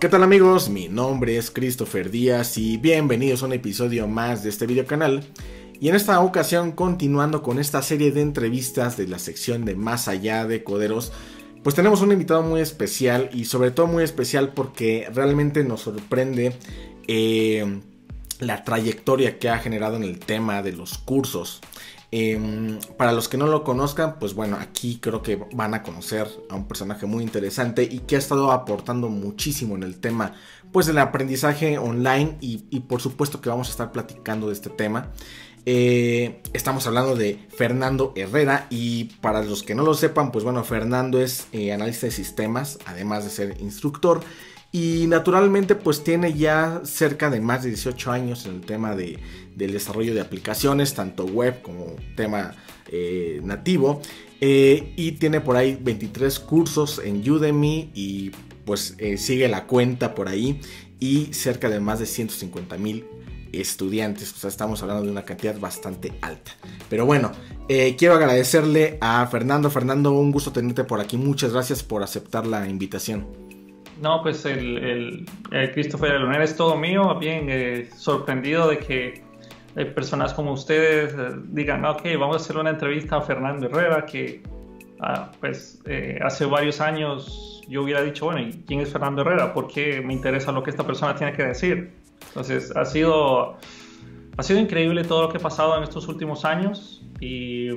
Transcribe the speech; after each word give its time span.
¿Qué 0.00 0.08
tal 0.08 0.22
amigos? 0.22 0.70
Mi 0.70 0.88
nombre 0.88 1.36
es 1.36 1.50
Christopher 1.50 2.10
Díaz 2.10 2.56
y 2.56 2.78
bienvenidos 2.78 3.42
a 3.42 3.46
un 3.46 3.52
episodio 3.52 4.08
más 4.08 4.42
de 4.42 4.48
este 4.48 4.66
video 4.66 4.86
canal. 4.86 5.22
Y 5.78 5.90
en 5.90 5.94
esta 5.94 6.18
ocasión, 6.20 6.72
continuando 6.72 7.42
con 7.42 7.58
esta 7.58 7.82
serie 7.82 8.10
de 8.10 8.22
entrevistas 8.22 8.96
de 8.96 9.06
la 9.06 9.18
sección 9.18 9.66
de 9.66 9.76
Más 9.76 10.08
allá 10.08 10.46
de 10.46 10.64
Coderos, 10.64 11.12
pues 11.62 11.74
tenemos 11.74 12.00
un 12.00 12.12
invitado 12.12 12.40
muy 12.42 12.62
especial 12.62 13.28
y 13.34 13.44
sobre 13.44 13.72
todo 13.72 13.88
muy 13.88 14.02
especial 14.02 14.54
porque 14.54 15.06
realmente 15.12 15.64
nos 15.64 15.82
sorprende 15.82 16.56
eh, 17.06 17.82
la 18.38 18.64
trayectoria 18.64 19.38
que 19.38 19.50
ha 19.50 19.58
generado 19.58 19.96
en 19.96 20.04
el 20.04 20.18
tema 20.18 20.62
de 20.62 20.72
los 20.72 20.96
cursos. 20.96 21.60
Em, 22.12 22.80
para 22.96 23.12
los 23.12 23.28
que 23.28 23.36
no 23.36 23.46
lo 23.46 23.62
conozcan, 23.62 24.18
pues 24.18 24.34
bueno, 24.34 24.56
aquí 24.60 24.98
creo 25.00 25.22
que 25.22 25.36
van 25.52 25.74
a 25.74 25.84
conocer 25.84 26.28
a 26.48 26.56
un 26.56 26.66
personaje 26.66 27.06
muy 27.06 27.22
interesante 27.22 27.84
y 27.84 28.00
que 28.00 28.16
ha 28.16 28.18
estado 28.18 28.50
aportando 28.50 29.08
muchísimo 29.08 29.76
en 29.76 29.84
el 29.84 30.00
tema, 30.00 30.34
pues 30.72 30.86
del 30.86 30.98
aprendizaje 30.98 31.78
online 31.78 32.36
y, 32.40 32.58
por 32.80 33.00
supuesto 33.00 33.40
que 33.40 33.48
vamos 33.48 33.68
a 33.68 33.70
estar 33.70 33.92
platicando 33.92 34.48
de 34.48 34.54
este 34.54 34.70
tema. 34.70 35.12
Eh, 35.66 36.42
estamos 36.52 36.86
hablando 36.86 37.14
de 37.14 37.46
Fernando 37.56 38.12
Herrera 38.16 38.66
y 38.70 39.04
para 39.20 39.42
los 39.44 39.62
que 39.62 39.76
no 39.76 39.84
lo 39.84 39.94
sepan, 39.94 40.32
pues 40.32 40.42
bueno, 40.42 40.64
Fernando 40.64 41.20
es 41.20 41.46
eh, 41.52 41.72
analista 41.72 42.06
de 42.06 42.12
sistemas, 42.12 42.78
además 42.86 43.24
de 43.24 43.30
ser 43.30 43.60
instructor 43.60 44.22
y 44.72 45.06
naturalmente 45.08 45.74
pues 45.74 46.04
tiene 46.04 46.32
ya 46.34 46.80
cerca 46.84 47.28
de 47.28 47.40
más 47.40 47.64
de 47.64 47.70
18 47.70 48.12
años 48.12 48.46
en 48.46 48.56
el 48.56 48.60
tema 48.60 48.94
de, 48.94 49.18
del 49.60 49.72
desarrollo 49.72 50.14
de 50.14 50.22
aplicaciones, 50.22 50.94
tanto 50.94 51.26
web 51.26 51.60
como 51.62 51.94
tema 52.16 52.54
eh, 52.88 53.40
nativo. 53.44 54.00
Eh, 54.40 54.94
y 54.96 55.12
tiene 55.12 55.42
por 55.42 55.56
ahí 55.56 55.78
23 55.80 56.40
cursos 56.40 57.00
en 57.04 57.30
Udemy 57.30 57.90
y 57.94 58.30
pues 58.64 58.94
eh, 58.98 59.18
sigue 59.18 59.48
la 59.48 59.66
cuenta 59.66 60.14
por 60.14 60.28
ahí 60.28 60.60
y 60.98 61.26
cerca 61.34 61.68
de 61.68 61.78
más 61.78 61.98
de 61.98 62.06
150 62.06 62.78
mil 62.78 63.04
estudiantes. 63.52 64.32
O 64.32 64.36
sea, 64.36 64.48
estamos 64.48 64.82
hablando 64.82 65.04
de 65.04 65.10
una 65.10 65.24
cantidad 65.24 65.58
bastante 65.58 66.12
alta. 66.22 66.52
Pero 66.88 67.04
bueno, 67.04 67.32
quiero 67.68 68.14
agradecerle 68.14 68.96
a 69.00 69.26
Fernando. 69.26 69.70
Fernando, 69.70 70.12
un 70.12 70.32
gusto 70.32 70.52
tenerte 70.52 70.84
por 70.84 71.00
aquí. 71.00 71.18
Muchas 71.18 71.52
gracias 71.52 71.82
por 71.82 72.02
aceptar 72.02 72.46
la 72.46 72.66
invitación. 72.66 73.26
No, 74.00 74.22
pues 74.22 74.46
el, 74.46 75.26
el, 75.50 75.72
Christopher 75.72 76.12
Leonel 76.12 76.42
es 76.42 76.56
todo 76.56 76.76
mío, 76.76 77.18
bien 77.18 77.88
sorprendido 77.96 78.68
de 78.68 78.78
que 78.78 79.29
personas 79.74 80.34
como 80.34 80.52
ustedes 80.52 81.14
eh, 81.14 81.36
digan, 81.48 81.84
ok, 81.84 82.02
vamos 82.18 82.36
a 82.36 82.40
hacer 82.40 82.56
una 82.56 82.70
entrevista 82.70 83.16
a 83.16 83.22
Fernando 83.22 83.66
Herrera, 83.66 84.04
que 84.04 84.42
ah, 85.00 85.30
pues 85.40 85.80
eh, 85.86 86.18
hace 86.22 86.44
varios 86.46 86.80
años 86.80 87.62
yo 87.68 87.82
hubiera 87.82 88.02
dicho, 88.02 88.26
bueno, 88.26 88.40
¿y 88.40 88.64
quién 88.66 88.80
es 88.80 88.90
Fernando 88.90 89.22
Herrera? 89.22 89.52
¿Por 89.54 89.68
qué 89.68 90.00
me 90.00 90.12
interesa 90.12 90.52
lo 90.52 90.62
que 90.62 90.70
esta 90.70 90.84
persona 90.84 91.14
tiene 91.14 91.32
que 91.32 91.44
decir? 91.44 91.92
Entonces, 92.28 92.74
ha 92.76 92.84
sido, 92.84 93.56
ha 94.36 94.42
sido 94.42 94.58
increíble 94.58 95.04
todo 95.04 95.22
lo 95.22 95.28
que 95.28 95.38
ha 95.38 95.40
pasado 95.40 95.76
en 95.76 95.84
estos 95.84 96.08
últimos 96.08 96.44
años 96.44 97.02
y 97.20 97.70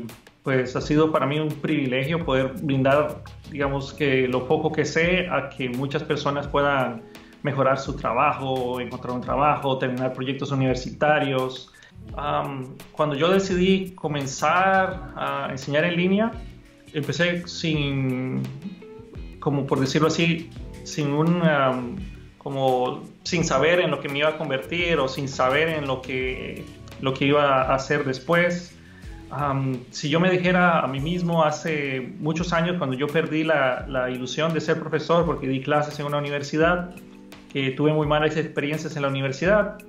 pues 0.44 0.76
ha 0.76 0.82
sido 0.82 1.12
para 1.12 1.26
mí 1.26 1.40
un 1.40 1.50
privilegio 1.50 2.26
poder 2.26 2.54
brindar, 2.62 3.24
digamos 3.50 3.94
que 3.94 4.28
lo 4.28 4.48
poco 4.48 4.72
que 4.72 4.84
sé 4.84 5.28
a 5.30 5.50
que 5.50 5.70
muchas 5.70 6.04
personas 6.04 6.48
puedan 6.48 7.04
mejorar 7.44 7.78
su 7.78 7.96
trabajo, 7.96 8.80
encontrar 8.80 9.14
un 9.16 9.22
trabajo, 9.22 9.78
terminar 9.78 10.14
proyectos 10.14 10.52
universitarios. 10.52 11.73
Cuando 12.92 13.16
yo 13.16 13.30
decidí 13.30 13.92
comenzar 13.92 15.14
a 15.16 15.48
enseñar 15.50 15.84
en 15.86 15.96
línea, 15.96 16.32
empecé 16.94 17.48
sin, 17.48 18.44
como 19.40 19.66
por 19.66 19.80
decirlo 19.80 20.08
así, 20.08 20.50
sin 20.84 21.12
un, 21.12 21.42
como 22.38 23.04
sin 23.24 23.44
saber 23.44 23.80
en 23.80 23.90
lo 23.90 24.00
que 24.00 24.10
me 24.10 24.20
iba 24.20 24.30
a 24.30 24.38
convertir 24.38 25.00
o 25.00 25.08
sin 25.08 25.28
saber 25.28 25.70
en 25.70 25.88
lo 25.88 26.02
que, 26.02 26.64
lo 27.02 27.14
que 27.14 27.26
iba 27.26 27.64
a 27.64 27.76
hacer 27.76 28.04
después. 28.06 28.78
Si 29.90 30.10
yo 30.10 30.20
me 30.20 30.30
dijera 30.30 30.82
a 30.82 30.88
mí 30.88 31.00
mismo 31.00 31.44
hace 31.44 32.14
muchos 32.20 32.54
años, 32.54 32.76
cuando 32.78 32.96
yo 32.96 33.08
perdí 33.08 33.44
la, 33.44 33.86
la, 33.88 34.12
ilusión 34.12 34.54
de 34.54 34.62
ser 34.62 34.80
profesor 34.80 35.26
porque 35.26 35.48
di 35.48 35.60
clases 35.60 36.00
en 36.00 36.06
una 36.06 36.20
universidad, 36.20 36.94
que 37.52 37.72
tuve 37.72 37.94
muy 37.94 38.06
malas 38.06 38.38
experiencias 38.38 38.96
en 38.96 39.02
la 39.02 39.08
universidad, 39.08 39.80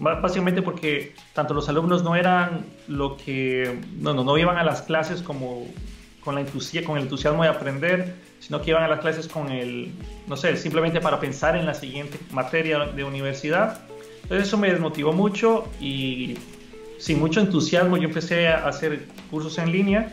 básicamente 0.00 0.62
porque 0.62 1.14
tanto 1.34 1.54
los 1.54 1.68
alumnos 1.68 2.02
no 2.02 2.16
eran 2.16 2.64
lo 2.88 3.16
que, 3.16 3.78
no, 3.98 4.12
no, 4.12 4.38
iban 4.38 4.58
a 4.58 4.64
las 4.64 4.82
clases 4.82 5.22
como 5.22 5.66
con, 6.22 6.34
la 6.34 6.40
el 6.42 7.02
entusiasmo 7.02 7.42
de 7.42 7.48
aprender, 7.48 8.14
sino 8.40 8.60
que 8.60 8.70
iban 8.70 8.82
a 8.82 8.88
las 8.88 9.00
clases 9.00 9.28
con 9.28 9.50
el, 9.50 9.92
no 10.26 10.36
sé, 10.36 10.56
simplemente 10.56 11.00
para 11.00 11.20
pensar 11.20 11.56
en 11.56 11.66
la 11.66 11.74
siguiente 11.74 12.18
materia 12.32 12.78
de 12.86 13.04
universidad. 13.04 13.80
Entonces 14.22 14.48
eso 14.48 14.58
me 14.58 14.70
desmotivó 14.70 15.12
mucho 15.12 15.68
y 15.80 16.36
sin 16.98 17.18
mucho 17.18 17.40
entusiasmo 17.40 17.96
yo 17.96 18.04
empecé 18.04 18.48
a 18.48 18.68
hacer 18.68 19.06
cursos 19.30 19.58
en 19.58 19.72
línea 19.72 20.12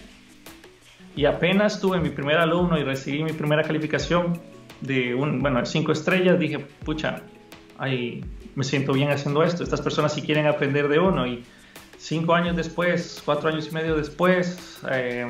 y 1.16 1.25
apenas 1.25 1.81
tuve 1.81 1.99
mi 1.99 2.09
primer 2.09 2.38
alumno 2.38 2.79
y 2.79 2.84
recibí 2.84 3.23
mi 3.23 3.34
primera 3.34 3.63
calificación 3.63 4.39
de 4.81 5.16
un, 5.16 5.41
bueno, 5.41 5.66
cinco 5.66 5.91
estrellas, 5.91 6.39
dije, 6.39 6.59
pucha, 6.59 7.22
ahí 7.78 8.23
me 8.57 8.63
siento 8.63 8.91
bien 8.94 9.12
haciendo 9.12 9.44
esto. 9.44 9.63
Estas 9.63 9.81
personas 9.81 10.16
sí 10.16 10.23
quieren 10.23 10.47
aprender 10.47 10.88
de 10.88 10.97
uno 10.97 11.28
y 11.28 11.44
cinco 12.00 12.34
años 12.34 12.56
después, 12.56 13.22
cuatro 13.23 13.50
años 13.50 13.68
y 13.72 13.72
medio 13.72 13.95
después, 13.95 14.79
eh, 14.91 15.28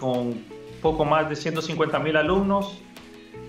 con 0.00 0.42
poco 0.80 1.04
más 1.04 1.28
de 1.28 1.36
150 1.36 1.98
mil 1.98 2.16
alumnos 2.16 2.80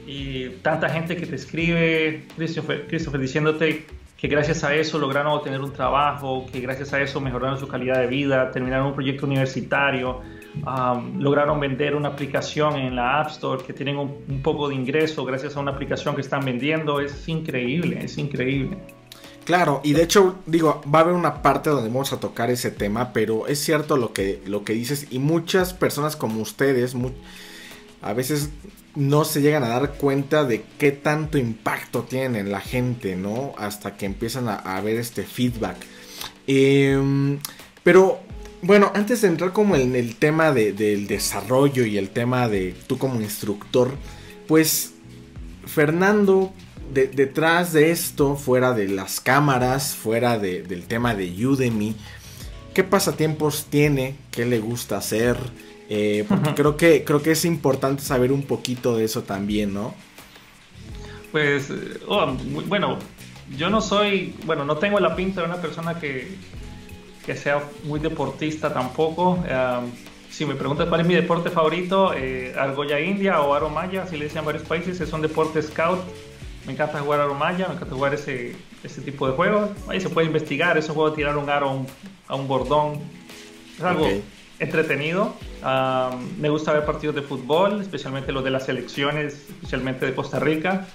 y 0.05 0.49
tanta 0.61 0.89
gente 0.89 1.15
que 1.15 1.25
te 1.25 1.35
escribe, 1.37 2.25
Christopher, 2.35 2.85
Christopher 2.87 3.21
diciéndote 3.21 3.85
que 4.17 4.27
gracias 4.27 4.61
a 4.65 4.75
eso 4.75 4.99
lograron 4.99 5.31
obtener 5.31 5.61
un 5.61 5.71
trabajo, 5.71 6.45
que 6.51 6.59
gracias 6.59 6.91
a 6.91 7.01
eso 7.01 7.21
mejoraron 7.21 7.57
su 7.57 7.69
calidad 7.69 7.99
de 7.99 8.07
vida, 8.07 8.51
terminaron 8.51 8.87
un 8.87 8.93
proyecto 8.93 9.25
universitario, 9.25 10.19
lograron 11.17 11.61
vender 11.61 11.95
una 11.95 12.09
aplicación 12.09 12.75
en 12.75 12.97
la 12.97 13.21
App 13.21 13.29
Store, 13.29 13.63
que 13.63 13.71
tienen 13.71 13.97
un, 13.97 14.41
poco 14.43 14.67
de 14.67 14.75
ingreso 14.75 15.23
gracias 15.23 15.55
a 15.55 15.61
una 15.61 15.71
aplicación 15.71 16.13
que 16.13 16.21
están 16.21 16.43
vendiendo. 16.43 16.99
Es 16.99 17.27
increíble, 17.29 17.99
es 18.03 18.17
increíble. 18.17 18.77
Claro, 19.45 19.81
y 19.83 19.93
de 19.93 20.03
hecho, 20.03 20.37
digo, 20.45 20.81
va 20.93 20.99
a 20.99 21.01
haber 21.01 21.15
una 21.15 21.41
parte 21.41 21.69
donde 21.69 21.89
vamos 21.89 22.13
a 22.13 22.19
tocar 22.19 22.49
ese 22.49 22.71
tema, 22.71 23.11
pero 23.11 23.47
es 23.47 23.59
cierto 23.59 23.97
lo 23.97 24.13
que, 24.13 24.41
lo 24.45 24.63
que 24.63 24.73
dices, 24.73 25.07
y 25.11 25.19
muchas 25.19 25.73
personas 25.73 26.15
como 26.15 26.41
ustedes, 26.41 26.95
a 28.01 28.13
veces 28.13 28.49
no 28.95 29.25
se 29.25 29.41
llegan 29.41 29.63
a 29.63 29.69
dar 29.69 29.93
cuenta 29.95 30.45
de 30.45 30.63
qué 30.77 30.91
tanto 30.91 31.37
impacto 31.37 32.03
tienen 32.03 32.35
en 32.35 32.51
la 32.51 32.61
gente, 32.61 33.15
¿no? 33.15 33.53
Hasta 33.57 33.97
que 33.97 34.05
empiezan 34.05 34.47
a, 34.47 34.79
ver 34.81 34.97
este 34.97 35.23
feedback. 35.23 35.77
Em, 36.47 37.39
pero 37.83 38.19
bueno, 38.61 38.91
antes 38.95 39.21
de 39.21 39.27
entrar 39.27 39.51
como 39.51 39.75
en 39.75 39.95
el 39.95 40.15
tema 40.15 40.53
del 40.53 41.07
desarrollo 41.07 41.85
y 41.85 41.97
el 41.97 42.11
tema 42.11 42.47
de 42.47 42.73
tú 42.87 42.97
como 42.97 43.19
instructor, 43.19 43.91
pues 44.47 44.93
Fernando, 45.65 46.53
detrás 46.91 47.73
de 47.73 47.91
esto, 47.91 48.35
fuera 48.35 48.73
de 48.73 48.87
las 48.87 49.19
cámaras, 49.19 49.95
fuera 49.95 50.37
del 50.37 50.85
tema 50.85 51.15
de 51.15 51.45
Udemy, 51.45 51.95
¿qué 52.73 52.83
pasatiempos 52.83 53.67
tiene? 53.69 54.15
¿Qué 54.31 54.45
le 54.45 54.59
gusta 54.59 54.97
hacer? 54.97 55.37
Eh, 55.89 56.25
porque 56.27 56.53
creo, 56.53 56.77
que, 56.77 57.03
creo 57.03 57.21
que 57.21 57.31
es 57.31 57.45
importante 57.45 58.03
saber 58.03 58.31
un 58.31 58.43
poquito 58.43 58.95
de 58.95 59.05
eso 59.05 59.23
también, 59.23 59.73
¿no? 59.73 59.93
Pues, 61.31 61.71
oh, 62.07 62.35
bueno, 62.67 62.99
yo 63.57 63.69
no 63.69 63.81
soy, 63.81 64.35
bueno, 64.45 64.65
no 64.65 64.77
tengo 64.77 64.99
la 64.99 65.15
pinta 65.15 65.41
de 65.41 65.47
una 65.47 65.61
persona 65.61 65.99
que, 65.99 66.37
que 67.25 67.35
sea 67.35 67.63
muy 67.83 67.99
deportista 67.99 68.73
tampoco. 68.73 69.43
si 70.29 70.45
me 70.45 70.55
preguntas 70.55 70.87
cuál 70.87 71.01
es 71.01 71.07
mi 71.07 71.15
deporte 71.15 71.49
favorito, 71.49 72.13
eh, 72.13 72.53
Argolla 72.57 72.99
India 72.99 73.41
o 73.41 73.53
Aromaya, 73.53 74.03
así 74.03 74.17
le 74.17 74.25
dicen 74.25 74.45
varios 74.45 74.63
países, 74.63 74.99
es 74.99 75.13
un 75.13 75.21
deporte 75.21 75.61
scout. 75.61 75.99
Me 76.65 76.73
encanta 76.73 76.99
jugar 76.99 77.19
Aromaya, 77.19 77.67
me 77.67 77.75
encanta 77.75 77.93
jugar 77.93 78.13
ese, 78.13 78.55
ese 78.83 79.01
tipo 79.01 79.27
de 79.27 79.33
juegos. 79.33 79.71
Ahí 79.87 79.99
se 79.99 80.09
puede 80.09 80.27
investigar, 80.27 80.77
ese 80.77 80.93
juego 80.93 81.09
de 81.09 81.15
tirar 81.15 81.37
un 81.37 81.49
aro 81.49 81.85
a 82.27 82.35
un, 82.35 82.47
bordón. 82.47 82.99
Es 83.77 83.83
algo 83.83 84.07
entretenido. 84.59 85.33
me 86.39 86.49
gusta 86.49 86.71
ver 86.73 86.85
partidos 86.85 87.15
de 87.15 87.21
fútbol, 87.21 87.81
especialmente 87.81 88.31
los 88.31 88.43
de 88.43 88.51
las 88.51 88.65
selecciones, 88.65 89.33
especialmente 89.49 90.05
de 90.05 90.15
Costa 90.15 90.39
Rica. 90.39 90.87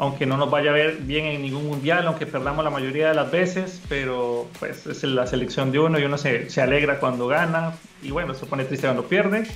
Aunque 0.00 0.26
no 0.26 0.36
nos 0.36 0.48
vaya 0.48 0.70
a 0.70 0.74
ver 0.74 0.98
bien 0.98 1.24
en 1.24 1.42
ningún 1.42 1.66
mundial, 1.66 2.06
aunque 2.06 2.24
perdamos 2.24 2.62
la 2.62 2.70
mayoría 2.70 3.08
de 3.08 3.14
las 3.14 3.32
veces, 3.32 3.82
pero 3.88 4.46
pues 4.60 4.86
es 4.86 5.02
la 5.02 5.26
selección 5.26 5.72
de 5.72 5.80
uno 5.80 5.98
y 5.98 6.04
uno 6.04 6.16
se, 6.16 6.48
se 6.50 6.62
alegra 6.62 7.00
cuando 7.00 7.26
gana 7.26 7.74
y 8.00 8.12
bueno, 8.12 8.32
se 8.34 8.46
pone 8.46 8.64
triste 8.64 8.86
cuando 8.86 9.08
pierde. 9.08 9.48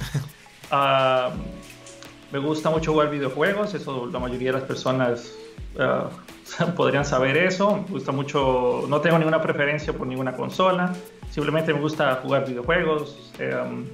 me 2.33 2.39
gusta 2.41 2.71
mucho 2.71 2.93
jugar 2.93 3.11
videojuegos, 3.11 3.75
eso 3.75 4.09
la 4.13 4.19
mayoría 4.19 4.49
de 4.49 4.59
las 4.59 4.67
personas 4.67 5.33
ah, 5.79 6.09
podrían 6.77 7.05
saber 7.05 7.37
eso. 7.37 7.77
Me 7.77 7.93
gusta 7.93 8.13
mucho, 8.13 8.85
no 8.89 9.01
tengo 9.01 9.19
ninguna 9.19 9.41
preferencia 9.41 9.93
por 9.93 10.07
ninguna 10.07 10.35
consola. 10.35 10.93
Simplemente 11.31 11.73
me 11.73 11.81
gusta 11.81 12.21
jugar 12.23 12.47
videojuegos. 12.47 13.33
Em, 13.39 13.87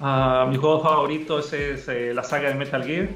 ah, 0.00 0.46
mi 0.48 0.56
juego 0.56 0.82
favorito 0.82 1.38
es, 1.38 1.52
eh, 1.88 2.12
la 2.14 2.22
saga 2.22 2.48
de 2.48 2.54
Metal 2.54 2.84
Gear. 2.84 3.08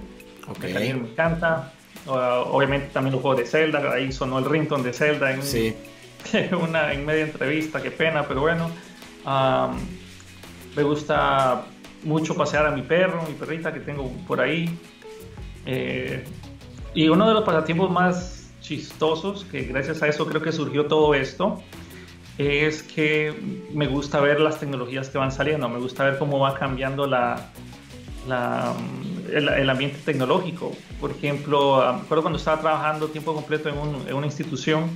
Metal 0.61 0.83
Gear 0.83 0.97
me 0.97 1.11
encanta. 1.11 1.73
obviamente 2.07 2.89
también 2.93 3.13
los 3.13 3.21
juegos 3.21 3.41
de 3.41 3.47
Zelda, 3.47 3.93
ahí 3.93 4.11
sonó 4.13 4.39
el 4.39 4.47
ringtone 4.47 4.83
de 4.83 4.93
Zelda 4.95 5.31
en, 5.31 5.43
sí. 5.43 5.77
una 6.63 6.93
en 6.93 7.05
media 7.05 7.25
entrevista, 7.25 7.83
qué 7.83 7.91
pena, 7.91 8.27
pero 8.27 8.41
bueno. 8.41 8.71
me 10.75 10.83
gusta 10.83 11.67
mucho 12.05 12.35
pasear 12.35 12.67
a 12.67 12.71
mi 12.71 12.83
perro, 12.83 13.23
mi 13.29 13.35
perrita 13.35 13.73
que 13.73 13.81
tengo 13.81 14.11
por 14.27 14.41
ahí. 14.41 14.79
Eh, 15.67 16.25
y 16.95 17.09
uno 17.09 17.29
de 17.29 17.35
los 17.35 17.45
pasatiempos 17.45 17.91
más 17.91 18.51
chistosos, 18.61 19.45
que 19.45 19.63
gracias 19.63 20.03
a 20.03 20.09
eso 20.09 20.27
creo 20.27 20.43
que 20.43 20.53
surgió 20.53 20.87
todo 20.87 21.15
esto, 21.15 21.63
es 22.39 22.83
que 22.83 23.35
me 23.73 23.89
gusta 23.89 24.21
ver 24.21 24.41
las 24.41 24.61
tecnologías 24.61 25.09
que 25.09 25.19
van 25.19 25.33
saliendo, 25.33 25.69
me 25.69 25.79
gusta 25.79 26.05
ver 26.05 26.19
cómo 26.19 26.39
va 26.39 26.55
cambiando 26.55 27.07
la, 27.07 27.51
el, 29.33 29.71
ambiente 29.71 29.99
tecnológico. 30.05 30.73
Por 31.01 31.11
ejemplo, 31.11 31.79
me 31.95 32.01
acuerdo 32.03 32.23
cuando 32.23 32.39
estaba 32.39 32.61
trabajando 32.61 33.09
tiempo 33.09 33.35
completo 33.35 33.69
en, 33.69 34.15
una 34.15 34.27
institución, 34.27 34.89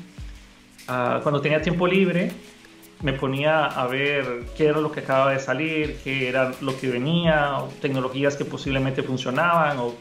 ah, 0.89 1.21
cuando 1.23 1.41
tenía 1.41 1.61
tiempo 1.61 1.87
libre, 1.87 2.33
me 3.03 3.13
ponía 3.13 3.67
a 3.67 3.87
ver 3.89 4.45
qué 4.57 4.67
era 4.67 4.81
lo 4.81 4.93
que 4.93 5.01
acababa 5.01 5.33
de 5.33 5.41
salir, 5.41 5.99
qué 6.05 6.29
era 6.29 6.53
lo 6.61 6.79
que 6.79 6.89
venía, 6.89 7.59
tecnologías 7.81 8.37
que 8.37 8.45
posiblemente 8.45 9.03
funcionaban, 9.03 9.79
o 9.79 9.95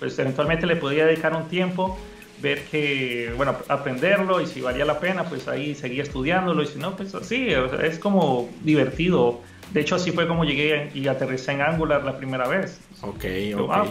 pues 0.00 0.18
eventualmente 0.18 0.66
le 0.66 0.74
podía 0.74 1.06
dedicar 1.06 1.36
un 1.36 1.46
tiempo 1.46 1.96
ver 2.42 2.64
que, 2.64 3.32
bueno, 3.36 3.54
aprenderlo 3.68 4.40
y 4.40 4.46
si 4.46 4.60
valía 4.60 4.84
la 4.84 4.98
pena, 4.98 5.24
pues 5.24 5.46
ahí 5.46 5.74
seguía 5.74 6.02
estudiándolo 6.02 6.62
y 6.62 6.66
si 6.66 6.78
no, 6.78 6.96
pues 6.96 7.14
así, 7.14 7.48
es 7.82 7.98
como 7.98 8.48
divertido. 8.62 9.40
De 9.72 9.82
hecho, 9.82 9.96
así 9.96 10.10
fue 10.10 10.26
como 10.26 10.44
llegué 10.44 10.90
y 10.94 11.06
aterricé 11.06 11.52
en 11.52 11.60
Angular 11.60 12.02
la 12.02 12.16
primera 12.16 12.48
vez. 12.48 12.80
Ok, 13.02 13.24
ok. 13.56 13.70
Ah, 13.72 13.84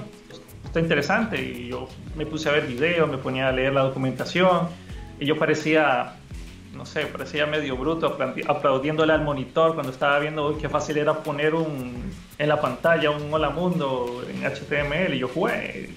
está 0.66 0.80
interesante 0.80 1.42
y 1.42 1.70
yo 1.70 1.88
me 2.16 2.26
puse 2.26 2.50
a 2.50 2.52
ver 2.52 2.68
videos, 2.68 3.10
me 3.10 3.18
ponía 3.18 3.48
a 3.48 3.52
leer 3.52 3.74
la 3.74 3.82
documentación 3.82 4.68
y 5.20 5.26
yo 5.26 5.38
parecía, 5.38 6.16
no 6.74 6.86
sé, 6.86 7.06
parecía 7.06 7.46
medio 7.46 7.78
bruto 7.78 8.18
aplaudiéndole 8.48 9.14
al 9.14 9.24
monitor 9.24 9.74
cuando 9.74 9.92
estaba 9.92 10.20
viendo 10.20 10.50
uy, 10.50 10.56
qué 10.60 10.70
fácil 10.70 10.98
era 10.98 11.14
poner 11.24 11.56
un, 11.56 12.12
en 12.38 12.50
la 12.50 12.60
pantalla 12.60 13.12
un 13.12 13.34
hola 13.34 13.50
mundo 13.50 14.24
en 14.30 14.44
HTML 14.44 15.14
y 15.14 15.20
yo 15.20 15.28
jugué. 15.28 15.90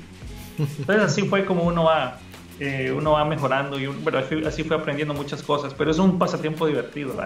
Entonces 0.58 1.04
así 1.04 1.22
fue 1.22 1.44
como 1.44 1.62
uno 1.62 1.84
va 1.84 2.18
eh, 2.60 2.92
uno 2.92 3.12
va 3.12 3.24
mejorando 3.24 3.80
y 3.80 3.86
bueno, 3.86 4.20
así 4.46 4.62
fue 4.62 4.76
aprendiendo 4.76 5.14
muchas 5.14 5.42
cosas, 5.42 5.74
pero 5.74 5.90
es 5.90 5.98
un 5.98 6.18
pasatiempo 6.18 6.66
divertido. 6.66 7.16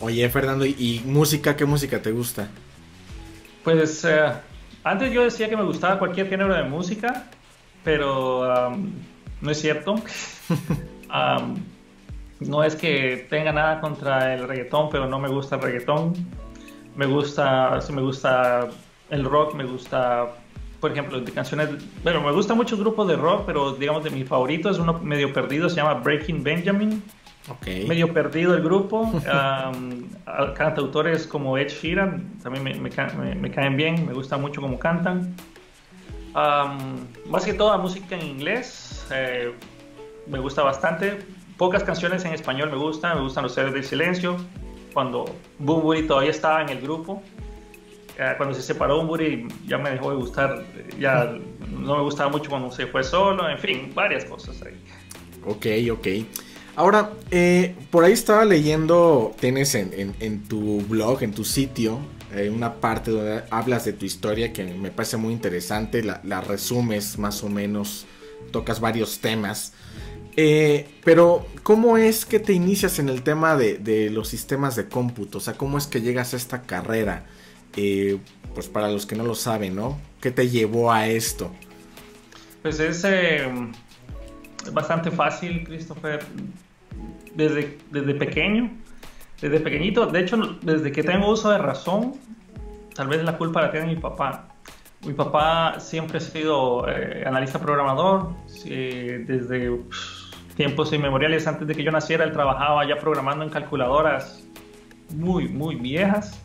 Oye, 0.00 0.28
Fernando, 0.28 0.66
¿y, 0.66 1.02
música? 1.06 1.56
¿Qué 1.56 1.64
música 1.64 2.02
te 2.02 2.10
gusta? 2.10 2.48
Pues 3.64 4.04
eh, 4.04 4.32
antes 4.84 5.12
yo 5.12 5.24
decía 5.24 5.48
que 5.48 5.56
me 5.56 5.62
gustaba 5.62 5.98
cualquier 5.98 6.28
género 6.28 6.54
de 6.54 6.64
música, 6.64 7.30
pero 7.84 8.76
no 9.40 9.50
es 9.50 9.60
cierto. 9.60 9.94
no 12.40 12.64
es 12.64 12.76
que 12.76 13.26
tenga 13.30 13.52
nada 13.52 13.80
contra 13.80 14.34
el 14.34 14.48
reggaetón, 14.48 14.90
pero 14.90 15.06
no 15.06 15.18
me 15.18 15.28
gusta 15.28 15.56
el 15.56 15.62
reggaetón. 15.62 16.14
Me 16.96 17.06
gusta, 17.06 17.80
si 17.80 17.92
me 17.92 18.02
gusta 18.02 18.68
el 19.08 19.24
rock, 19.24 19.54
me 19.54 19.64
gusta 19.64 20.34
por 20.80 20.92
ejemplo, 20.92 21.20
de 21.20 21.30
canciones, 21.32 21.68
bueno, 22.02 22.22
me 22.22 22.32
gusta 22.32 22.54
mucho 22.54 22.76
grupos 22.76 23.06
de 23.06 23.16
rock, 23.16 23.44
pero 23.46 23.72
digamos 23.74 24.02
de 24.02 24.10
mi 24.10 24.24
favorito 24.24 24.70
es 24.70 24.78
uno 24.78 24.94
medio 24.94 25.32
perdido, 25.32 25.68
se 25.68 25.76
llama 25.76 25.94
Breaking 25.94 26.42
Benjamin. 26.42 27.02
Okay. 27.48 27.86
Medio 27.86 28.12
perdido 28.12 28.54
el 28.54 28.62
grupo. 28.62 29.00
Um, 29.00 30.08
cantautores 30.54 31.26
como 31.26 31.58
Ed 31.58 31.68
Sheeran 31.68 32.38
también 32.42 32.64
me, 32.64 32.74
me, 33.34 33.50
caen 33.50 33.76
bien, 33.76 34.06
me 34.06 34.12
gusta 34.12 34.36
mucho 34.36 34.60
cómo 34.60 34.78
cantan. 34.78 35.34
más 36.34 37.44
que 37.44 37.54
toda 37.54 37.76
música 37.78 38.14
en 38.14 38.26
inglés, 38.26 39.06
eh, 39.10 39.52
me 40.26 40.38
gusta 40.38 40.62
bastante. 40.62 41.18
Pocas 41.56 41.82
canciones 41.82 42.24
en 42.24 42.32
español 42.32 42.70
me 42.70 42.76
gustan, 42.76 43.16
me 43.16 43.22
gustan 43.22 43.42
los 43.42 43.54
seres 43.54 43.74
del 43.74 43.84
silencio. 43.84 44.36
Cuando 44.94 45.24
Boom 45.58 46.06
todavía 46.06 46.30
estaba 46.30 46.62
en 46.62 46.68
el 46.70 46.80
grupo, 46.80 47.22
cuando 48.36 48.54
se 48.54 48.62
separó 48.62 48.98
Bumburi 48.98 49.48
ya 49.66 49.78
me 49.78 49.90
dejó 49.90 50.10
de 50.10 50.16
gustar, 50.16 50.64
ya 50.98 51.38
no 51.70 51.96
me 51.96 52.02
gustaba 52.02 52.30
mucho 52.30 52.50
cuando 52.50 52.70
se 52.70 52.86
fue 52.86 53.02
solo, 53.02 53.48
en 53.48 53.58
fin, 53.58 53.92
varias 53.94 54.24
cosas 54.24 54.60
ahí. 54.62 54.74
Ok, 55.44 55.66
ok. 55.92 56.06
Ahora, 56.76 57.12
eh, 57.30 57.74
por 57.90 58.04
ahí 58.04 58.12
estaba 58.12 58.44
leyendo, 58.44 59.34
tienes 59.38 59.74
en, 59.74 60.44
tu 60.48 60.80
blog, 60.82 61.22
en 61.22 61.32
tu 61.32 61.44
sitio, 61.44 61.98
eh, 62.34 62.48
una 62.48 62.74
parte 62.74 63.10
donde 63.10 63.42
hablas 63.50 63.84
de 63.84 63.92
tu 63.92 64.06
historia 64.06 64.52
que 64.52 64.64
me 64.64 64.90
parece 64.90 65.16
muy 65.16 65.32
interesante, 65.32 66.02
la, 66.02 66.40
resumes 66.40 67.18
más 67.18 67.42
o 67.42 67.48
menos, 67.48 68.06
tocas 68.52 68.80
varios 68.80 69.18
temas. 69.18 69.72
Eh, 70.36 70.88
pero, 71.04 71.44
¿cómo 71.64 71.96
es 71.98 72.24
que 72.24 72.38
te 72.38 72.52
inicias 72.52 72.98
en 72.98 73.08
el 73.08 73.22
tema 73.22 73.56
de, 73.56 74.08
los 74.10 74.28
sistemas 74.28 74.76
de 74.76 74.88
cómputo? 74.88 75.38
O 75.38 75.40
sea, 75.40 75.54
¿cómo 75.54 75.76
es 75.76 75.86
que 75.86 76.00
llegas 76.00 76.34
a 76.34 76.36
esta 76.36 76.62
carrera? 76.62 77.26
Eh, 77.76 78.18
pues 78.54 78.68
para 78.68 78.88
los 78.88 79.06
que 79.06 79.14
no 79.14 79.24
lo 79.24 79.34
saben, 79.34 79.76
¿no? 79.76 79.98
¿Qué 80.20 80.30
te 80.30 80.48
llevó 80.48 80.92
a 80.92 81.06
esto? 81.06 81.50
Pues 82.62 82.80
es 82.80 83.04
eh, 83.04 83.48
bastante 84.72 85.10
fácil, 85.10 85.64
Christopher. 85.64 86.20
Desde, 87.34 87.78
desde 87.92 88.14
pequeño, 88.14 88.70
desde 89.40 89.60
pequeñito, 89.60 90.06
de 90.06 90.20
hecho, 90.20 90.36
desde 90.62 90.90
que 90.90 91.04
tengo 91.04 91.30
uso 91.30 91.48
de 91.50 91.58
razón, 91.58 92.14
tal 92.94 93.06
vez 93.06 93.22
la 93.22 93.38
culpa 93.38 93.62
la 93.62 93.70
tiene 93.70 93.86
mi 93.86 93.96
papá. 93.96 94.48
Mi 95.06 95.14
papá 95.14 95.78
siempre 95.78 96.18
ha 96.18 96.20
sido 96.20 96.86
eh, 96.88 97.22
analista 97.24 97.60
programador, 97.60 98.34
desde 98.64 99.80
tiempos 100.56 100.92
inmemoriales, 100.92 101.46
antes 101.46 101.68
de 101.68 101.74
que 101.74 101.84
yo 101.84 101.92
naciera, 101.92 102.24
él 102.24 102.32
trabajaba 102.32 102.86
ya 102.86 102.96
programando 102.96 103.44
en 103.44 103.50
calculadoras 103.50 104.42
muy, 105.14 105.48
muy 105.48 105.76
viejas 105.76 106.38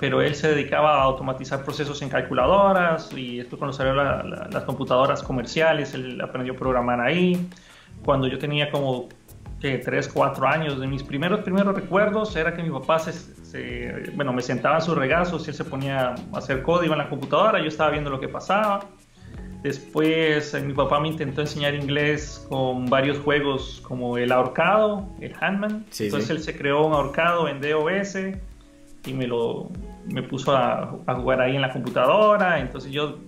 pero 0.00 0.22
él 0.22 0.34
se 0.34 0.48
dedicaba 0.48 0.96
a 0.96 1.02
automatizar 1.02 1.62
procesos 1.62 2.00
en 2.00 2.08
calculadoras 2.08 3.12
y 3.14 3.36
después 3.36 3.58
cuando 3.58 3.76
salieron 3.76 4.50
las 4.50 4.64
computadoras 4.64 5.22
comerciales, 5.22 5.92
él 5.92 6.18
aprendió 6.22 6.54
a 6.54 6.56
programar 6.56 7.00
ahí. 7.02 7.48
Cuando 8.02 8.26
yo 8.26 8.38
tenía 8.38 8.70
como 8.70 9.10
que 9.60 9.76
3, 9.76 10.08
4 10.08 10.48
años, 10.48 10.80
de 10.80 10.86
mis 10.86 11.02
primeros 11.02 11.40
primeros 11.40 11.74
recuerdos 11.74 12.34
era 12.34 12.54
que 12.54 12.62
mi 12.62 12.70
papá 12.70 12.98
se, 12.98 14.10
bueno, 14.14 14.32
me 14.32 14.40
sentaba 14.40 14.76
en 14.76 14.82
sus 14.82 14.96
regazos 14.96 15.46
y 15.46 15.50
él 15.50 15.56
se 15.56 15.64
ponía 15.64 16.14
a 16.32 16.38
hacer 16.38 16.62
código 16.62 16.94
en 16.94 16.98
la 16.98 17.08
computadora, 17.10 17.60
yo 17.60 17.68
estaba 17.68 17.90
viendo 17.90 18.08
lo 18.08 18.18
que 18.18 18.28
pasaba. 18.28 18.86
Después 19.62 20.54
eh, 20.54 20.60
mi 20.62 20.72
papá 20.72 20.98
me 21.00 21.08
intentó 21.08 21.42
enseñar 21.42 21.74
inglés 21.74 22.46
con 22.48 22.86
varios 22.86 23.18
juegos 23.18 23.82
como 23.86 24.16
el 24.16 24.32
ahorcado, 24.32 25.06
el 25.20 25.34
Handman. 25.38 25.84
Entonces 25.98 26.30
él 26.30 26.40
se 26.40 26.56
creó 26.56 26.86
un 26.86 26.94
ahorcado 26.94 27.46
en 27.46 27.60
DOS 27.60 28.16
y 29.06 29.12
me 29.12 29.26
lo 29.26 29.68
me 30.12 30.22
puso 30.22 30.56
a, 30.56 30.98
jugar 31.06 31.40
ahí 31.40 31.56
en 31.56 31.62
la 31.62 31.72
computadora. 31.72 32.60
Entonces 32.60 32.92
yo 32.92 33.18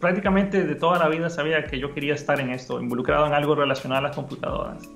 prácticamente 0.00 0.64
de 0.64 0.74
toda 0.74 0.98
la 0.98 1.08
vida 1.08 1.30
sabía 1.30 1.64
que 1.64 1.78
yo 1.78 1.92
quería 1.92 2.14
estar 2.14 2.40
en 2.40 2.50
esto, 2.50 2.80
involucrado 2.80 3.26
en 3.26 3.32
algo 3.32 3.54
relacionado 3.54 4.00
a 4.00 4.08
las 4.08 4.16
computadoras. 4.16 4.88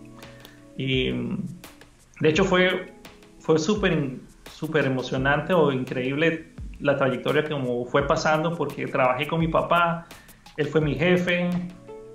Y 0.76 1.11
de 1.11 2.28
hecho 2.28 2.44
fue, 2.44 2.94
fue 3.38 3.59
súper 3.59 4.20
súper 4.61 4.85
emocionante 4.85 5.54
o 5.54 5.73
increíble 5.73 6.52
la 6.80 6.94
trayectoria 6.97 7.49
como 7.49 7.87
fue 7.87 8.06
pasando 8.06 8.54
porque 8.54 8.87
trabajé 8.87 9.26
con 9.26 9.40
mi 9.40 9.49
papá, 9.49 10.06
él 10.59 10.66
fue 10.66 10.82
mi 10.82 10.94
jefe 10.94 11.49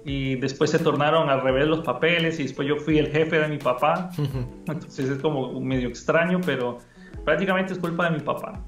y 0.05 0.35
después 0.35 0.69
se 0.69 0.77
tornaron 0.77 1.29
al 1.29 1.41
revés 1.41 1.67
los 1.67 1.81
papeles 1.81 2.39
y 2.39 2.43
después 2.43 2.67
yo 2.67 2.77
fui 2.77 2.99
el 2.99 3.07
jefe 3.07 3.39
de 3.39 3.47
mi 3.47 3.57
papá. 3.57 4.11
Entonces 4.67 5.09
es 5.09 5.19
como 5.19 5.59
medio 5.59 5.87
extraño, 5.87 6.39
pero 6.45 6.77
prácticamente 7.23 7.73
es 7.73 7.79
culpa 7.79 8.11
de 8.11 8.17
mi 8.17 8.23
papá. 8.23 8.61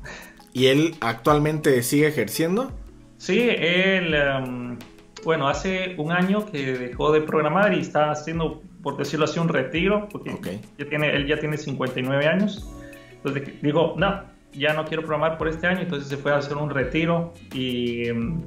¿Y 0.53 0.67
él 0.67 0.95
actualmente 1.01 1.83
sigue 1.83 2.07
ejerciendo? 2.07 2.71
Sí, 3.17 3.49
él, 3.49 4.13
em, 4.13 4.77
bueno, 5.23 5.47
hace 5.47 5.95
un 5.97 6.11
año 6.11 6.45
que 6.45 6.77
dejó 6.77 7.11
de 7.11 7.21
programar 7.21 7.73
y 7.73 7.79
está 7.79 8.11
haciendo, 8.11 8.61
por 8.81 8.97
decirlo 8.97 9.25
así, 9.25 9.39
un 9.39 9.49
retiro, 9.49 10.07
porque 10.09 10.59
ya 10.77 10.85
tiene, 10.87 11.15
él 11.15 11.27
ya 11.27 11.39
tiene 11.39 11.57
59 11.57 12.27
años. 12.27 12.71
Entonces 13.11 13.61
dijo, 13.61 13.95
no, 13.97 14.23
ya 14.53 14.73
no 14.73 14.85
quiero 14.85 15.03
programar 15.03 15.37
por 15.37 15.47
este 15.47 15.67
año, 15.67 15.81
entonces 15.81 16.07
se 16.09 16.17
fue 16.17 16.31
a 16.31 16.37
hacer 16.37 16.57
un 16.57 16.69
retiro 16.69 17.33
y... 17.53 18.07
Em, 18.07 18.41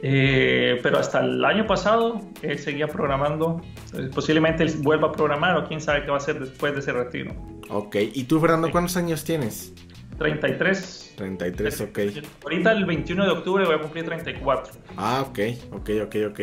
eh, 0.00 0.78
pero 0.82 0.98
hasta 0.98 1.20
el 1.24 1.44
año 1.44 1.66
pasado 1.66 2.20
él 2.42 2.58
seguía 2.58 2.86
programando. 2.86 3.60
Posiblemente 4.14 4.62
él 4.62 4.72
vuelva 4.78 5.08
a 5.08 5.12
programar 5.12 5.56
o 5.56 5.66
quién 5.66 5.80
sabe 5.80 6.02
qué 6.02 6.08
va 6.08 6.14
a 6.14 6.18
hacer 6.18 6.38
después 6.38 6.72
de 6.74 6.80
ese 6.80 6.92
retiro. 6.92 7.34
Ok, 7.68 7.96
¿y 8.14 8.24
tú, 8.24 8.40
Fernando, 8.40 8.70
cuántos 8.70 8.96
años 8.96 9.24
tienes? 9.24 9.74
33. 10.18 11.14
33, 11.16 11.80
ok. 11.80 11.98
Ahorita 12.42 12.72
el 12.72 12.84
21 12.84 13.24
de 13.24 13.30
octubre 13.30 13.64
voy 13.64 13.76
a 13.76 13.80
cumplir 13.80 14.04
34. 14.04 14.72
Ah, 14.96 15.24
ok, 15.28 15.38
ok, 15.72 15.90
ok, 16.04 16.16
ok. 16.30 16.40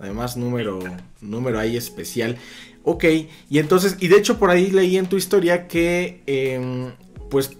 Además, 0.00 0.36
número, 0.36 0.78
número 1.20 1.58
ahí 1.58 1.76
especial. 1.76 2.36
Ok, 2.84 3.04
y 3.50 3.58
entonces, 3.58 3.96
y 4.00 4.08
de 4.08 4.16
hecho 4.16 4.38
por 4.38 4.50
ahí 4.50 4.70
leí 4.70 4.96
en 4.96 5.06
tu 5.06 5.16
historia 5.16 5.68
que, 5.68 6.22
em, 6.26 6.92
pues, 7.28 7.58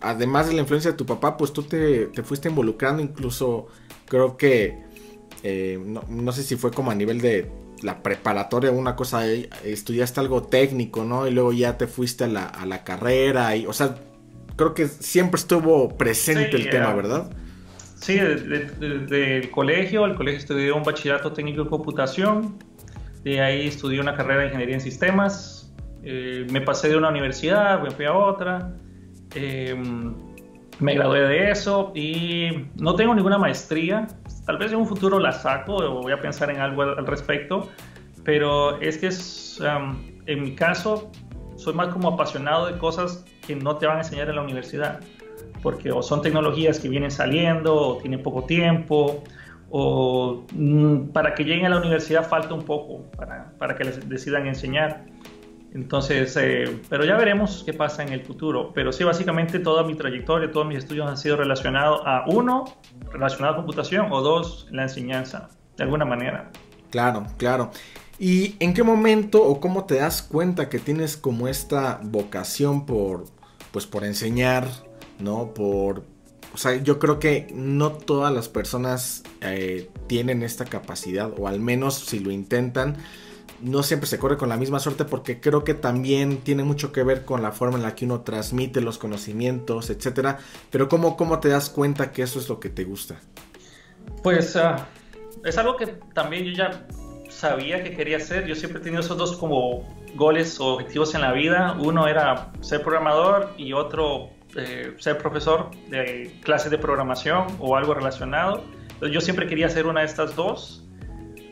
además 0.00 0.48
de 0.48 0.54
la 0.54 0.60
influencia 0.60 0.90
de 0.90 0.96
tu 0.96 1.06
papá, 1.06 1.36
pues 1.36 1.52
tú 1.52 1.62
te, 1.62 2.06
te 2.06 2.22
fuiste 2.22 2.48
involucrando 2.48 3.02
incluso, 3.02 3.68
creo 4.06 4.36
que 4.36 4.90
Eh, 5.42 5.78
no, 6.08 6.32
sé 6.32 6.42
si 6.42 6.56
fue 6.56 6.70
como 6.70 6.90
a 6.90 6.94
nivel 6.94 7.20
de 7.20 7.50
la 7.82 8.02
preparatoria 8.02 8.70
o 8.70 8.74
una 8.74 8.94
cosa, 8.94 9.26
eh, 9.26 9.48
estudiaste 9.64 10.20
algo 10.20 10.42
técnico, 10.42 11.04
¿no? 11.04 11.26
Y 11.26 11.30
luego 11.30 11.52
ya 11.52 11.78
te 11.78 11.86
fuiste 11.86 12.24
a 12.24 12.26
la, 12.28 12.44
a 12.44 12.66
la 12.66 12.84
carrera 12.84 13.56
y, 13.56 13.66
o 13.66 13.72
sea, 13.72 13.96
creo 14.60 14.74
que 14.74 14.88
siempre 14.88 15.40
estuvo 15.40 15.96
presente 15.96 16.54
el 16.54 16.68
tema, 16.68 16.92
¿verdad? 16.92 17.30
Sí, 17.94 18.18
desde 18.18 19.38
el 19.38 19.50
colegio, 19.50 20.04
el 20.04 20.14
colegio 20.14 20.38
estudié 20.38 20.70
un 20.70 20.82
bachillerato 20.82 21.32
técnico 21.32 21.62
en 21.62 21.68
computación, 21.68 22.58
de 23.24 23.40
ahí 23.40 23.68
estudié 23.68 24.00
una 24.00 24.14
carrera 24.14 24.40
de 24.40 24.46
ingeniería 24.48 24.74
en 24.74 24.82
sistemas, 24.82 25.72
eh, 26.02 26.46
me 26.50 26.60
pasé 26.60 26.90
de 26.90 26.98
una 26.98 27.08
universidad, 27.08 27.82
me 27.82 27.90
fui 27.90 28.04
a 28.04 28.12
otra, 28.12 28.74
em, 29.34 30.14
me 30.78 30.94
gradué 30.94 31.20
de 31.20 31.50
eso 31.50 31.92
y 31.94 32.66
no 32.76 32.94
tengo 32.96 33.14
ninguna 33.14 33.38
maestría, 33.38 34.08
tal 34.44 34.58
vez 34.58 34.72
en 34.72 34.78
un 34.78 34.86
futuro 34.86 35.18
la 35.18 35.32
saco 35.32 35.76
o 35.76 36.02
voy 36.02 36.12
a 36.12 36.20
pensar 36.20 36.50
en 36.50 36.60
algo 36.60 36.82
al, 36.82 37.06
respecto, 37.06 37.70
pero 38.24 38.78
es 38.82 38.98
que 38.98 39.06
es, 39.06 39.58
en 40.26 40.42
mi 40.42 40.54
caso 40.54 41.10
soy 41.56 41.72
más 41.72 41.88
como 41.88 42.08
apasionado 42.08 42.66
de 42.66 42.76
cosas 42.76 43.24
no 43.54 43.76
te 43.76 43.86
van 43.86 43.98
a 43.98 44.00
enseñar 44.00 44.28
en 44.28 44.36
la 44.36 44.42
universidad 44.42 45.00
porque 45.62 45.92
son 46.02 46.22
tecnologías 46.22 46.78
que 46.78 46.88
vienen 46.88 47.10
saliendo 47.10 47.98
tienen 48.00 48.22
poco 48.22 48.44
tiempo 48.44 49.22
o 49.70 50.44
mm, 50.52 51.08
para 51.08 51.34
que 51.34 51.44
lleguen 51.44 51.66
a 51.66 51.68
la 51.68 51.78
universidad 51.78 52.28
falta 52.28 52.54
un 52.54 52.64
poco 52.64 53.04
para, 53.16 53.52
para 53.58 53.76
que 53.76 53.84
les 53.84 54.08
decidan 54.08 54.46
enseñar. 54.46 55.04
Entonces, 55.72 56.36
eh, 56.36 56.80
pero 56.88 57.04
ya 57.04 57.16
veremos 57.16 57.62
qué 57.64 57.72
pasa 57.72 58.02
en 58.02 58.12
el 58.12 58.22
futuro. 58.22 58.72
Pero 58.74 58.92
sí, 58.92 59.04
básicamente 59.04 59.60
toda 59.60 59.84
mi 59.84 59.94
trayectoria, 59.94 60.50
todos 60.50 60.66
mis 60.66 60.78
estudios 60.78 61.08
han 61.08 61.16
sido 61.16 61.36
relacionados 61.36 62.00
a 62.04 62.24
uno, 62.26 62.64
relacionado 63.12 63.54
a 63.54 63.56
computación, 63.58 64.08
o 64.10 64.20
dos, 64.20 64.66
la 64.72 64.82
enseñanza, 64.82 65.48
de 65.76 65.84
alguna 65.84 66.04
manera. 66.04 66.50
Claro, 66.90 67.24
claro. 67.36 67.70
¿Y 68.18 68.56
en 68.58 68.74
qué 68.74 68.82
momento 68.82 69.42
o 69.44 69.60
cómo 69.60 69.84
te 69.84 69.94
das 69.94 70.22
cuenta 70.22 70.68
que 70.68 70.80
tienes 70.80 71.16
como 71.16 71.46
esta 71.46 72.00
vocación 72.02 72.84
por, 72.84 73.26
pues, 73.72 73.86
por 73.86 74.04
enseñar, 74.04 74.68
¿no? 75.18 75.54
Por... 75.54 76.04
O 76.52 76.56
sea, 76.56 76.76
yo 76.76 76.98
creo 76.98 77.20
que 77.20 77.46
no 77.54 77.92
todas 77.92 78.34
las 78.34 78.48
personas 78.48 79.22
eh, 79.40 79.88
tienen 80.08 80.42
esta 80.42 80.64
capacidad, 80.64 81.30
o 81.38 81.46
al 81.46 81.60
menos 81.60 81.94
si 81.94 82.18
lo 82.18 82.32
intentan, 82.32 82.96
no 83.62 83.82
siempre 83.82 84.08
se 84.08 84.18
corre 84.18 84.36
con 84.36 84.48
la 84.48 84.56
misma 84.56 84.80
suerte 84.80 85.04
porque 85.04 85.40
creo 85.40 85.64
que 85.64 85.74
también 85.74 86.38
tiene 86.38 86.64
mucho 86.64 86.92
que 86.92 87.02
ver 87.02 87.24
con 87.24 87.42
la 87.42 87.52
forma 87.52 87.76
en 87.76 87.82
la 87.82 87.94
que 87.94 88.04
uno 88.04 88.22
transmite 88.22 88.80
los 88.80 88.98
conocimientos, 88.98 89.90
etcétera. 89.90 90.38
Pero 90.70 90.88
¿cómo, 90.88 91.16
cómo 91.16 91.40
te 91.40 91.48
das 91.48 91.70
cuenta 91.70 92.12
que 92.12 92.22
eso 92.22 92.38
es 92.38 92.48
lo 92.48 92.58
que 92.58 92.70
te 92.70 92.84
gusta? 92.84 93.20
Pues 94.22 94.56
ah, 94.56 94.88
es 95.44 95.58
algo 95.58 95.76
que 95.76 95.86
también 96.14 96.44
yo 96.44 96.52
ya 96.52 96.86
sabía 97.28 97.82
que 97.82 97.94
quería 97.96 98.16
hacer. 98.16 98.46
Yo 98.46 98.54
siempre 98.54 98.80
he 98.80 98.84
tenido 98.84 99.02
esos 99.02 99.16
dos 99.16 99.36
como 99.36 99.86
goles 100.14 100.60
o 100.60 100.74
objetivos 100.74 101.14
en 101.14 101.20
la 101.20 101.32
vida. 101.32 101.76
Uno 101.78 102.06
era 102.06 102.52
ser 102.60 102.82
programador 102.82 103.52
y 103.56 103.72
otro 103.72 104.30
eh, 104.56 104.94
ser 104.98 105.18
profesor 105.18 105.70
de 105.88 106.38
clases 106.42 106.70
de 106.70 106.78
programación 106.78 107.46
o 107.58 107.76
algo 107.76 107.94
relacionado. 107.94 108.64
yo 109.00 109.20
siempre 109.20 109.46
quería 109.46 109.66
hacer 109.66 109.86
una 109.86 110.00
de 110.00 110.06
estas 110.06 110.34
dos. 110.36 110.84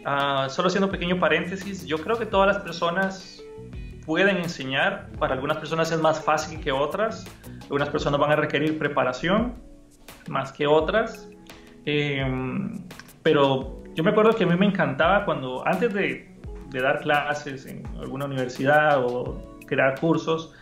Ah, 0.04 0.48
solo 0.48 0.68
haciendo 0.68 0.86
un 0.86 0.92
pequeño 0.92 1.18
paréntesis, 1.18 1.86
yo 1.86 1.98
creo 1.98 2.18
que 2.18 2.26
todas 2.26 2.46
las 2.46 2.62
personas 2.62 3.42
pueden 4.06 4.38
enseñar. 4.38 5.10
Para 5.18 5.34
algunas 5.34 5.58
personas 5.58 5.92
es 5.92 6.00
más 6.00 6.24
fácil 6.24 6.60
que 6.60 6.72
otras. 6.72 7.26
Algunas 7.64 7.90
personas 7.90 8.18
van 8.18 8.32
a 8.32 8.36
requerir 8.36 8.78
preparación 8.78 9.54
más 10.28 10.52
que 10.52 10.66
otras. 10.66 11.28
Em, 11.84 12.84
pero 13.22 13.82
yo 13.94 14.04
me 14.04 14.10
acuerdo 14.10 14.34
que 14.34 14.44
a 14.44 14.46
mí 14.46 14.56
me 14.56 14.66
encantaba 14.66 15.24
cuando, 15.24 15.66
antes 15.66 15.92
de, 15.92 16.27
de 16.70 16.80
dar 16.80 17.00
clases 17.00 17.66
en 17.66 17.86
alguna 17.98 18.26
universidad 18.26 19.04
o 19.04 19.56
crear 19.66 19.98
cursos, 20.00 20.52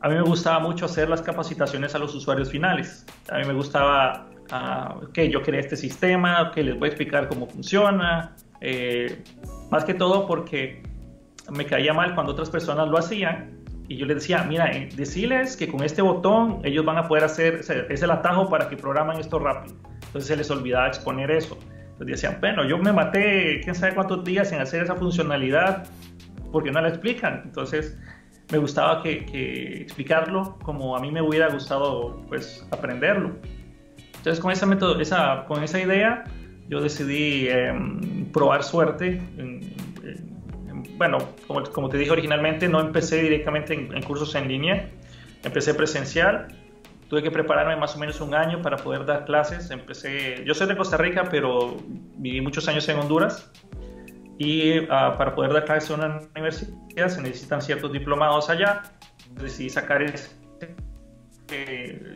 a 0.00 0.08
mí 0.08 0.14
me 0.14 0.22
gustaba 0.22 0.58
mucho 0.60 0.84
hacer 0.84 1.08
las 1.08 1.22
capacitaciones 1.22 1.94
a 1.94 1.98
los 1.98 2.14
usuarios 2.14 2.50
finales. 2.50 3.06
A 3.30 3.38
mí 3.38 3.44
me 3.44 3.54
gustaba, 3.54 4.28
uh, 4.52 5.12
yo 5.14 5.42
creé 5.42 5.60
este 5.60 5.76
sistema, 5.76 6.50
que 6.54 6.62
les 6.62 6.78
voy 6.78 6.86
a 6.86 6.88
explicar 6.88 7.28
cómo 7.28 7.46
funciona. 7.46 8.36
Eh, 8.60 9.22
más 9.70 9.84
que 9.84 9.94
todo 9.94 10.26
porque 10.26 10.82
me 11.50 11.66
caía 11.66 11.92
mal 11.92 12.14
cuando 12.14 12.32
otras 12.32 12.50
personas 12.50 12.88
lo 12.88 12.98
hacían 12.98 13.56
y 13.88 13.96
yo 13.96 14.06
les 14.06 14.16
decía, 14.16 14.42
mira, 14.42 14.70
eh, 14.72 14.88
que 15.58 15.68
con 15.68 15.82
este 15.82 16.02
botón 16.02 16.60
ellos 16.64 16.84
van 16.84 16.98
a 16.98 17.06
poder 17.06 17.24
hacer, 17.24 17.60
es 17.88 18.02
el 18.02 18.10
atajo 18.10 18.48
para 18.48 18.68
que 18.68 18.76
programan 18.76 19.18
esto 19.18 19.38
rápido. 19.38 19.76
Entonces 20.06 20.26
se 20.26 20.36
les 20.36 20.50
olvidaba 20.50 20.88
exponer 20.88 21.30
eso. 21.30 21.58
Entonces 21.98 22.20
decían, 22.20 22.36
bueno, 22.40 22.62
yo 22.68 22.76
me 22.76 22.92
maté 22.92 23.60
quién 23.62 23.74
sabe 23.74 23.94
cuántos 23.94 24.22
días 24.22 24.52
en 24.52 24.60
hacer 24.60 24.82
esa 24.82 24.96
funcionalidad 24.96 25.86
porque 26.52 26.70
no 26.70 26.82
la 26.82 26.88
explican. 26.88 27.40
Entonces 27.46 27.96
me 28.52 28.58
gustaba 28.58 29.02
que, 29.02 29.80
explicarlo 29.80 30.58
como 30.62 30.94
a 30.94 31.00
mí 31.00 31.10
me 31.10 31.22
hubiera 31.22 31.48
gustado 31.48 32.22
pues 32.28 32.66
aprenderlo. 32.70 33.36
Entonces 34.18 34.40
con 34.40 34.52
esa, 34.52 34.66
método, 34.66 35.00
esa, 35.00 35.46
con 35.46 35.62
esa 35.62 35.80
idea 35.80 36.24
yo 36.68 36.82
decidí 36.82 37.48
em, 37.48 38.26
probar 38.30 38.62
suerte. 38.62 39.22
bueno, 40.98 41.18
como, 41.46 41.62
como, 41.62 41.88
te 41.88 41.96
dije 41.96 42.10
originalmente, 42.10 42.68
no 42.68 42.80
empecé 42.80 43.22
directamente 43.22 43.72
en, 43.72 44.02
cursos 44.02 44.34
en 44.34 44.48
línea, 44.48 44.90
empecé 45.44 45.72
presencial. 45.72 46.48
Tuve 47.08 47.22
que 47.22 47.30
prepararme 47.30 47.76
más 47.76 47.94
o 47.94 47.98
menos 47.98 48.20
un 48.20 48.34
año 48.34 48.60
para 48.62 48.76
poder 48.76 49.04
dar 49.04 49.24
clases. 49.24 49.70
Empecé, 49.70 50.42
yo 50.44 50.54
soy 50.54 50.66
de 50.66 50.76
Costa 50.76 50.96
Rica, 50.96 51.24
pero 51.30 51.76
viví 52.16 52.40
muchos 52.40 52.66
años 52.68 52.88
en 52.88 52.98
Honduras 52.98 53.50
y 54.38 54.78
ah, 54.90 55.14
para 55.16 55.34
poder 55.34 55.52
dar 55.52 55.64
clases 55.64 55.90
en 55.90 56.00
una 56.00 56.20
universidad 56.34 57.08
se 57.08 57.22
necesitan 57.22 57.62
ciertos 57.62 57.92
diplomados 57.92 58.50
allá. 58.50 58.82
Decidí 59.40 59.70
sacar 59.70 60.02
eh, 60.02 60.14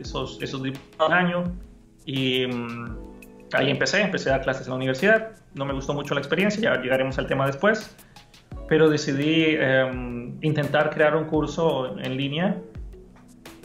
esos, 0.01 0.41
esos 0.41 0.63
diplomados 0.63 1.07
un 1.07 1.13
año 1.13 1.43
y 2.05 2.47
mm, 2.47 2.97
ahí 3.53 3.69
empecé, 3.69 4.01
empecé 4.01 4.29
a 4.29 4.33
dar 4.33 4.41
clases 4.41 4.67
en 4.67 4.71
la 4.71 4.77
universidad. 4.77 5.31
No 5.53 5.65
me 5.65 5.73
gustó 5.73 5.93
mucho 5.93 6.13
la 6.13 6.21
experiencia, 6.21 6.61
ya 6.61 6.81
llegaremos 6.81 7.17
al 7.17 7.27
tema 7.27 7.45
después, 7.45 7.95
pero 8.67 8.89
decidí 8.89 9.55
em, 9.59 10.37
intentar 10.41 10.89
crear 10.91 11.15
un 11.15 11.25
curso 11.25 11.97
en 11.99 12.17
línea. 12.17 12.57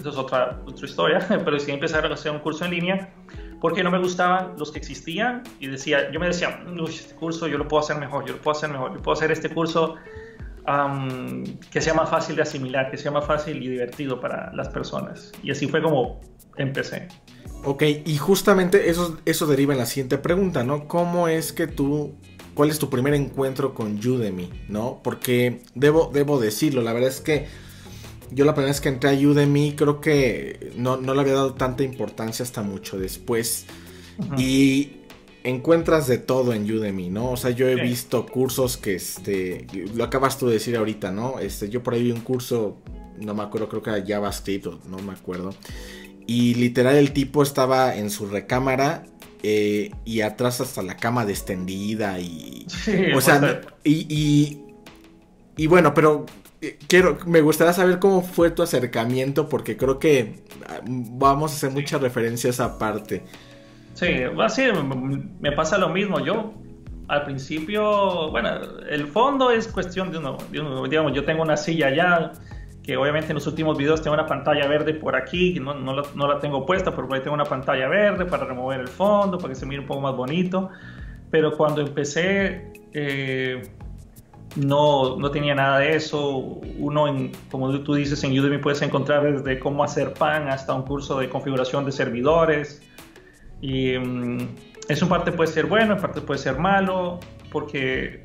Eso 0.07 0.13
es 0.13 0.25
otra, 0.25 0.63
otra 0.65 0.87
historia, 0.87 1.19
pero 1.29 1.51
decidí 1.51 1.73
empezar 1.73 2.07
a 2.07 2.15
hacer 2.15 2.31
un 2.31 2.39
curso 2.39 2.65
en 2.65 2.71
línea 2.71 3.13
porque 3.61 3.83
no 3.83 3.91
me 3.91 3.99
gustaban 3.99 4.53
los 4.57 4.71
que 4.71 4.79
existían 4.79 5.43
y 5.59 5.67
decía, 5.67 6.13
yo 6.13 6.21
me 6.21 6.29
decía, 6.29 6.63
Uy, 6.65 6.91
este 6.91 7.17
curso 7.17 7.49
yo 7.49 7.59
lo 7.59 7.67
puedo 7.67 7.83
hacer 7.83 7.97
mejor, 7.99 8.25
yo 8.25 8.35
lo 8.35 8.41
puedo 8.41 8.57
hacer 8.57 8.71
mejor, 8.71 8.95
yo 8.95 9.03
puedo 9.03 9.17
hacer 9.17 9.33
este 9.33 9.49
curso 9.51 9.97
que 11.73 11.81
sea 11.81 11.95
más 11.95 12.09
fácil 12.09 12.37
de 12.37 12.43
asimilar, 12.43 12.89
que 12.89 12.99
sea 12.99 13.11
más 13.11 13.27
fácil 13.27 13.61
y 13.61 13.69
divertido 13.69 14.21
para 14.21 14.53
las 14.53 14.69
personas. 14.69 15.33
Y 15.43 15.51
así 15.51 15.67
fue 15.67 15.83
como 15.83 16.21
empecé. 16.57 17.09
Ok, 17.65 17.83
y 18.05 18.17
justamente 18.17 18.89
eso, 18.89 19.19
eso 19.25 19.49
deriva 19.49 19.73
en 19.73 19.81
la 19.81 19.87
siguiente 19.87 20.19
pregunta, 20.19 20.63
¿no? 20.63 20.87
¿Cómo 20.87 21.27
es 21.27 21.53
que 21.53 21.67
tú, 21.67 22.15
cuál 22.55 22.71
es 22.71 22.79
tu 22.79 22.91
primer 22.91 23.15
encuentro 23.15 23.75
con 23.75 23.99
Udemy, 23.99 24.51
¿no? 24.69 25.01
Porque 25.03 25.63
debo, 25.75 26.13
debo 26.15 26.39
decirlo, 26.39 26.83
la 26.83 26.93
verdad 26.93 27.11
es 27.11 27.21
que 27.21 27.66
yo 28.31 28.45
la 28.45 28.55
primera 28.55 28.71
vez 28.71 28.81
que 28.81 28.89
entré 28.89 29.11
a 29.11 29.13
Udemy 29.13 29.75
creo 29.77 30.01
que 30.01 30.73
no, 30.77 30.97
le 30.97 31.21
había 31.21 31.35
dado 31.35 31.55
tanta 31.55 31.83
importancia 31.83 32.43
hasta 32.43 32.63
mucho 32.63 32.99
después. 32.99 33.67
Y 34.39 34.93
encuentras 35.45 36.07
de 36.07 36.19
todo 36.19 36.53
en 36.53 36.71
Udemy, 36.71 37.11
¿no? 37.11 37.31
O 37.31 37.37
sea, 37.37 37.51
yo 37.51 37.69
he 37.69 37.77
visto 37.77 38.27
cursos 38.27 38.77
que, 38.77 38.95
este, 38.95 39.67
lo 39.95 40.05
acabas 40.05 40.39
tú 40.39 40.47
de 40.49 40.55
decir 40.55 40.77
ahorita, 40.77 41.13
¿no? 41.13 41.39
Este, 41.39 41.69
yo 41.69 41.83
por 41.83 41.95
ahí 41.95 42.03
vi 42.03 42.13
un 42.13 42.21
curso, 42.21 42.79
no 43.21 43.35
me 43.35 43.43
acuerdo, 43.43 43.69
creo 43.69 43.83
que 43.83 43.91
era 43.91 44.05
JavaScript, 44.05 44.67
no 44.87 44.99
me 44.99 45.13
acuerdo. 45.13 45.55
Y 46.27 46.55
literal 46.55 46.97
el 46.97 47.13
tipo 47.13 47.43
estaba 47.43 47.97
en 47.97 48.11
su 48.11 48.27
recámara 48.27 49.05
eh, 49.43 49.93
y 50.05 50.23
atrás 50.23 50.61
hasta 50.61 50.83
la 50.83 50.97
cama 50.97 51.23
extendida 51.25 52.19
y... 52.19 52.67
o 53.15 53.21
sea, 53.21 53.61
y, 53.85 54.07
y, 54.09 54.63
y 55.57 55.67
bueno, 55.69 55.95
pero 55.95 56.27
quiero, 56.89 57.19
me 57.27 57.41
gustaría 57.41 57.73
saber 57.73 57.99
cómo 57.99 58.23
fue 58.23 58.51
tu 58.51 58.63
acercamiento 58.63 59.49
porque 59.49 59.77
creo 59.77 59.99
que 59.99 60.43
ah, 60.69 60.81
vamos 60.85 61.53
a 61.53 61.57
hacer 61.57 61.71
mucha 61.71 61.99
referencia 61.99 62.49
a 62.49 62.53
esa 62.53 62.79
parte. 62.79 63.23
Sí, 63.95 64.09
así 64.43 64.63
me 65.41 65.53
pasa 65.53 65.79
lo 65.79 65.89
mismo. 65.89 66.21
Yo 66.21 66.55
al 67.09 67.25
principio, 67.25 68.31
bueno, 68.31 68.51
el 68.89 69.07
fondo 69.07 69.51
es 69.51 69.69
cuestión 69.69 70.11
de 70.11 70.19
uno, 70.19 70.37
digamos, 70.51 71.13
yo 71.13 71.25
tengo 71.25 71.43
una 71.43 71.57
silla 71.57 71.87
allá 71.87 72.33
que 72.83 72.97
obviamente 72.97 73.29
en 73.31 73.35
los 73.35 73.47
últimos 73.49 73.77
videos 73.77 74.01
tengo 74.01 74.15
una 74.15 74.27
pantalla 74.27 74.69
verde 74.69 74.95
por 74.95 75.17
aquí, 75.17 75.55
que 75.55 75.61
no, 75.61 75.75
no, 75.75 75.93
la, 75.93 76.03
no 76.15 76.29
la 76.29 76.39
tengo 76.39 76.65
puesta, 76.65 76.93
pero 76.93 77.09
por 77.09 77.17
ahí 77.17 77.23
tengo 77.23 77.35
una 77.35 77.45
pantalla 77.45 77.89
verde 77.89 78.27
para 78.27 78.45
remover 78.45 78.81
el 78.81 78.89
fondo, 78.89 79.39
para 79.39 79.49
que 79.49 79.55
se 79.57 79.67
mire 79.67 79.81
un 79.81 79.89
poco 79.89 80.01
más 80.01 80.15
bonito. 80.15 80.71
Pero 81.31 81.57
cuando 81.57 81.81
empecé, 81.81 82.73
eh, 82.93 83.63
no, 84.57 85.17
no 85.17 85.31
tenía 85.31 85.55
nada 85.55 85.79
de 85.79 85.97
eso. 85.97 86.39
Uno, 86.79 87.09
en, 87.09 87.33
como 87.51 87.71
tú 87.81 87.95
dices, 87.95 88.23
en 88.25 88.39
Udemy 88.39 88.59
puedes 88.59 88.83
encontrar 88.83 89.31
desde 89.31 89.59
cómo 89.59 89.85
hacer 89.85 90.15
pan 90.15 90.49
hasta 90.49 90.75
un 90.75 90.83
curso 90.83 91.19
de 91.19 91.29
configuración 91.29 91.85
de 91.85 91.93
servidores. 91.93 92.83
Y, 93.61 93.97
mm, 93.99 94.49
eso 94.89 95.05
en 95.05 95.09
parte 95.09 95.33
puede 95.33 95.51
ser 95.51 95.67
bueno, 95.67 95.95
en 95.95 96.01
parte 96.01 96.21
puede 96.21 96.39
ser 96.39 96.59
malo, 96.59 97.21
porque 97.51 98.25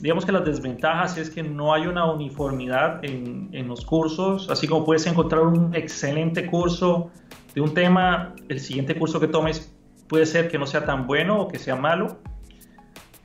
digamos 0.00 0.26
que 0.26 0.32
las 0.32 0.44
desventajas 0.44 1.16
es 1.16 1.30
que 1.30 1.42
no 1.42 1.72
hay 1.72 1.86
una 1.86 2.04
uniformidad 2.10 3.02
en, 3.04 3.48
en, 3.52 3.66
los 3.66 3.84
cursos, 3.84 4.50
así 4.50 4.68
como 4.68 4.84
puedes 4.84 5.06
encontrar 5.06 5.42
un 5.42 5.74
excelente 5.74 6.46
curso 6.46 7.10
de 7.54 7.62
un 7.62 7.72
tema, 7.72 8.34
el 8.48 8.60
siguiente 8.60 8.94
curso 8.94 9.18
que 9.18 9.28
tomes 9.28 9.72
puede 10.06 10.26
ser 10.26 10.48
que 10.50 10.58
no 10.58 10.66
sea 10.66 10.84
tan 10.84 11.06
bueno 11.06 11.40
o 11.40 11.48
que 11.48 11.58
sea 11.58 11.76
malo, 11.76 12.18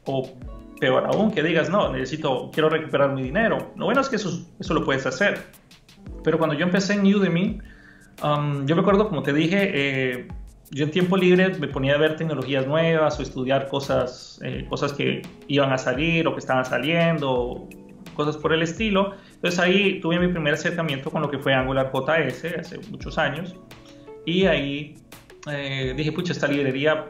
o 0.06 0.30
peor 0.82 1.06
aún, 1.06 1.32
que 1.32 1.44
digas, 1.44 1.70
no, 1.70 1.94
necesito, 1.94 2.50
quiero 2.52 2.68
recuperar 2.68 3.14
mi 3.14 3.22
dinero. 3.22 3.72
Lo 3.78 3.86
bueno 3.86 4.02
es 4.02 4.10
que 4.10 4.18
eso, 4.18 4.46
eso 4.60 4.74
lo 4.74 4.84
puedes 4.84 5.06
hacer. 5.06 5.40
Pero 6.24 6.38
cuando 6.40 6.56
yo 6.56 6.66
empecé 6.66 6.94
en 6.94 7.06
Udemy, 7.06 7.60
um, 8.24 8.66
yo 8.66 8.76
me 8.76 8.82
acuerdo, 8.82 9.08
como 9.08 9.22
te 9.22 9.32
dije, 9.32 9.72
eh, 9.74 10.28
yo 10.72 10.86
en 10.86 10.92
tiempo 10.92 11.18
libre 11.18 11.50
me 11.60 11.68
ponía 11.68 11.94
a 11.94 11.98
ver 11.98 12.16
tecnologías 12.16 12.66
nuevas 12.66 13.20
o 13.20 13.22
estudiar 13.22 13.68
cosas, 13.68 14.40
eh, 14.44 14.66
cosas 14.68 14.92
que 14.92 15.22
iban 15.48 15.72
a 15.72 15.78
salir 15.78 16.28
o 16.28 16.34
que 16.34 16.40
estaban 16.40 16.66
saliendo, 16.66 17.70
cosas 18.16 18.36
por 18.36 18.52
el 18.52 18.64
estilo. 18.64 19.14
Entonces 19.36 19.60
ahí 19.60 20.00
tuve 20.00 20.18
mi 20.18 20.30
primer 20.30 20.56
acercamiento 20.56 21.12
con 21.12 21.22
lo 21.22 21.30
que 21.30 21.38
fue 21.38 21.54
Angular 21.54 21.92
JS 21.94 22.58
hace 22.60 22.80
muchos 22.90 23.20
años. 23.20 23.56
Y 24.26 24.48
ahí 24.48 24.96
eh, 25.52 25.94
dije, 25.96 26.12
pucha, 26.12 26.34
esta 26.34 26.48
librería 26.48 27.06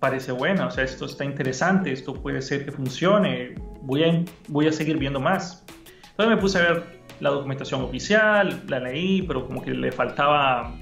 parece 0.00 0.32
buena, 0.32 0.66
o 0.66 0.70
sea, 0.70 0.84
esto 0.84 1.04
está 1.04 1.24
interesante, 1.24 1.92
esto 1.92 2.14
puede 2.14 2.40
ser 2.40 2.64
que 2.64 2.72
funcione, 2.72 3.54
voy 3.82 4.02
a, 4.04 4.24
voy 4.48 4.66
a 4.66 4.72
seguir 4.72 4.96
viendo 4.96 5.20
más. 5.20 5.64
Entonces 6.10 6.34
me 6.34 6.40
puse 6.40 6.58
a 6.58 6.62
ver 6.62 7.00
la 7.20 7.30
documentación 7.30 7.82
oficial, 7.82 8.62
la 8.66 8.80
leí, 8.80 9.22
pero 9.22 9.46
como 9.46 9.62
que 9.62 9.72
le 9.72 9.92
faltaba 9.92 10.74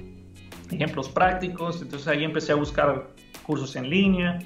ejemplos 0.71 1.09
prácticos, 1.09 1.81
entonces 1.81 2.07
ahí 2.07 2.23
empecé 2.23 2.53
a 2.53 2.55
buscar 2.55 3.09
cursos 3.45 3.75
en 3.75 3.89
línea, 3.89 4.39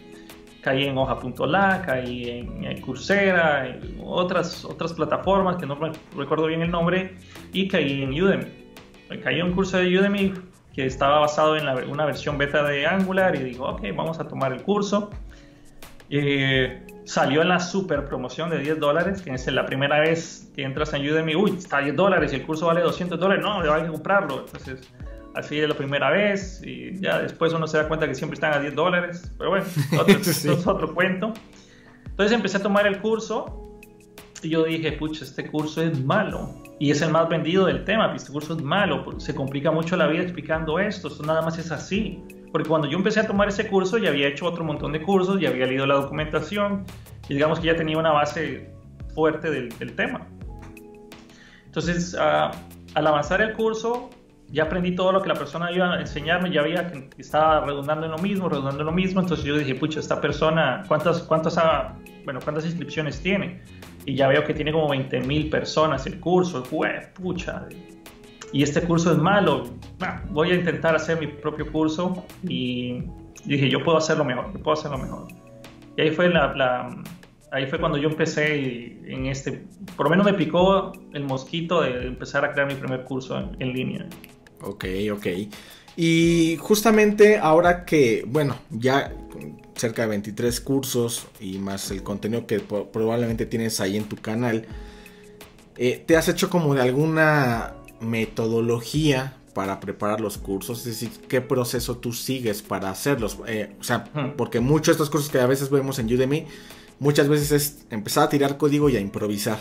caí 0.61 0.85
en 0.85 0.97
hoja.la, 0.97 1.83
caí 1.85 2.29
en, 2.29 2.81
Coursera, 2.81 3.67
en 3.67 3.99
otras, 4.03 4.65
otras 4.65 4.93
plataformas 4.93 5.57
que 5.57 5.67
no 5.67 5.77
recuerdo 6.17 6.47
bien 6.47 6.63
el 6.63 6.71
nombre, 6.71 7.15
y 7.51 7.67
caí 7.67 8.01
en 8.01 8.09
Udemy. 8.09 8.45
Caí 9.23 9.39
en 9.39 9.47
un 9.47 9.51
curso 9.51 9.77
de 9.77 9.99
Udemy 9.99 10.33
que 10.73 10.85
estaba 10.85 11.19
basado 11.19 11.55
en 11.55 11.89
una 11.89 12.05
versión 12.05 12.37
beta 12.37 12.63
de 12.63 12.87
Angular 12.87 13.35
y 13.35 13.43
digo, 13.43 13.67
ok, 13.67 13.81
vamos 13.95 14.19
a 14.19 14.27
tomar 14.27 14.51
el 14.51 14.63
curso. 14.63 15.11
Eh, 16.09 16.85
salió 17.05 17.41
en 17.41 17.49
la 17.49 17.59
super 17.59 18.05
promoción 18.05 18.49
de 18.49 18.57
10 18.59 18.79
dólares, 18.79 19.21
que 19.21 19.31
es 19.31 19.47
la 19.47 19.65
primera 19.65 19.99
vez 19.99 20.51
que 20.55 20.63
entras 20.63 20.93
en 20.93 21.07
Udemy, 21.07 21.35
uy, 21.35 21.55
está 21.57 21.77
a 21.77 21.81
10 21.81 21.95
dólares 21.95 22.33
y 22.33 22.37
el 22.37 22.45
curso 22.45 22.67
vale 22.67 22.81
200 22.81 23.19
dólares, 23.19 23.43
no, 23.43 23.61
hay 23.71 23.83
que 23.83 23.89
comprarlo. 23.89 24.45
Entonces, 24.45 24.89
así 25.35 25.59
es 25.59 25.69
la 25.69 25.75
primera 25.75 26.09
vez 26.09 26.61
y 26.63 26.99
ya 26.99 27.19
después 27.19 27.53
uno 27.53 27.67
se 27.67 27.77
da 27.77 27.87
cuenta 27.87 28.07
que 28.07 28.15
siempre 28.15 28.35
están 28.35 28.53
a 28.53 28.59
10 28.59 28.73
dólares, 28.73 29.31
pero 29.37 29.51
bueno, 29.51 29.65
otro, 29.99 30.17
es 30.17 30.67
otro 30.67 30.93
cuento. 30.93 31.33
Entonces 32.05 32.35
empecé 32.35 32.57
a 32.57 32.61
tomar 32.61 32.87
el 32.87 32.99
curso 32.99 33.79
y 34.41 34.49
yo 34.49 34.63
dije, 34.63 34.91
pucha, 34.93 35.23
este 35.23 35.47
curso 35.47 35.83
es 35.83 36.03
malo 36.03 36.62
y 36.83 36.91
es 36.91 37.01
el 37.01 37.11
más 37.11 37.29
vendido 37.29 37.65
del 37.65 37.85
tema, 37.85 38.13
este 38.13 38.29
curso 38.29 38.57
es 38.57 38.61
malo, 38.61 39.17
se 39.17 39.33
complica 39.33 39.71
mucho 39.71 39.95
la 39.95 40.05
vida 40.05 40.21
explicando 40.21 40.79
esto, 40.79 41.07
esto 41.07 41.23
nada 41.23 41.41
más 41.41 41.57
es 41.57 41.71
así. 41.71 42.21
Porque 42.51 42.67
cuando 42.67 42.89
yo 42.89 42.97
empecé 42.97 43.21
a 43.21 43.25
tomar 43.25 43.47
ese 43.47 43.69
curso 43.69 43.97
ya 43.97 44.09
había 44.09 44.27
hecho 44.27 44.45
otro 44.45 44.65
montón 44.65 44.91
de 44.91 45.01
cursos, 45.01 45.39
ya 45.39 45.47
había 45.47 45.65
leído 45.65 45.85
la 45.85 45.95
documentación 45.95 46.83
y 47.29 47.35
digamos 47.35 47.61
que 47.61 47.67
ya 47.67 47.77
tenía 47.77 47.97
una 47.97 48.11
base 48.11 48.69
fuerte 49.15 49.49
del, 49.49 49.69
del 49.79 49.95
tema. 49.95 50.27
Entonces, 51.67 52.15
uh, 52.15 52.53
al 52.95 53.07
avanzar 53.07 53.41
el 53.41 53.53
curso, 53.53 54.09
ya 54.49 54.63
aprendí 54.63 54.93
todo 54.93 55.13
lo 55.13 55.21
que 55.21 55.29
la 55.29 55.35
persona 55.35 55.71
iba 55.71 55.93
a 55.93 56.01
enseñarme, 56.01 56.51
ya 56.51 56.63
veía 56.63 56.91
que 56.91 57.09
estaba 57.17 57.65
redundando 57.65 58.07
en 58.07 58.11
lo 58.11 58.17
mismo, 58.17 58.49
redundando 58.49 58.81
en 58.81 58.87
lo 58.87 58.91
mismo, 58.91 59.21
entonces 59.21 59.45
yo 59.45 59.57
dije, 59.57 59.73
pucha, 59.75 60.01
esta 60.01 60.19
persona, 60.19 60.83
¿cuántas, 60.89 61.23
cuántas, 61.23 61.57
ah, 61.57 61.95
bueno, 62.25 62.41
cuántas 62.43 62.65
inscripciones 62.65 63.21
tiene? 63.21 63.61
Y 64.05 64.15
ya 64.15 64.27
veo 64.27 64.43
que 64.43 64.53
tiene 64.53 64.71
como 64.71 64.89
20 64.89 65.21
mil 65.21 65.49
personas 65.49 66.05
el 66.05 66.19
curso, 66.19 66.63
pucha, 67.13 67.67
y 68.53 68.61
este 68.61 68.81
curso 68.81 69.11
es 69.11 69.17
malo, 69.17 69.63
voy 70.29 70.51
a 70.51 70.53
intentar 70.53 70.95
hacer 70.95 71.19
mi 71.19 71.25
propio 71.25 71.71
curso 71.71 72.23
y 72.47 73.01
dije, 73.45 73.67
yo 73.67 73.83
puedo 73.83 73.97
hacerlo 73.97 74.23
mejor, 74.23 74.53
yo 74.53 74.59
puedo 74.61 74.77
hacerlo 74.77 74.99
mejor. 74.99 75.27
Y 75.97 76.01
ahí 76.01 76.11
fue 76.11 76.29
la, 76.29 76.95
ahí 77.51 77.65
fue 77.65 77.79
cuando 77.79 77.97
yo 77.97 78.09
empecé 78.09 78.99
en 79.11 79.25
este, 79.25 79.65
por 79.97 80.05
lo 80.05 80.11
menos 80.11 80.27
me 80.27 80.33
picó 80.33 80.91
el 81.13 81.23
mosquito 81.23 81.81
de 81.81 82.05
empezar 82.05 82.45
a 82.45 82.51
crear 82.51 82.67
mi 82.67 82.75
primer 82.75 83.03
curso 83.05 83.51
en 83.57 83.73
línea. 83.73 84.07
Ok, 84.61 84.85
ok. 85.11 85.27
Y 85.97 86.57
justamente 86.59 87.39
ahora 87.39 87.85
que, 87.85 88.23
bueno, 88.27 88.55
ya 88.69 89.11
cerca 89.75 90.03
de 90.03 90.09
23 90.09 90.61
cursos 90.61 91.27
y 91.39 91.57
más 91.57 91.91
el 91.91 92.03
contenido 92.03 92.45
que 92.45 92.59
probablemente 92.59 93.45
tienes 93.45 93.79
ahí 93.79 93.97
en 93.97 94.05
tu 94.05 94.17
canal, 94.17 94.65
eh, 95.77 96.03
¿te 96.05 96.17
has 96.17 96.27
hecho 96.29 96.49
como 96.49 96.75
de 96.75 96.81
alguna 96.81 97.75
metodología 97.99 99.37
para 99.53 99.79
preparar 99.79 100.21
los 100.21 100.37
cursos? 100.37 100.79
Es 100.79 100.85
decir, 100.85 101.09
¿qué 101.27 101.41
proceso 101.41 101.97
tú 101.97 102.13
sigues 102.13 102.61
para 102.61 102.89
hacerlos? 102.89 103.37
Eh, 103.47 103.75
o 103.79 103.83
sea, 103.83 104.05
porque 104.37 104.59
muchos 104.59 104.87
de 104.87 104.91
estos 104.93 105.09
cursos 105.09 105.29
que 105.29 105.39
a 105.39 105.47
veces 105.47 105.69
vemos 105.69 105.99
en 105.99 106.13
Udemy, 106.13 106.45
muchas 106.99 107.27
veces 107.27 107.51
es 107.51 107.85
empezar 107.89 108.25
a 108.25 108.29
tirar 108.29 108.57
código 108.57 108.89
y 108.89 108.97
a 108.97 108.99
improvisar, 108.99 109.59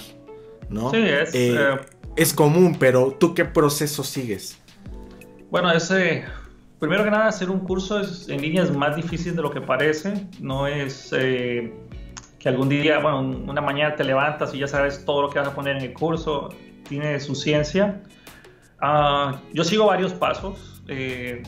¿no? 0.68 0.90
Sí, 0.90 0.98
es... 0.98 1.35
Eh, 1.35 1.77
es 2.16 2.35
común, 2.35 2.77
pero 2.79 3.16
¿tú 3.18 3.35
qué 3.35 3.44
proceso 3.44 4.05
sigues? 4.05 4.59
Bueno, 5.51 5.72
ese, 5.72 6.25
primero 6.82 7.04
que 7.04 7.12
nada, 7.12 7.28
hacer 7.28 7.48
un 7.48 7.60
curso 7.60 8.02
en 8.26 8.42
línea 8.42 8.64
es 8.64 8.76
más 8.76 8.96
difícil 8.96 9.36
de 9.36 9.42
lo 9.42 9.52
que 9.52 9.60
parece. 9.60 10.26
No 10.40 10.66
es 10.66 11.14
eh, 11.16 11.72
que 12.40 12.48
algún 12.48 12.68
día, 12.68 12.98
bueno, 12.98 13.20
una 13.20 13.60
mañana 13.60 13.94
te 13.94 14.02
levantas 14.02 14.52
y 14.52 14.58
ya 14.58 14.66
sabes 14.66 15.04
todo 15.04 15.22
lo 15.22 15.30
que 15.30 15.38
vas 15.38 15.46
a 15.46 15.54
poner 15.54 15.76
en 15.76 15.82
el 15.82 15.92
curso. 15.92 16.48
Tiene 16.88 17.20
su 17.20 17.36
ciencia. 17.36 18.02
Ah, 18.80 19.40
yo 19.52 19.62
sigo 19.62 19.86
varios 19.86 20.12
pasos. 20.12 20.82
Eh, 20.88 21.44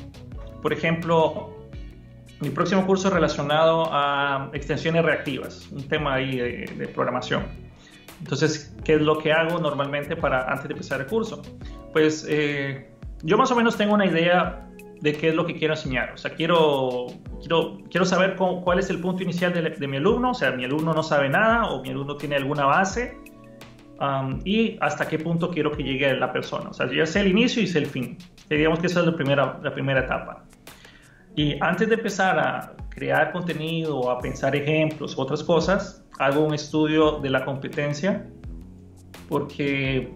por 0.62 0.72
ejemplo, 0.72 1.52
mi 2.38 2.50
próximo 2.50 2.86
curso 2.86 3.08
es 3.08 3.14
relacionado 3.14 3.88
a 3.90 4.50
extensiones 4.52 5.04
reactivas, 5.04 5.66
un 5.72 5.82
tema 5.88 6.14
ahí 6.14 6.36
de, 6.36 6.88
programación. 6.94 7.42
Entonces, 8.20 8.72
¿qué 8.84 8.94
es 8.94 9.00
lo 9.00 9.18
que 9.18 9.32
hago 9.32 9.58
normalmente 9.58 10.14
para 10.14 10.48
antes 10.48 10.68
de 10.68 10.74
empezar 10.74 11.00
el 11.00 11.08
curso? 11.08 11.42
Pues 11.92 12.24
eh, 12.28 12.88
yo 13.24 13.36
más 13.36 13.50
o 13.50 13.56
menos 13.56 13.76
tengo 13.76 13.94
una 13.94 14.06
idea 14.06 14.63
de 15.04 15.12
qué 15.12 15.28
es 15.28 15.34
lo 15.34 15.44
que 15.44 15.54
quiero 15.54 15.74
enseñar. 15.74 16.12
O 16.14 16.16
sea, 16.16 16.30
quiero, 16.30 17.08
quiero, 17.40 17.78
quiero 17.90 18.06
saber 18.06 18.36
cuál 18.36 18.78
es 18.78 18.88
el 18.88 19.02
punto 19.02 19.22
inicial 19.22 19.52
de, 19.52 19.86
mi 19.86 19.98
alumno. 19.98 20.30
O 20.30 20.34
sea, 20.34 20.52
mi 20.52 20.64
alumno 20.64 20.94
no 20.94 21.02
sabe 21.02 21.28
nada 21.28 21.66
o 21.66 21.82
mi 21.82 21.90
alumno 21.90 22.16
tiene 22.16 22.36
alguna 22.36 22.64
base. 22.64 23.14
Um, 24.00 24.40
y 24.46 24.78
hasta 24.80 25.06
qué 25.06 25.18
punto 25.18 25.50
quiero 25.50 25.70
que 25.72 25.82
llegue 25.82 26.10
la 26.14 26.32
persona. 26.32 26.70
O 26.70 26.72
sea, 26.72 26.90
ya 26.90 27.04
sé 27.04 27.20
el 27.20 27.28
inicio 27.28 27.62
y 27.62 27.66
sé 27.66 27.80
el 27.80 27.86
fin. 27.86 28.16
Y 28.48 28.54
digamos 28.56 28.78
que 28.78 28.86
esa 28.86 29.00
es 29.00 29.06
la 29.06 29.14
primera, 29.14 29.60
la 29.62 29.74
primera 29.74 30.00
etapa. 30.00 30.42
Y 31.36 31.58
antes 31.60 31.86
de 31.86 31.96
empezar 31.96 32.38
a 32.38 32.72
crear 32.88 33.30
contenido 33.30 33.98
o 33.98 34.10
a 34.10 34.18
pensar 34.20 34.56
ejemplos 34.56 35.18
otras 35.18 35.44
cosas, 35.44 36.02
hago 36.18 36.46
un 36.46 36.54
estudio 36.54 37.20
de 37.20 37.28
la 37.28 37.44
competencia 37.44 38.26
porque 39.28 40.14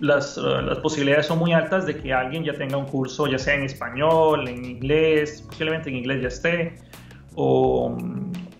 las, 0.00 0.36
uh, 0.38 0.60
las, 0.62 0.78
posibilidades 0.78 1.26
son 1.26 1.38
muy 1.38 1.52
altas 1.52 1.86
de 1.86 1.96
que 1.96 2.12
alguien 2.12 2.44
ya 2.44 2.52
tenga 2.52 2.76
un 2.76 2.86
curso, 2.86 3.26
ya 3.26 3.38
sea 3.38 3.54
en 3.54 3.62
español, 3.62 4.48
en 4.48 4.64
inglés, 4.64 5.42
posiblemente 5.46 5.90
en 5.90 5.96
inglés 5.96 6.22
ya 6.22 6.28
esté, 6.28 6.74
o, 7.34 7.96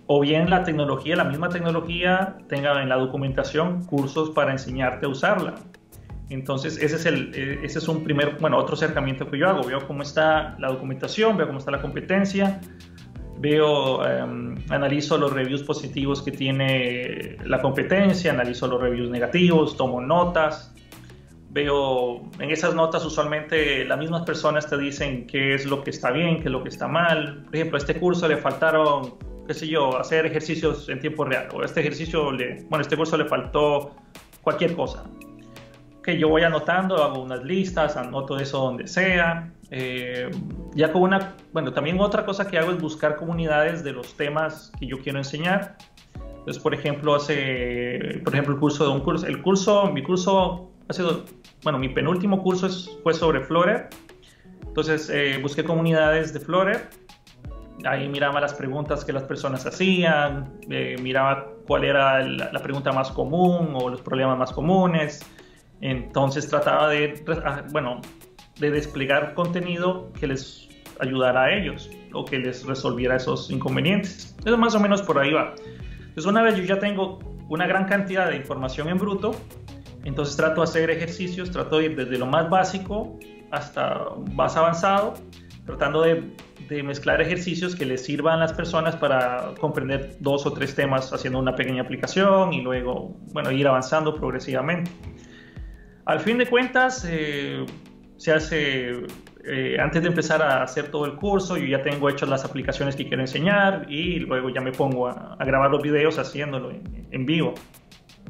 o 0.07 0.21
bien 0.21 0.49
la 0.51 0.65
tecnología, 0.65 1.17
la 1.17 1.25
misma 1.25 1.49
tecnología, 1.49 2.39
tenga 2.49 2.81
en 2.83 2.89
la 2.89 2.97
documentación 2.97 3.85
cursos 3.85 4.31
para 4.31 4.53
enseñarte 4.53 5.07
a 5.07 5.09
usarla. 5.09 5.55
Entonces, 6.29 6.79
ese 6.83 6.97
es, 6.97 7.07
el, 7.07 7.35
e, 7.35 7.65
ese 7.65 7.79
es 7.79 7.89
un 7.89 8.03
primer, 8.03 8.37
bueno, 8.41 8.59
otro 8.59 8.75
acercamiento 8.75 9.31
que 9.31 9.39
yo 9.39 9.49
hago. 9.49 9.63
Veo 9.65 9.87
cómo 9.87 10.03
está 10.03 10.57
la 10.59 10.69
documentación, 10.69 11.37
veo 11.37 11.47
cómo 11.47 11.59
está 11.59 11.71
la 11.71 11.81
competencia, 11.81 12.61
veo, 13.39 13.99
um, 13.99 14.57
analizo 14.71 15.19
los 15.19 15.33
reviews 15.33 15.63
positivos 15.63 16.23
que 16.23 16.33
tiene 16.33 17.37
la 17.45 17.61
competencia, 17.61 18.33
analizo 18.33 18.67
los 18.67 18.81
reviews 18.81 19.11
negativos, 19.11 19.77
tomo 19.77 20.01
notas, 20.01 20.75
veo 21.57 22.21
en 22.39 22.51
esas 22.51 22.75
notas 22.75 23.03
usualmente 23.07 23.83
las 23.87 23.99
mismas 23.99 24.25
personas 24.25 24.69
te 24.69 24.77
dicen 24.77 25.27
qué 25.27 25.55
es 25.55 25.65
lo 25.65 25.83
que 25.83 25.89
está 25.89 26.11
bien, 26.11 26.37
qué 26.37 26.49
es 26.49 26.51
lo 26.51 26.63
que 26.63 26.69
está 26.69 26.87
mal. 26.87 27.45
Por 27.47 27.57
ejemplo, 27.57 27.79
a 27.79 27.81
este 27.81 27.99
curso 27.99 28.29
le 28.29 28.37
faltaron, 28.37 29.15
qué 29.47 29.55
sé 29.55 29.67
yo, 29.67 29.99
hacer 29.99 30.27
ejercicios 30.27 30.87
en 30.91 31.01
tiempo 31.01 31.25
real. 31.25 31.49
O 31.55 31.65
este 31.65 31.81
ejercicio, 31.81 32.31
le, 32.31 32.67
bueno, 32.69 32.83
este 32.83 32.95
curso 32.95 33.17
le 33.17 33.25
faltó 33.25 33.97
cualquier 34.43 34.77
cosa. 34.77 35.05
Que 36.03 36.19
yo 36.19 36.29
voy 36.29 36.43
anotando, 36.43 37.03
hago 37.03 37.23
unas 37.23 37.43
listas, 37.43 37.97
anoto 37.97 38.39
eso 38.39 38.59
donde 38.59 38.87
sea. 38.87 39.51
Eh, 39.71 40.31
ya 40.75 40.93
con 40.93 41.03
una, 41.03 41.37
bueno, 41.55 41.73
también 41.73 41.99
otra 42.01 42.27
cosa 42.27 42.47
que 42.49 42.59
hago 42.59 42.71
es 42.71 42.79
buscar 42.79 43.17
comunidades 43.17 43.83
de 43.83 43.93
los 43.93 44.15
temas 44.15 44.71
que 44.79 44.87
yo 44.87 44.99
quiero 44.99 45.19
enseñar. 45.19 45.79
Entonces, 46.41 46.63
por 46.63 46.75
ejemplo, 46.75 47.15
hace, 47.15 48.21
por 48.23 48.35
ejemplo, 48.35 48.53
el 48.53 48.61
curso 48.61 48.85
de 48.85 48.91
un 48.91 49.01
curso, 49.01 49.27
el 49.27 49.41
curso, 49.41 49.91
mi 49.91 50.03
curso 50.03 50.71
ha 50.89 50.93
sido 50.93 51.25
bueno, 51.67 51.81
mi 51.81 51.89
penúltimo 51.89 52.45
curso 52.45 52.69
fue 53.03 53.13
sobre 53.13 53.41
Flutter. 53.41 53.89
Entonces 54.69 55.11
eh, 55.13 55.37
busqué 55.43 55.65
comunidades 55.65 56.33
de 56.33 56.39
Flutter. 56.39 56.89
ahí 57.85 58.09
miraba 58.09 58.41
las 58.41 58.55
preguntas 58.55 59.05
que 59.05 59.13
las 59.13 59.25
personas 59.25 59.67
hacían, 59.67 60.61
eh, 60.71 60.95
miraba 61.03 61.49
cuál 61.67 61.83
era 61.83 62.23
la, 62.23 62.63
pregunta 62.63 62.93
más 62.93 63.11
común 63.11 63.71
o 63.75 63.89
los 63.89 64.01
problemas 64.01 64.39
más 64.39 64.53
comunes. 64.53 65.29
Entonces 65.81 66.49
trataba 66.49 66.89
de, 66.89 67.25
ah, 67.45 67.65
bueno, 67.73 68.01
de 68.61 68.71
desplegar 68.71 69.35
contenido 69.35 70.13
que 70.21 70.29
les 70.29 70.69
ayudara 71.01 71.47
a 71.47 71.53
ellos 71.53 71.91
o 72.13 72.25
que 72.25 72.39
les 72.39 72.65
resolviera 72.65 73.17
esos 73.17 73.51
inconvenientes. 73.51 74.37
Eso 74.45 74.57
más 74.57 74.77
o 74.77 74.79
menos 74.79 75.03
por 75.03 75.19
ahí 75.19 75.33
va. 75.33 75.57
Entonces 75.99 76.27
una 76.27 76.43
vez 76.43 76.55
yo 76.55 76.63
ya 76.63 76.79
tengo 76.79 77.19
una 77.49 77.67
gran 77.67 77.87
cantidad 77.87 78.31
de 78.31 78.37
información 78.37 78.89
en 78.89 78.99
bruto, 78.99 79.33
entonces 80.07 80.37
trato 80.37 80.61
de 80.61 80.65
hacer 80.65 80.89
ejercicios, 80.89 81.51
trato 81.51 81.79
de 81.79 81.87
ir 81.87 81.97
desde 81.97 82.17
lo 82.17 82.27
más 82.27 82.49
básico 82.49 83.19
hasta 83.51 84.05
más 84.33 84.57
avanzado, 84.57 85.15
tratando 85.67 86.03
de, 86.03 86.23
mezclar 86.83 87.21
ejercicios 87.21 87.77
que 87.77 87.85
les 87.85 88.05
sirvan 88.05 88.39
a 88.39 88.39
las 88.39 88.53
personas 88.53 88.97
para 88.97 89.55
comprender 89.61 90.17
dos 90.19 90.47
o 90.47 90.53
tres 90.53 90.75
temas 90.75 91.13
haciendo 91.13 91.39
una 91.39 91.55
pequeña 91.55 91.83
aplicación 91.83 92.53
y 92.53 92.61
luego, 92.61 93.17
bueno, 93.33 93.53
ir 93.53 93.69
avanzando 93.69 94.15
progresivamente. 94.17 94.91
Al 96.07 96.21
fin 96.21 96.39
de 96.39 96.47
cuentas, 96.47 97.07
eh, 97.09 97.65
se 98.17 98.33
hace, 98.33 98.93
eh, 99.45 99.77
antes 99.81 100.03
de 100.03 100.09
empezar 100.09 100.43
a 100.43 100.63
hacer 100.63 100.89
todo 100.91 101.05
el 101.05 101.15
curso, 101.15 101.57
yo 101.57 101.67
ya 101.67 101.83
tengo 101.83 102.09
hechas 102.09 102.29
las 102.29 102.45
aplicaciones 102.45 102.97
que 102.97 103.07
quiero 103.07 103.23
enseñar 103.23 103.87
y 103.89 104.21
luego 104.21 104.51
ya 104.51 104.61
me 104.61 104.73
pongo 104.73 105.09
a, 105.09 105.37
grabar 105.45 105.71
los 105.71 105.83
videos 105.83 106.19
haciéndolo 106.19 106.73
en 107.11 107.27
vivo. 107.27 107.55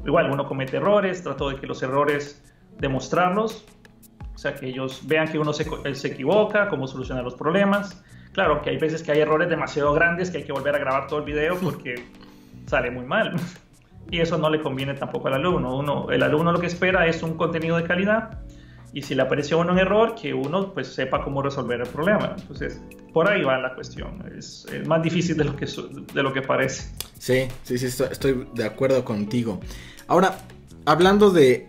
Igual, 0.06 0.30
uno 0.30 0.46
comete 0.46 0.76
errores, 0.76 1.22
trato 1.22 1.50
de 1.50 1.56
que 1.56 1.66
los 1.66 1.82
errores 1.82 2.42
demostrarlos, 2.78 3.64
o 4.34 4.38
sea, 4.38 4.54
que 4.54 4.68
ellos 4.68 5.02
vean 5.06 5.28
que 5.28 5.38
uno 5.38 5.52
se, 5.52 5.66
se 5.94 6.08
equivoca, 6.08 6.68
cómo 6.68 6.86
solucionar 6.86 7.24
los 7.24 7.34
problemas. 7.34 8.02
Claro, 8.32 8.60
que 8.62 8.70
hay 8.70 8.76
veces 8.76 9.02
que 9.02 9.12
hay 9.12 9.20
errores 9.20 9.48
demasiado 9.48 9.92
grandes 9.94 10.30
que 10.30 10.38
hay 10.38 10.44
que 10.44 10.52
volver 10.52 10.74
a 10.74 10.78
grabar 10.78 11.06
todo 11.06 11.20
el 11.20 11.24
video 11.24 11.56
porque 11.56 12.04
sale 12.66 12.90
muy 12.90 13.04
mal. 13.04 13.34
Y 14.08 14.20
eso 14.20 14.38
no 14.38 14.48
le 14.48 14.62
conviene 14.62 14.94
tampoco 14.94 15.26
al 15.26 15.34
alumno. 15.34 15.76
Uno, 15.76 16.12
el 16.12 16.22
alumno 16.22 16.52
lo 16.52 16.60
que 16.60 16.68
espera 16.68 17.08
es 17.08 17.24
un 17.24 17.36
contenido 17.36 17.76
de 17.76 17.82
calidad 17.82 18.38
y 18.96 19.02
si 19.02 19.14
le 19.14 19.20
apareció 19.20 19.58
uno 19.58 19.72
un 19.72 19.78
error, 19.78 20.14
que 20.14 20.32
uno 20.32 20.72
pues 20.72 20.88
sepa 20.88 21.22
cómo 21.22 21.42
resolver 21.42 21.80
el 21.80 21.86
problema. 21.86 22.34
Entonces, 22.38 22.80
por 23.12 23.28
ahí 23.28 23.42
va 23.42 23.58
la 23.58 23.74
cuestión. 23.74 24.24
Es, 24.34 24.66
más 24.86 25.02
difícil 25.02 25.36
de 25.36 25.44
lo, 25.44 25.54
que, 25.54 25.66
de 25.66 26.22
lo 26.22 26.32
que 26.32 26.40
parece. 26.40 26.90
Sí, 27.18 27.46
sí, 27.62 27.76
sí, 27.76 28.04
estoy 28.10 28.48
de 28.54 28.64
acuerdo 28.64 29.04
contigo. 29.04 29.60
Ahora, 30.08 30.38
hablando 30.84 31.30
de 31.30 31.68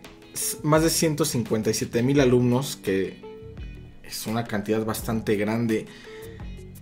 más 0.64 0.84
de 0.84 0.90
157 0.90 2.04
mil 2.04 2.20
alumnos, 2.20 2.76
que 2.76 3.22
es 4.04 4.28
una 4.28 4.44
cantidad 4.44 4.86
bastante 4.86 5.36
grande, 5.36 5.88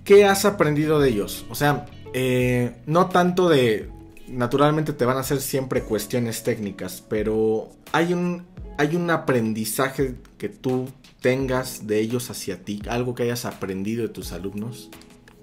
¿qué 0.04 0.26
has 0.26 0.46
aprendido 0.46 1.00
de 1.00 1.10
ellos? 1.10 1.46
O 1.50 1.56
sea, 1.56 1.86
eh, 2.14 2.76
no 2.86 3.08
tanto 3.08 3.50
de... 3.50 3.90
Naturalmente 4.28 4.92
te 4.92 5.06
van 5.06 5.18
a 5.18 5.20
hacer 5.20 5.40
siempre 5.40 5.84
cuestiones 5.84 6.44
técnicas, 6.44 7.04
pero 7.08 7.70
hay 7.92 8.12
un, 8.12 8.44
hay 8.78 8.96
un 8.96 9.12
aprendizaje 9.12 10.16
que 10.40 10.50
tú 10.50 10.90
tengas 11.22 11.86
de 11.86 12.00
ellos 12.00 12.32
hacia 12.32 12.64
ti, 12.64 12.82
algo 12.90 13.14
que 13.14 13.24
hayas 13.24 13.46
aprendido 13.46 14.02
de 14.02 14.10
tus 14.10 14.32
alumnos. 14.32 14.90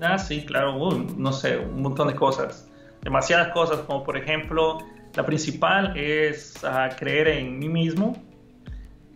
Ah, 0.01 0.19
sí, 0.19 0.45
claro, 0.45 0.77
no 1.17 1.33
sé, 1.33 1.59
un 1.59 1.81
montón 1.81 2.09
de 2.09 2.17
cosas, 2.17 2.69
demasiadas 3.03 3.53
cosas, 3.53 3.81
como 3.83 4.03
por 4.03 4.17
ejemplo 4.17 4.79
la 5.15 5.27
principal 5.27 5.97
es 5.97 6.55
creer 6.99 7.29
en 7.29 7.59
mí 7.59 7.69
mismo, 7.69 8.17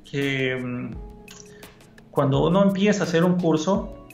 que 0.09 0.55
mm, 0.57 0.91
cuando 2.11 2.47
uno 2.47 2.63
empieza 2.63 3.05
a 3.05 3.07
hacer 3.07 3.25
un 3.25 3.39
curso, 3.39 4.07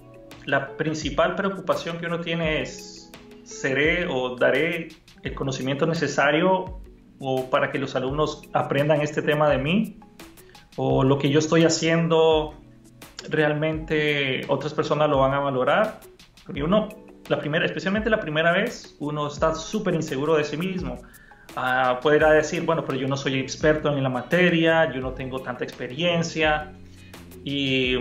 la 0.45 0.77
principal 0.77 1.35
preocupación 1.35 1.99
que 1.99 2.07
uno 2.07 2.21
tiene 2.21 2.63
es, 2.63 3.11
¿seré 3.45 4.07
o 4.07 4.37
daré 4.37 4.89
el 5.23 5.35
conocimiento 5.35 5.87
necesario 5.87 6.81
o 7.19 7.51
para 7.51 7.71
que 7.71 7.79
los 7.79 7.95
alumnos 7.95 8.43
aprendan 8.53 9.01
este 9.01 9.23
tema 9.23 9.49
de 9.49 9.59
mí? 9.59 10.01
¿O 10.77 11.05
lo 11.05 11.19
que 11.19 11.31
yo 11.31 11.39
estoy 11.39 11.65
haciendo 11.65 12.55
realmente 13.29 14.43
otras 14.49 14.73
personas 14.73 15.09
lo 15.09 15.19
van 15.19 15.35
a 15.35 15.41
valorar? 15.41 16.01
Porque 16.47 16.63
uno, 16.63 16.89
la 17.29 17.39
primera, 17.39 17.67
especialmente 17.67 18.09
la 18.09 18.21
primera 18.21 18.53
vez, 18.53 18.97
uno 18.99 19.29
está 19.29 19.55
súper 19.55 19.95
inseguro 19.95 20.37
de 20.37 20.45
sí 20.45 20.57
mismo 20.57 20.99
uh, 21.57 22.01
podrá 22.01 22.33
decir, 22.33 22.63
bueno, 22.63 22.85
pero 22.85 22.99
yo 22.99 23.09
no 23.09 23.17
soy 23.17 23.39
experto 23.39 23.97
en 23.97 24.03
la 24.03 24.09
materia, 24.09 24.93
yo 24.93 25.01
no 25.01 25.13
tengo 25.13 25.41
tanta 25.41 25.65
experiencia. 25.65 26.73
Y, 27.45 27.97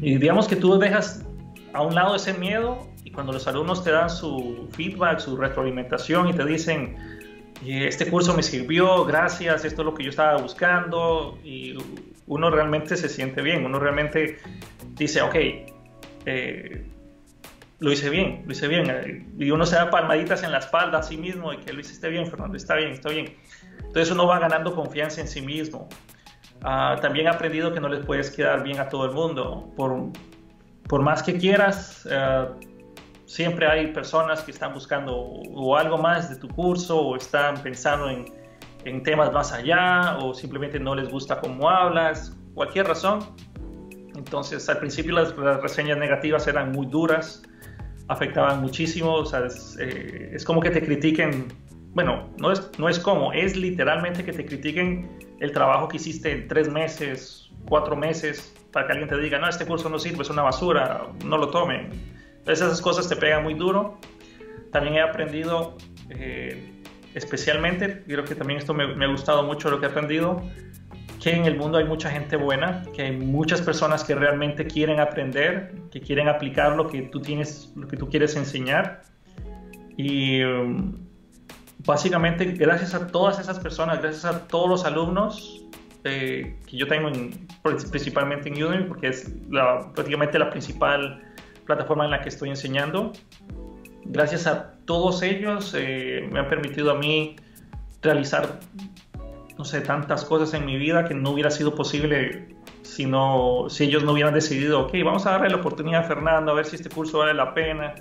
y 0.00 0.16
digamos 0.18 0.48
que 0.48 0.56
tú 0.56 0.78
dejas 0.78 1.24
a 1.72 1.82
un 1.82 1.94
lado 1.94 2.16
ese 2.16 2.34
miedo 2.34 2.88
y 3.04 3.10
cuando 3.10 3.32
los 3.32 3.46
alumnos 3.46 3.84
te 3.84 3.90
dan 3.90 4.10
su 4.10 4.68
feedback, 4.72 5.20
su 5.20 5.36
retroalimentación 5.36 6.28
y 6.28 6.32
te 6.32 6.44
dicen, 6.44 6.96
este 7.64 8.08
curso 8.10 8.34
me 8.34 8.42
sirvió, 8.42 9.04
gracias, 9.04 9.64
esto 9.64 9.82
es 9.82 9.86
lo 9.86 9.94
que 9.94 10.04
yo 10.04 10.10
estaba 10.10 10.36
buscando 10.40 11.38
y 11.42 11.76
uno 12.26 12.50
realmente 12.50 12.96
se 12.96 13.08
siente 13.08 13.42
bien, 13.42 13.64
uno 13.64 13.78
realmente 13.78 14.38
dice, 14.94 15.22
ok, 15.22 15.34
eh, 16.26 16.84
lo 17.78 17.92
hice 17.92 18.08
bien, 18.08 18.42
lo 18.46 18.52
hice 18.52 18.68
bien. 18.68 19.34
Y 19.38 19.50
uno 19.50 19.66
se 19.66 19.76
da 19.76 19.90
palmaditas 19.90 20.42
en 20.42 20.52
la 20.52 20.58
espalda 20.58 20.98
a 20.98 21.02
sí 21.02 21.16
mismo 21.16 21.52
y 21.52 21.58
que 21.58 21.72
lo 21.72 21.80
hiciste 21.80 22.08
bien, 22.08 22.26
Fernando, 22.26 22.56
está 22.56 22.74
bien, 22.76 22.90
está 22.90 23.10
bien. 23.10 23.36
Entonces 23.78 24.10
uno 24.10 24.26
va 24.26 24.38
ganando 24.38 24.74
confianza 24.74 25.20
en 25.20 25.28
sí 25.28 25.42
mismo. 25.42 25.88
Ah, 26.62 26.96
también 27.00 27.26
he 27.26 27.28
aprendido 27.28 27.72
que 27.72 27.80
no 27.80 27.88
les 27.88 28.04
puedes 28.04 28.30
quedar 28.30 28.62
bien 28.62 28.80
a 28.80 28.88
todo 28.88 29.04
el 29.04 29.12
mundo. 29.12 29.72
Por, 29.76 30.10
por 30.88 31.02
más 31.02 31.22
que 31.22 31.36
quieras, 31.36 32.08
eh, 32.10 32.46
siempre 33.26 33.66
hay 33.66 33.88
personas 33.88 34.40
que 34.42 34.52
están 34.52 34.72
buscando 34.72 35.14
o 35.14 35.76
algo 35.76 35.98
más 35.98 36.30
de 36.30 36.36
tu 36.36 36.48
curso 36.48 36.98
o 36.98 37.16
están 37.16 37.62
pensando 37.62 38.08
en, 38.08 38.24
en 38.86 39.02
temas 39.02 39.32
más 39.32 39.52
allá 39.52 40.16
o 40.22 40.32
simplemente 40.32 40.80
no 40.80 40.94
les 40.94 41.10
gusta 41.10 41.40
cómo 41.40 41.68
hablas, 41.68 42.34
cualquier 42.54 42.86
razón. 42.86 43.18
Entonces 44.14 44.66
al 44.70 44.78
principio 44.78 45.12
las 45.12 45.36
reseñas 45.60 45.98
negativas 45.98 46.46
eran 46.46 46.72
muy 46.72 46.86
duras 46.86 47.42
afectaban 48.08 48.60
muchísimo, 48.60 49.14
o 49.14 49.26
sea, 49.26 49.46
eh, 49.80 50.30
es, 50.34 50.44
como 50.44 50.60
que 50.60 50.70
te 50.70 50.82
critiquen, 50.82 51.46
bueno, 51.92 52.28
no 52.38 52.52
es, 52.52 52.70
no 52.78 52.88
es 52.88 52.98
como, 52.98 53.32
es 53.32 53.56
literalmente 53.56 54.24
que 54.24 54.32
te 54.32 54.44
critiquen 54.44 55.08
el 55.40 55.52
trabajo 55.52 55.88
que 55.88 55.96
hiciste 55.96 56.30
en 56.32 56.48
tres 56.48 56.68
meses, 56.68 57.50
cuatro 57.68 57.96
meses, 57.96 58.54
para 58.72 58.86
que 58.86 58.92
alguien 58.92 59.08
te 59.08 59.18
diga, 59.18 59.38
no, 59.38 59.48
este 59.48 59.66
curso 59.66 59.88
no 59.88 59.98
sirve, 59.98 60.22
es 60.22 60.30
una 60.30 60.42
basura, 60.42 61.06
no 61.24 61.38
lo 61.38 61.50
tomen. 61.50 61.90
Entonces 62.38 62.66
esas 62.66 62.80
cosas 62.80 63.08
te 63.08 63.16
pegan 63.16 63.42
muy 63.42 63.54
duro. 63.54 63.98
También 64.70 64.96
he 64.96 65.00
aprendido, 65.00 65.76
eh, 66.10 66.70
especialmente, 67.14 68.04
creo 68.06 68.24
que 68.24 68.34
también 68.34 68.58
esto 68.58 68.74
me, 68.74 68.94
me 68.94 69.06
ha 69.06 69.08
gustado 69.08 69.42
mucho 69.42 69.70
lo 69.70 69.80
que 69.80 69.86
he 69.86 69.88
aprendido, 69.88 70.42
que 71.26 71.34
en 71.34 71.44
el 71.44 71.56
mundo 71.56 71.78
hay 71.78 71.84
mucha 71.84 72.08
gente 72.08 72.36
buena, 72.36 72.84
que 72.94 73.02
hay 73.02 73.16
muchas 73.16 73.60
personas 73.60 74.04
que 74.04 74.14
realmente 74.14 74.64
quieren 74.64 75.00
aprender, 75.00 75.74
que 75.90 76.00
quieren 76.00 76.28
aplicar 76.28 76.76
lo 76.76 76.86
que 76.86 77.02
tú 77.02 77.20
tienes, 77.20 77.72
lo 77.74 77.88
que 77.88 77.96
tú 77.96 78.08
quieres 78.08 78.36
enseñar. 78.36 79.02
Y 79.96 80.44
um, 80.44 80.96
básicamente, 81.84 82.44
gracias 82.44 82.94
a 82.94 83.08
todas 83.08 83.40
esas 83.40 83.58
personas, 83.58 84.00
gracias 84.00 84.24
a 84.24 84.46
todos 84.46 84.68
los 84.70 84.84
alumnos 84.84 85.64
eh, 86.04 86.60
que 86.64 86.76
yo 86.76 86.86
tengo 86.86 87.10
principalmente 87.90 88.48
en 88.48 88.62
Udemy, 88.62 88.84
porque 88.84 89.08
es 89.08 89.28
prácticamente 89.96 90.38
la 90.38 90.48
principal 90.50 91.24
plataforma 91.64 92.04
en 92.04 92.12
la 92.12 92.20
que 92.20 92.28
estoy 92.28 92.50
enseñando. 92.50 93.12
Gracias 94.04 94.46
a 94.46 94.74
todos 94.84 95.22
ellos 95.22 95.74
eh, 95.76 96.28
me 96.30 96.38
han 96.38 96.48
permitido 96.48 96.92
a 96.92 96.94
mí 96.94 97.34
realizar 98.00 98.60
no 99.58 99.64
sé, 99.64 99.80
tantas 99.80 100.24
cosas 100.24 100.52
en 100.54 100.66
mi 100.66 100.76
vida 100.76 101.06
que 101.06 101.14
no 101.14 101.30
hubiera 101.30 101.50
sido 101.50 101.74
posible 101.74 102.56
si, 102.82 103.06
no, 103.06 103.66
si 103.68 103.84
ellos 103.84 104.04
no 104.04 104.12
hubieran 104.12 104.34
decidido, 104.34 104.86
ok, 104.86 104.92
vamos 105.04 105.26
a 105.26 105.32
darle 105.32 105.50
la 105.50 105.56
oportunidad 105.56 106.04
a 106.04 106.04
Fernando, 106.04 106.52
a 106.52 106.54
ver 106.54 106.66
si 106.66 106.76
este 106.76 106.88
curso 106.88 107.18
vale 107.18 107.34
la 107.34 107.54
pena. 107.54 107.94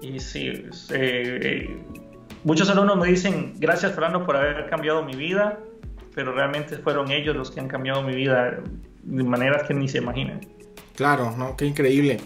Y 0.00 0.18
sí, 0.18 0.64
eh, 0.90 1.84
muchos 2.44 2.68
alumnos 2.70 2.96
me 2.98 3.08
dicen, 3.08 3.54
gracias 3.58 3.92
Fernando 3.92 4.24
por 4.24 4.36
haber 4.36 4.68
cambiado 4.68 5.02
mi 5.02 5.14
vida, 5.14 5.60
pero 6.14 6.32
realmente 6.32 6.76
fueron 6.78 7.10
ellos 7.10 7.36
los 7.36 7.50
que 7.50 7.60
han 7.60 7.68
cambiado 7.68 8.02
mi 8.02 8.14
vida 8.14 8.60
de 9.02 9.24
maneras 9.24 9.62
que 9.66 9.74
ni 9.74 9.88
se 9.88 9.98
imaginan. 9.98 10.40
Claro, 10.96 11.34
¿no? 11.36 11.56
Qué 11.56 11.66
increíble. 11.66 12.20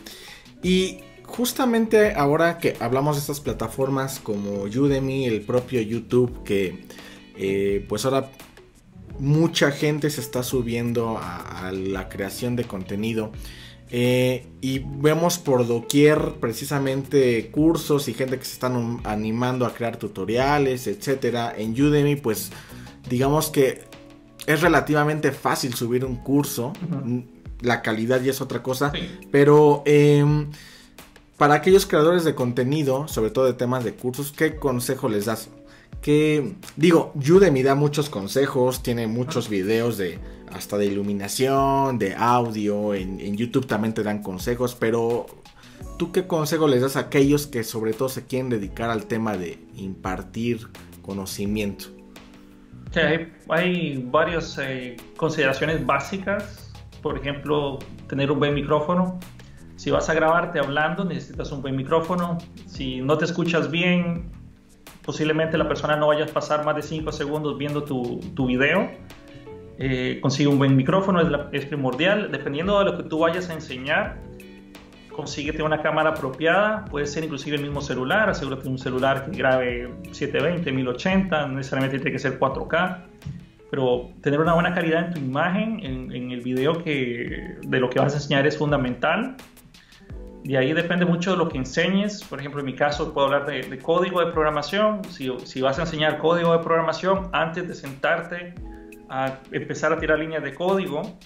Y 0.63 1.01
justamente 1.25 2.15
ahora 2.15 2.59
que 2.59 2.77
hablamos 2.81 3.17
de 3.17 3.21
estas 3.21 3.41
plataformas 3.41 4.21
como 4.21 4.63
Udemy, 4.63 5.27
el 5.27 5.43
propio 5.43 5.81
YouTube, 5.81 6.43
que 6.45 6.85
eh, 7.39 7.85
pues 7.89 8.05
ahora 8.05 8.31
mucha 9.19 9.71
gente 9.71 10.11
se 10.11 10.21
está 10.21 10.43
subiendo 10.43 11.19
a, 11.21 11.71
la 11.73 12.09
creación 12.09 12.57
de 12.57 12.65
contenido. 12.65 13.33
Eh, 13.89 14.47
y 14.61 14.81
vemos 14.81 15.39
por 15.39 15.67
doquier 15.67 16.35
precisamente 16.41 17.51
cursos 17.53 18.09
y 18.09 18.15
gente 18.15 18.37
que 18.37 18.45
se 18.45 18.55
están 18.55 19.01
animando 19.05 19.65
a 19.65 19.75
crear 19.75 19.97
tutoriales, 19.97 20.87
etcétera. 20.87 21.55
En 21.57 21.81
Udemy, 21.81 22.17
pues 22.17 22.51
digamos 23.09 23.51
que 23.51 23.85
es 24.47 24.61
relativamente 24.61 25.33
fácil 25.33 25.75
subir 25.75 26.05
un 26.05 26.17
curso. 26.17 26.73
La 27.61 27.83
calidad 27.83 28.21
ya 28.23 28.31
es 28.31 28.41
otra 28.41 28.63
cosa. 28.63 28.93
Pero 29.31 29.83
em, 29.87 30.51
para 31.37 31.55
aquellos 31.55 31.87
creadores 31.87 32.25
de 32.25 32.35
contenido, 32.35 33.07
sobre 33.09 33.31
todo 33.31 33.45
de 33.45 33.55
temas 33.55 33.85
de 33.85 33.95
cursos, 33.95 34.33
¿qué 34.33 34.57
consejo 34.57 35.09
les 35.09 35.27
das? 35.27 35.49
Que 36.01 36.55
digo, 36.77 37.13
Udemy 37.15 37.63
da 37.63 37.75
muchos 37.75 38.09
consejos, 38.09 38.83
tiene 38.83 39.07
muchos 39.07 39.49
videos 39.49 39.99
de 39.99 40.19
hasta 40.53 40.79
de 40.79 40.87
iluminación, 40.87 41.99
de 41.99 42.15
audio, 42.15 42.95
en, 42.95 43.21
en 43.21 43.37
YouTube 43.37 43.67
también 43.67 43.93
te 43.93 44.03
dan 44.03 44.23
consejos, 44.23 44.77
pero 44.79 45.27
¿tú 45.99 46.13
qué 46.13 46.27
consejo 46.27 46.69
les 46.69 46.83
das 46.83 46.97
a 46.97 47.01
aquellos 47.01 47.47
que 47.47 47.65
sobre 47.65 47.93
todo 47.93 48.09
se 48.09 48.27
quieren 48.27 48.49
dedicar 48.49 48.91
al 48.91 49.07
tema 49.07 49.37
de 49.37 49.59
impartir 49.75 50.69
conocimiento? 51.03 51.97
hay, 53.49 54.09
varias 54.11 54.59
eh, 54.59 54.97
consideraciones 55.17 55.85
básicas, 55.85 56.73
por 57.03 57.19
ejemplo, 57.19 57.79
tener 58.09 58.31
un 58.31 58.39
buen 58.39 58.55
micrófono. 58.55 59.19
Si 59.77 59.91
vas 59.91 60.09
a 60.09 60.15
grabarte 60.15 60.59
hablando, 60.59 61.05
necesitas 61.05 61.53
un 61.53 61.63
buen 61.63 61.77
micrófono. 61.77 62.39
Si 62.67 63.01
no 63.03 63.19
te 63.19 63.27
escuchas 63.27 63.71
bien, 63.71 64.31
posiblemente 65.07 65.57
la 65.57 65.69
persona 65.69 65.97
no 65.97 66.09
vaya 66.09 66.25
a 66.25 66.27
pasar 66.27 66.65
más 66.65 66.77
de 66.77 66.83
5 66.83 67.13
segundos 67.13 67.57
viendo 67.57 67.85
tu, 67.85 68.21
tu 68.35 68.47
video. 68.47 68.91
Eh, 69.79 70.19
consigue 70.21 70.49
un 70.49 70.59
buen 70.59 70.75
micrófono, 70.77 71.21
es, 71.21 71.29
es 71.53 71.67
primordial. 71.67 72.31
Dependiendo 72.33 72.79
de 72.81 72.85
lo 72.85 72.97
que 72.97 73.05
tú 73.05 73.21
vayas 73.21 73.49
a 73.49 73.55
enseñar, 73.55 74.19
consíguete 75.17 75.63
una 75.63 75.81
cámara 75.81 76.11
apropiada, 76.11 76.85
puede 76.87 77.07
ser 77.07 77.25
inclusive 77.25 77.57
el 77.57 77.63
mismo 77.63 77.81
celular, 77.81 78.29
asegúrate 78.29 78.69
un 78.69 78.79
celular 78.79 79.25
que 79.25 79.37
grabe 79.37 79.91
720, 80.13 80.71
1080, 80.73 81.47
no 81.47 81.55
necesariamente 81.55 81.99
tiene 81.99 82.13
que 82.13 82.19
ser 82.19 82.39
4K, 82.39 82.99
pero 83.71 84.11
tener 84.21 84.41
una 84.41 84.55
buena 84.55 84.75
calidad 84.75 85.07
en 85.07 85.15
tu 85.15 85.21
imagen, 85.21 85.81
en, 85.83 86.31
el 86.31 86.41
video 86.41 86.83
que, 86.83 87.57
de 87.63 87.81
lo 87.81 87.89
que 87.89 87.99
vas 87.99 88.13
a 88.13 88.17
enseñar 88.17 88.47
es 88.47 88.59
fundamental. 88.59 89.37
De 90.47 90.57
ahí 90.57 90.73
depende 90.73 91.05
mucho 91.05 91.33
de 91.33 91.37
lo 91.39 91.49
que 91.49 91.59
enseñes. 91.59 92.23
Por 92.23 92.39
ejemplo, 92.39 92.61
en 92.61 92.67
mi 92.67 92.75
caso 92.75 93.13
puedo 93.13 93.27
hablar 93.27 93.47
de, 93.47 93.79
código 93.79 94.25
de 94.25 94.33
programación. 94.33 95.03
Si, 95.11 95.31
si 95.45 95.61
vas 95.61 95.79
a 95.79 95.83
enseñar 95.83 96.19
código 96.19 96.53
de 96.53 96.63
programación, 96.63 97.29
antes 97.33 97.67
de 97.67 97.75
sentarte 97.75 98.55
a 99.09 99.39
empezar 99.51 99.93
a 99.93 99.99
tirar 99.99 100.19
líneas 100.19 100.43
de 100.43 100.55
código, 100.55 101.19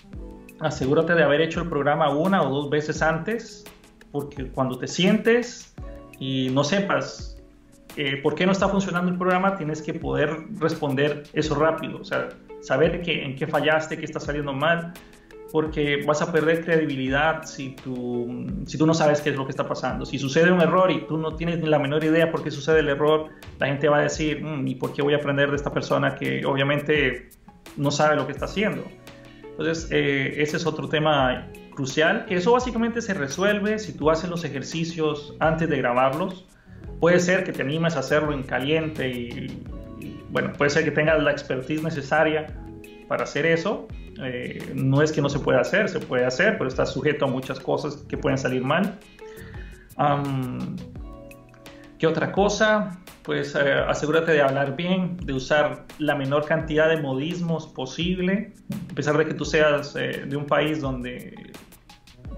asegúrate 0.60 1.14
de 1.14 1.22
haber 1.22 1.40
hecho 1.42 1.60
el 1.60 1.68
programa 1.68 2.10
una 2.10 2.42
o 2.42 2.50
dos 2.50 2.70
veces 2.70 3.02
antes 3.02 3.64
porque 4.12 4.48
cuando 4.48 4.78
te 4.78 4.88
sientes 4.88 5.74
y 6.18 6.48
no 6.50 6.64
sepas 6.64 7.38
eh, 7.96 8.16
por 8.22 8.34
qué 8.34 8.46
no 8.46 8.52
está 8.52 8.68
funcionando 8.68 9.10
el 9.10 9.18
programa, 9.18 9.56
tienes 9.56 9.82
que 9.82 9.94
poder 9.94 10.30
responder 10.58 11.24
eso 11.32 11.54
rápido, 11.54 11.98
o 12.00 12.04
sea, 12.04 12.28
saber 12.60 13.02
que, 13.02 13.24
en 13.24 13.36
qué 13.36 13.46
fallaste, 13.46 13.96
qué 13.98 14.04
está 14.04 14.20
saliendo 14.20 14.52
mal, 14.52 14.92
porque 15.52 16.02
vas 16.06 16.22
a 16.22 16.32
perder 16.32 16.64
credibilidad 16.64 17.44
si 17.44 17.70
tú, 17.70 18.46
si 18.66 18.78
tú 18.78 18.86
no 18.86 18.94
sabes 18.94 19.20
qué 19.20 19.30
es 19.30 19.36
lo 19.36 19.44
que 19.44 19.50
está 19.50 19.66
pasando. 19.66 20.06
Si 20.06 20.18
sucede 20.18 20.52
un 20.52 20.60
error 20.60 20.90
y 20.90 21.06
tú 21.06 21.16
no 21.16 21.36
tienes 21.36 21.58
ni 21.58 21.68
la 21.68 21.78
menor 21.78 22.04
idea 22.04 22.30
por 22.30 22.42
qué 22.42 22.50
sucede 22.50 22.80
el 22.80 22.88
error, 22.88 23.30
la 23.58 23.66
gente 23.66 23.88
va 23.88 23.98
a 23.98 24.02
decir, 24.02 24.42
mm, 24.42 24.66
¿y 24.66 24.74
por 24.76 24.92
qué 24.92 25.02
voy 25.02 25.14
a 25.14 25.16
aprender 25.16 25.50
de 25.50 25.56
esta 25.56 25.72
persona 25.72 26.14
que 26.14 26.44
obviamente 26.44 27.30
no 27.76 27.90
sabe 27.90 28.16
lo 28.16 28.26
que 28.26 28.32
está 28.32 28.44
haciendo? 28.44 28.84
Entonces, 29.50 29.88
eh, 29.90 30.40
ese 30.40 30.56
es 30.56 30.66
otro 30.66 30.88
tema 30.88 31.48
crucial, 31.74 32.24
que 32.26 32.36
eso 32.36 32.52
básicamente 32.52 33.02
se 33.02 33.14
resuelve 33.14 33.78
si 33.78 33.92
tú 33.92 34.10
haces 34.10 34.30
los 34.30 34.44
ejercicios 34.44 35.34
antes 35.40 35.68
de 35.68 35.76
grabarlos. 35.76 36.46
Puede 36.98 37.20
ser 37.20 37.44
que 37.44 37.52
te 37.52 37.62
animes 37.62 37.96
a 37.96 38.00
hacerlo 38.00 38.32
en 38.32 38.42
caliente 38.42 39.08
y, 39.08 39.62
bueno, 40.30 40.52
puede 40.54 40.70
ser 40.70 40.84
que 40.84 40.90
tengas 40.90 41.22
la 41.22 41.30
expertise 41.30 41.82
necesaria 41.82 42.46
para 43.08 43.24
hacer 43.24 43.46
eso. 43.46 43.88
Eh, 44.22 44.72
no 44.74 45.02
es 45.02 45.12
que 45.12 45.22
no 45.22 45.28
se 45.28 45.38
pueda 45.38 45.60
hacer, 45.60 45.88
se 45.88 46.00
puede 46.00 46.24
hacer, 46.24 46.58
pero 46.58 46.68
está 46.68 46.86
sujeto 46.86 47.24
a 47.24 47.28
muchas 47.28 47.60
cosas 47.60 47.96
que 48.08 48.16
pueden 48.16 48.38
salir 48.38 48.62
mal. 48.62 48.98
¿Qué 51.98 52.06
otra 52.06 52.32
cosa? 52.32 52.98
Pues 53.22 53.54
eh, 53.54 53.74
asegúrate 53.86 54.32
de 54.32 54.40
hablar 54.40 54.74
bien, 54.74 55.18
de 55.18 55.34
usar 55.34 55.84
la 55.98 56.14
menor 56.14 56.46
cantidad 56.46 56.88
de 56.88 56.96
modismos 56.96 57.66
posible, 57.66 58.54
a 58.90 58.94
pesar 58.94 59.18
de 59.18 59.26
que 59.26 59.34
tú 59.34 59.44
seas 59.44 59.94
eh, 59.96 60.24
de 60.26 60.34
un 60.34 60.46
país 60.46 60.80
donde 60.80 61.52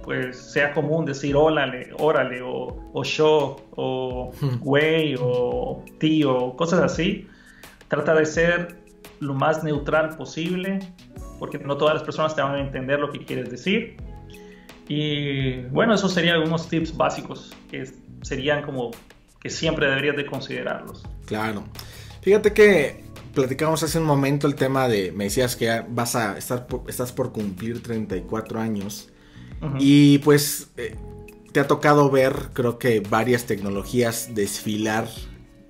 pues 0.03 0.37
sea 0.37 0.73
común 0.73 1.05
decir 1.05 1.37
órale, 1.37 1.91
órale, 2.01 2.43
o, 2.43 2.91
o 2.93 3.05
show, 3.05 3.61
o 3.77 4.33
hmm. 4.41 4.59
güey, 4.59 5.15
o 5.21 5.85
tío, 5.99 6.57
cosas 6.57 6.81
así. 6.81 7.29
Trata 7.87 8.15
de 8.17 8.27
ser 8.27 8.83
lo 9.21 9.35
más 9.35 9.63
neutral 9.63 10.17
posible, 10.17 10.81
porque 11.43 11.59
no 11.59 11.77
todas 11.77 11.95
las 11.95 12.05
personas 12.05 12.37
te 12.37 12.41
van 12.41 12.55
a 12.55 12.61
entender 12.61 13.01
lo 13.01 13.11
que 13.11 13.25
quieres 13.25 13.51
decir. 13.51 13.97
Y 14.87 15.63
bueno, 15.73 15.93
esos 15.93 16.15
serían 16.15 16.37
algunos 16.37 16.69
tips 16.69 16.97
básicos 16.97 17.53
que 17.69 17.85
serían 18.21 18.63
como 18.63 18.93
que 19.41 19.51
siempre 19.51 19.89
deberías 19.89 20.17
de 20.17 20.25
considerarlos. 20.25 21.03
Claro. 21.27 21.65
Fíjate 22.21 22.53
que 22.53 23.03
platicamos 23.35 23.83
hace 23.83 23.99
un 23.99 24.05
momento 24.05 24.47
el 24.47 24.55
tema 24.55 24.87
de, 24.87 25.11
me 25.11 25.25
decías 25.25 25.57
que 25.57 25.83
vas 25.89 26.15
a 26.15 26.39
estar, 26.39 26.65
estás 26.87 27.11
por 27.11 27.33
cumplir 27.33 27.83
34 27.83 28.61
años 28.61 29.11
y 29.81 30.19
pues 30.19 30.71
eh, 30.77 30.95
te 31.51 31.59
ha 31.59 31.67
tocado 31.67 32.09
ver, 32.09 32.51
creo 32.53 32.79
que 32.79 33.01
varias 33.01 33.47
tecnologías 33.47 34.33
desfilar, 34.33 35.09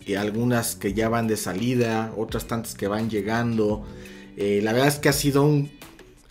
y 0.05 0.17
algunas 0.17 0.77
que 0.77 0.93
ya 0.93 1.09
van 1.09 1.29
de 1.29 1.39
salida, 1.39 2.13
otras 2.17 2.47
tantas 2.47 2.75
que 2.75 2.89
van 2.89 3.09
llegando. 3.09 3.87
Eh, 4.37 4.61
la 4.62 4.73
verdad 4.73 4.88
es 4.88 4.99
que 4.99 5.09
ha 5.09 5.12
sido 5.12 5.45
un 5.45 5.71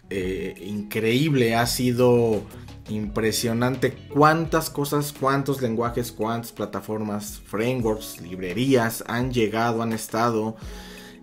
eh, 0.09 0.55
increíble, 0.65 1.55
ha 1.55 1.65
sido 1.67 2.43
impresionante 2.89 3.93
cuántas 4.09 4.69
cosas, 4.69 5.13
cuántos 5.17 5.61
lenguajes, 5.61 6.11
cuántas 6.11 6.51
plataformas, 6.51 7.41
frameworks, 7.45 8.19
librerías 8.21 9.03
han 9.07 9.31
llegado, 9.31 9.81
han 9.81 9.93
estado. 9.93 10.57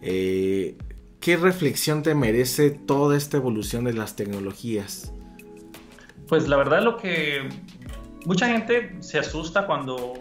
¿Qué 0.00 1.36
reflexión 1.36 2.02
te 2.02 2.14
merece 2.14 2.70
toda 2.70 3.16
esta 3.16 3.36
evolución 3.36 3.84
de 3.84 3.92
las 3.92 4.14
tecnologías? 4.16 5.12
Pues 6.28 6.46
la 6.48 6.56
verdad 6.56 6.82
lo 6.82 6.96
que 6.96 7.48
mucha 8.24 8.46
gente 8.46 8.96
se 9.00 9.18
asusta 9.18 9.66
cuando 9.66 10.12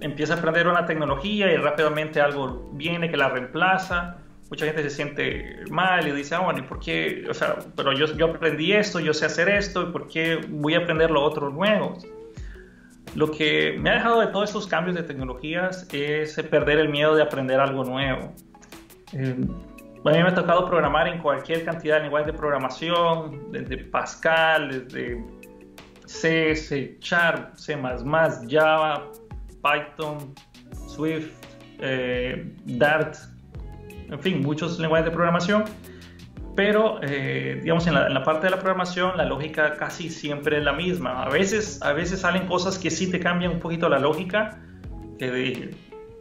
empieza 0.00 0.34
a 0.34 0.38
aprender 0.38 0.68
una 0.68 0.86
tecnología 0.86 1.52
y 1.52 1.56
rápidamente 1.56 2.20
algo 2.20 2.70
viene 2.72 3.10
que 3.10 3.16
la 3.16 3.28
reemplaza. 3.28 4.18
Mucha 4.50 4.66
gente 4.66 4.82
se 4.82 4.90
siente 4.90 5.64
mal 5.70 6.06
y 6.06 6.12
dice, 6.12 6.36
ah, 6.36 6.40
bueno, 6.40 6.60
¿y 6.60 6.62
por 6.62 6.78
qué? 6.78 7.24
O 7.28 7.34
sea, 7.34 7.56
pero 7.74 7.92
yo, 7.92 8.26
aprendí 8.26 8.72
esto, 8.72 9.00
yo 9.00 9.12
sé 9.12 9.26
hacer 9.26 9.48
esto, 9.48 9.88
¿y 9.88 9.92
por 9.92 10.06
qué 10.06 10.40
voy 10.48 10.74
a 10.74 10.78
aprender 10.78 11.10
lo 11.10 11.22
otro 11.22 11.50
nuevo? 11.50 11.98
Lo 13.16 13.30
que 13.30 13.76
me 13.78 13.90
ha 13.90 13.94
dejado 13.94 14.20
de 14.20 14.28
todos 14.28 14.50
estos 14.50 14.66
cambios 14.66 14.94
de 14.94 15.02
tecnologías 15.02 15.88
es 15.92 16.34
perder 16.50 16.78
el 16.78 16.90
miedo 16.90 17.16
de 17.16 17.22
aprender 17.22 17.58
algo 17.58 17.82
nuevo. 17.82 18.32
Eh, 19.12 19.34
a 20.04 20.10
mí 20.10 20.18
me 20.22 20.28
ha 20.28 20.34
tocado 20.34 20.68
programar 20.68 21.08
en 21.08 21.18
cualquier 21.20 21.64
cantidad 21.64 21.96
de 21.96 22.02
lenguajes 22.02 22.28
de 22.28 22.32
programación, 22.34 23.50
desde 23.50 23.78
Pascal, 23.78 24.86
desde 24.86 25.24
C, 26.04 26.54
C 26.54 26.96
C++, 27.00 27.76
Java, 28.48 29.10
Python, 29.62 30.32
Swift, 30.86 31.32
eh, 31.80 32.54
Dart, 32.64 33.16
en 34.10 34.20
fin, 34.20 34.42
muchos 34.42 34.78
lenguajes 34.78 35.06
de 35.06 35.10
programación. 35.10 35.64
Pero, 36.54 37.00
eh, 37.02 37.60
digamos, 37.62 37.86
en 37.86 37.94
la, 37.94 38.22
parte 38.22 38.46
de 38.46 38.50
la 38.50 38.56
programación, 38.58 39.16
la 39.18 39.26
lógica 39.26 39.76
casi 39.76 40.08
siempre 40.08 40.56
es 40.56 40.64
la 40.64 40.72
misma. 40.72 41.22
A 41.22 41.28
veces, 41.28 41.82
a 41.82 41.92
veces 41.92 42.20
salen 42.20 42.46
cosas 42.46 42.78
que 42.78 42.90
sí 42.90 43.10
te 43.10 43.20
cambian 43.20 43.52
un 43.52 43.60
poquito 43.60 43.90
la 43.90 43.98
lógica, 43.98 44.58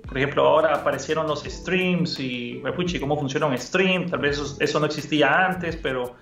por 0.07 0.17
ejemplo, 0.17 0.47
ahora 0.47 0.75
aparecieron 0.75 1.27
los 1.27 1.43
streams 1.43 2.19
y, 2.19 2.61
puchi, 2.75 2.99
¿cómo 2.99 3.17
funciona 3.17 3.47
un 3.47 3.57
stream? 3.57 4.07
Tal 4.07 4.19
vez 4.19 4.57
eso, 4.59 4.79
no 4.79 4.85
existía 4.85 5.45
antes, 5.45 5.75
pero 5.75 6.15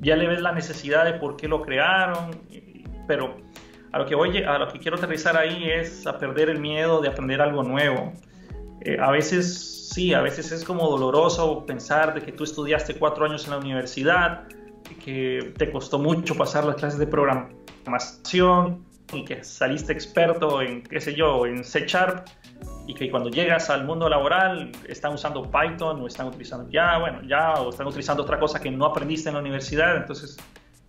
ya 0.00 0.16
le 0.16 0.26
ves 0.26 0.40
la 0.40 0.52
necesidad 0.52 1.04
de 1.04 1.14
por 1.14 1.36
qué 1.36 1.48
lo 1.48 1.62
crearon. 1.62 2.30
Pero 3.06 3.36
a 3.92 3.98
lo 3.98 4.06
que, 4.06 4.14
voy, 4.14 4.42
a 4.42 4.58
lo 4.58 4.68
que 4.68 4.78
quiero 4.78 4.96
aterrizar 4.96 5.36
ahí 5.36 5.70
es 5.70 6.06
a 6.06 6.18
perder 6.18 6.50
el 6.50 6.58
miedo 6.58 7.00
de 7.00 7.08
aprender 7.08 7.40
algo 7.40 7.62
nuevo. 7.62 8.12
Eh, 8.82 8.98
a 9.00 9.10
veces 9.10 9.90
sí, 9.92 10.14
a 10.14 10.20
veces 10.20 10.52
es 10.52 10.64
como 10.64 10.88
doloroso 10.88 11.64
pensar 11.66 12.14
de 12.14 12.22
que 12.22 12.32
tú 12.32 12.44
estudiaste 12.44 12.94
cuatro 12.94 13.24
años 13.24 13.44
en 13.44 13.50
la 13.50 13.58
universidad, 13.58 14.44
que 15.04 15.54
te 15.56 15.70
costó 15.70 15.98
mucho 15.98 16.34
pasar 16.34 16.64
las 16.64 16.76
clases 16.76 16.98
de 16.98 17.06
programación 17.06 18.84
y 19.12 19.24
que 19.24 19.42
saliste 19.42 19.92
experto 19.92 20.60
en, 20.60 20.82
qué 20.82 21.00
sé 21.00 21.14
yo, 21.14 21.46
en 21.46 21.64
C 21.64 21.86
Sharp 21.86 22.26
y 22.86 22.94
que 22.94 23.10
cuando 23.10 23.30
llegas 23.30 23.70
al 23.70 23.84
mundo 23.84 24.08
laboral 24.08 24.72
están 24.88 25.14
usando 25.14 25.50
Python 25.50 26.00
o 26.00 26.06
están 26.06 26.28
utilizando 26.28 26.70
ya, 26.70 26.98
bueno, 26.98 27.22
ya 27.22 27.54
o 27.54 27.70
están 27.70 27.86
utilizando 27.86 28.22
otra 28.22 28.38
cosa 28.38 28.60
que 28.60 28.70
no 28.70 28.86
aprendiste 28.86 29.28
en 29.28 29.34
la 29.34 29.40
universidad, 29.40 29.96
entonces 29.96 30.36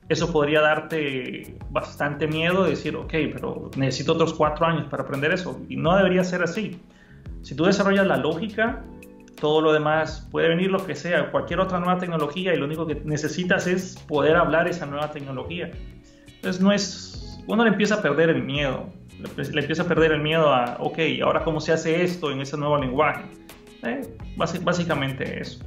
eso 0.08 0.32
podría 0.32 0.62
darte 0.62 1.58
bastante 1.70 2.28
miedo 2.28 2.64
de 2.64 2.72
decir, 2.72 2.96
ok, 2.96 3.14
pero 3.34 3.70
necesito 3.76 4.14
otros 4.14 4.34
cuatro 4.34 4.66
años 4.66 4.88
para 4.90 5.04
aprender 5.04 5.32
eso 5.34 5.60
y 5.70 5.76
no 5.76 5.96
debería 5.96 6.24
ser 6.24 6.42
así. 6.42 6.80
Si 7.42 7.56
tú 7.56 7.66
desarrollas 7.66 8.08
la 8.08 8.18
lógica, 8.18 8.84
todo 9.40 9.62
lo 9.62 9.74
demás 9.74 10.28
puede 10.32 10.50
venir 10.50 10.70
lo 10.70 10.86
que 10.86 10.96
sea, 10.96 11.32
cualquier 11.32 11.60
otra 11.60 11.80
nueva 11.80 11.98
tecnología 11.98 12.54
y 12.54 12.58
lo 12.58 12.66
único 12.66 12.86
que 12.86 12.96
necesitas 13.06 13.68
es 13.68 13.98
poder 14.08 14.36
hablar 14.36 14.68
esa 14.68 14.86
nueva 14.86 15.12
tecnología. 15.12 15.72
Entonces 16.28 16.62
no 16.62 16.72
es, 16.72 17.42
uno 17.48 17.64
le 17.64 17.70
empieza 17.70 17.96
a 17.96 18.02
perder 18.02 18.30
el 18.30 18.44
miedo 18.44 18.88
le, 19.20 19.62
empieza 19.62 19.84
a 19.84 19.88
perder 19.88 20.12
el 20.12 20.22
miedo 20.22 20.54
a, 20.54 20.78
ok, 20.80 21.00
ahora 21.24 21.44
cómo 21.44 21.60
se 21.60 21.72
hace 21.72 22.04
esto 22.04 22.32
en 22.32 22.42
ese 22.42 22.58
nuevo 22.58 22.78
lenguaje. 22.78 23.24
Eh, 23.84 24.02
básicamente 24.36 25.42
eso. 25.42 25.60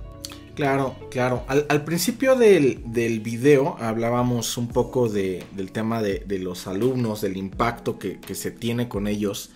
Claro, 0.54 0.94
claro. 1.11 1.44
Al, 1.48 1.85
principio 1.85 2.37
del, 2.37 2.82
del, 2.92 3.20
video 3.20 3.76
hablábamos 3.80 4.58
un 4.58 4.68
poco 4.68 5.08
de, 5.08 5.42
del 5.52 5.72
tema 5.72 6.02
de, 6.02 6.24
de, 6.26 6.38
los 6.38 6.66
alumnos, 6.66 7.22
del 7.22 7.38
impacto 7.38 7.98
que, 7.98 8.20
que, 8.20 8.35
se 8.35 8.50
tiene 8.50 8.87
con 8.87 9.06
ellos. 9.06 9.50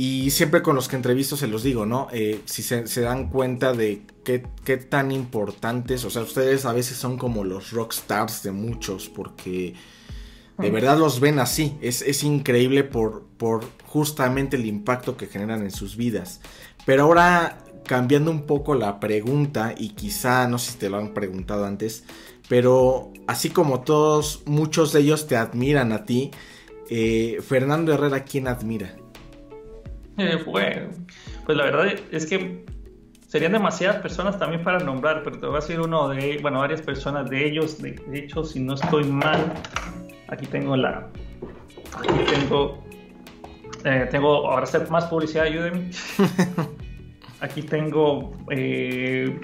Y 0.00 0.30
siempre 0.30 0.62
con 0.62 0.76
los 0.76 0.86
que 0.86 0.94
entrevisto 0.94 1.36
se 1.36 1.48
los 1.48 1.64
digo, 1.64 1.84
¿no? 1.84 2.06
Eh, 2.12 2.42
si 2.44 2.62
se, 2.62 2.86
se, 2.86 3.00
dan 3.00 3.30
cuenta 3.30 3.72
de 3.72 4.02
qué, 4.22 4.46
qué, 4.64 4.76
tan 4.76 5.10
importantes, 5.10 6.04
o 6.04 6.10
sea, 6.10 6.22
ustedes 6.22 6.66
a 6.66 6.72
veces 6.72 6.96
son 6.96 7.18
como 7.18 7.42
los 7.42 7.72
rockstars 7.72 8.44
de 8.44 8.52
muchos, 8.52 9.08
porque 9.08 9.74
de 10.56 10.70
verdad 10.70 10.98
los 10.98 11.18
ven 11.18 11.40
así. 11.40 11.76
Es, 11.80 12.02
es 12.02 12.22
increíble 12.22 12.84
por, 12.84 13.24
por 13.38 13.64
justamente 13.86 14.56
el 14.56 14.66
impacto 14.66 15.16
que 15.16 15.26
generan 15.26 15.62
en 15.62 15.72
sus 15.72 15.96
vidas. 15.96 16.42
Pero 16.86 17.02
ahora 17.02 17.58
cambiando 17.84 18.30
un 18.30 18.42
poco 18.42 18.76
la 18.76 19.00
pregunta 19.00 19.74
y 19.76 19.94
quizá 19.94 20.46
no 20.46 20.60
sé 20.60 20.70
si 20.70 20.78
te 20.78 20.90
lo 20.90 20.98
han 20.98 21.12
preguntado 21.12 21.66
antes, 21.66 22.04
pero 22.48 23.12
así 23.26 23.50
como 23.50 23.80
todos, 23.80 24.44
muchos 24.46 24.92
de 24.92 25.00
ellos 25.00 25.26
te 25.26 25.34
admiran 25.34 25.90
a 25.90 26.04
ti, 26.04 26.30
eh, 26.88 27.40
Fernando 27.44 27.92
Herrera, 27.92 28.22
¿quién 28.22 28.46
admira? 28.46 28.94
Eh, 30.18 30.42
bueno, 30.44 30.88
pues 31.46 31.56
la 31.56 31.64
verdad 31.64 31.94
es 32.10 32.26
que 32.26 32.64
serían 33.28 33.52
demasiadas 33.52 33.98
personas 33.98 34.38
también 34.38 34.64
para 34.64 34.78
nombrar, 34.78 35.22
pero 35.22 35.38
te 35.38 35.46
voy 35.46 35.56
a 35.56 35.60
decir 35.60 35.80
uno 35.80 36.08
de, 36.08 36.38
bueno, 36.42 36.58
varias 36.58 36.82
personas 36.82 37.30
de 37.30 37.46
ellos, 37.46 37.80
de, 37.80 37.94
hecho, 38.14 38.42
si 38.42 38.58
no 38.58 38.74
estoy 38.74 39.04
mal, 39.04 39.52
aquí 40.28 40.46
tengo 40.46 40.76
la, 40.76 41.08
aquí 41.96 42.24
tengo, 42.32 42.84
eh, 43.84 44.08
tengo, 44.10 44.50
ahora 44.50 44.64
hacer 44.64 44.90
más 44.90 45.04
publicidad, 45.06 45.44
ayúdenme. 45.44 45.90
Aquí 47.40 47.62
tengo 47.62 48.36
eh, 48.50 49.40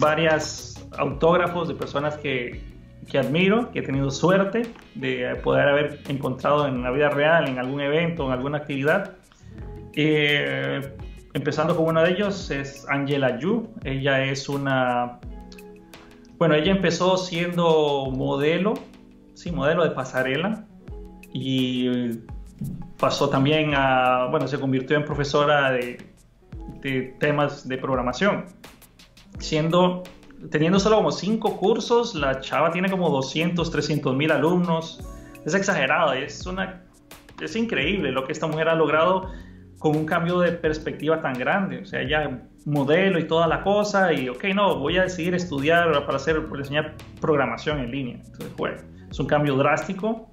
varias 0.00 0.84
autógrafos 0.98 1.68
de 1.68 1.74
personas 1.74 2.16
que, 2.16 2.60
que, 3.08 3.18
admiro, 3.18 3.70
que 3.70 3.78
he 3.78 3.82
tenido 3.82 4.10
suerte 4.10 4.62
de 4.96 5.32
poder 5.44 5.68
haber 5.68 6.00
encontrado 6.08 6.66
en 6.66 6.82
la 6.82 6.90
vida 6.90 7.08
real, 7.08 7.48
en 7.48 7.60
algún 7.60 7.80
evento, 7.80 8.26
en 8.26 8.32
alguna 8.32 8.58
actividad. 8.58 9.12
Eh, 9.98 10.94
empezando 11.32 11.74
con 11.74 11.86
uno 11.86 12.02
de 12.02 12.10
ellos 12.10 12.50
es 12.50 12.86
Angela 12.88 13.38
Yu. 13.38 13.68
Ella 13.82 14.24
es 14.24 14.48
una... 14.48 15.18
Bueno, 16.38 16.54
ella 16.54 16.70
empezó 16.70 17.16
siendo 17.16 18.10
modelo, 18.14 18.74
sí, 19.34 19.50
modelo 19.50 19.84
de 19.84 19.90
pasarela 19.90 20.66
y 21.32 22.10
pasó 22.98 23.30
también 23.30 23.72
a, 23.74 24.26
bueno, 24.30 24.46
se 24.46 24.60
convirtió 24.60 24.98
en 24.98 25.04
profesora 25.06 25.72
de, 25.72 25.98
temas 27.18 27.66
de 27.66 27.78
programación. 27.78 28.44
Siendo, 29.38 30.02
teniendo 30.50 30.78
solo 30.78 30.96
como 30.96 31.10
cinco 31.10 31.56
cursos, 31.56 32.14
la 32.14 32.40
chava 32.40 32.70
tiene 32.70 32.90
como 32.90 33.08
200, 33.08 33.70
300 33.70 34.14
mil 34.14 34.30
alumnos. 34.30 35.00
Es 35.46 35.54
exagerado, 35.54 36.12
es, 36.12 36.44
una, 36.44 36.82
es 37.40 37.56
increíble 37.56 38.12
lo 38.12 38.24
que 38.24 38.32
esta 38.32 38.46
mujer 38.46 38.68
ha 38.68 38.74
logrado 38.74 39.30
con 39.78 39.96
un 39.96 40.06
cambio 40.06 40.40
de 40.40 40.52
perspectiva 40.52 41.20
tan 41.20 41.34
grande. 41.34 41.78
O 41.78 41.86
sea, 41.86 42.00
ella 42.02 42.42
modelo 42.64 43.18
y 43.18 43.26
toda 43.26 43.46
la 43.46 43.62
cosa 43.62 44.12
y, 44.12 44.28
ok, 44.28 44.44
no, 44.54 44.78
voy 44.78 44.96
a 44.98 45.02
decidir 45.02 45.34
estudiar 45.34 45.92
para, 46.04 46.16
hacer, 46.16 46.44
para 46.46 46.60
enseñar 46.60 46.94
programación 47.20 47.78
en 47.78 47.90
línea. 47.90 48.16
Entonces, 48.16 48.56
bueno, 48.56 48.76
es 49.10 49.18
un 49.20 49.26
cambio 49.26 49.56
drástico, 49.56 50.30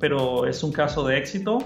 pero 0.00 0.46
es 0.46 0.62
un 0.62 0.72
caso 0.72 1.06
de 1.06 1.18
éxito 1.18 1.58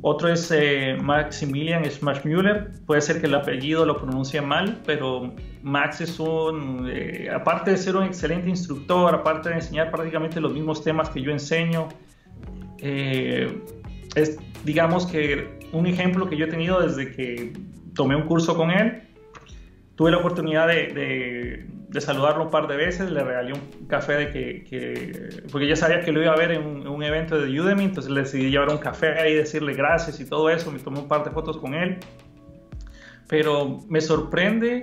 otro 0.00 0.28
es 0.32 0.50
eh, 0.50 0.96
Maximilian 1.00 1.84
Schmachmüller. 1.84 2.70
Puede 2.86 3.00
ser 3.02 3.20
que 3.20 3.26
el 3.26 3.34
apellido 3.34 3.84
lo 3.84 3.98
pronuncie 3.98 4.40
mal, 4.40 4.80
pero 4.86 5.34
Max 5.62 6.00
es 6.00 6.18
un, 6.18 6.88
eh, 6.90 7.28
aparte 7.30 7.72
de 7.72 7.76
ser 7.76 7.96
un 7.96 8.04
excelente 8.04 8.48
instructor, 8.48 9.14
aparte 9.14 9.50
de 9.50 9.56
enseñar 9.56 9.90
prácticamente 9.90 10.40
los 10.40 10.52
mismos 10.52 10.82
temas 10.82 11.10
que 11.10 11.20
yo 11.20 11.30
enseño, 11.30 11.88
eh, 12.78 13.62
es 14.14 14.38
digamos 14.64 15.06
que 15.06 15.58
un 15.72 15.86
ejemplo 15.86 16.28
que 16.28 16.36
yo 16.36 16.46
he 16.46 16.48
tenido 16.48 16.80
desde 16.80 17.12
que 17.12 17.52
tomé 17.94 18.16
un 18.16 18.22
curso 18.22 18.56
con 18.56 18.70
él. 18.70 19.02
Tuve 19.96 20.10
la 20.10 20.16
oportunidad 20.16 20.66
de 20.66 22.00
saludarlo 22.00 22.44
un 22.44 22.50
par 22.50 22.66
de 22.66 22.76
veces, 22.76 23.10
le 23.10 23.22
regalé 23.22 23.52
un 23.52 23.86
café 23.86 24.14
de 24.14 24.30
que, 24.30 25.28
porque 25.50 25.66
ya 25.66 25.76
sabía 25.76 26.00
que 26.00 26.12
lo 26.12 26.22
iba 26.22 26.32
a 26.32 26.36
ver 26.36 26.52
en 26.52 26.86
un, 26.86 27.02
evento 27.02 27.40
de 27.40 27.60
Udemy, 27.60 27.84
entonces 27.84 28.10
le 28.10 28.22
decidí 28.22 28.50
llevar 28.50 28.70
un 28.70 28.78
café 28.78 29.18
ahí, 29.18 29.34
decirle 29.34 29.74
gracias 29.74 30.20
y 30.20 30.24
todo 30.24 30.50
eso, 30.50 30.70
me 30.70 30.78
tomé 30.78 30.98
un 31.00 31.08
par 31.08 31.24
de 31.24 31.30
fotos 31.30 31.58
con 31.58 31.74
él, 31.74 31.98
pero 33.28 33.80
me 33.88 34.00
sorprende, 34.00 34.82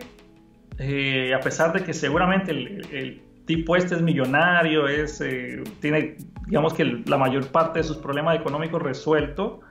eh, 0.78 1.34
a 1.34 1.40
pesar 1.40 1.74
de 1.74 1.84
que 1.84 1.94
seguramente 1.94 2.52
el, 2.52 3.22
tipo 3.46 3.76
este 3.76 3.96
es 3.96 4.02
millonario, 4.02 4.88
es, 4.88 5.20
eh, 5.20 5.62
tiene, 5.82 6.16
digamos 6.48 6.74
que 6.74 6.86
la 7.06 7.18
mayor 7.18 7.48
parte 7.48 7.80
de 7.80 7.84
sus 7.84 7.98
problemas 7.98 8.40
económicos 8.40 8.82
resuelto, 8.82 9.62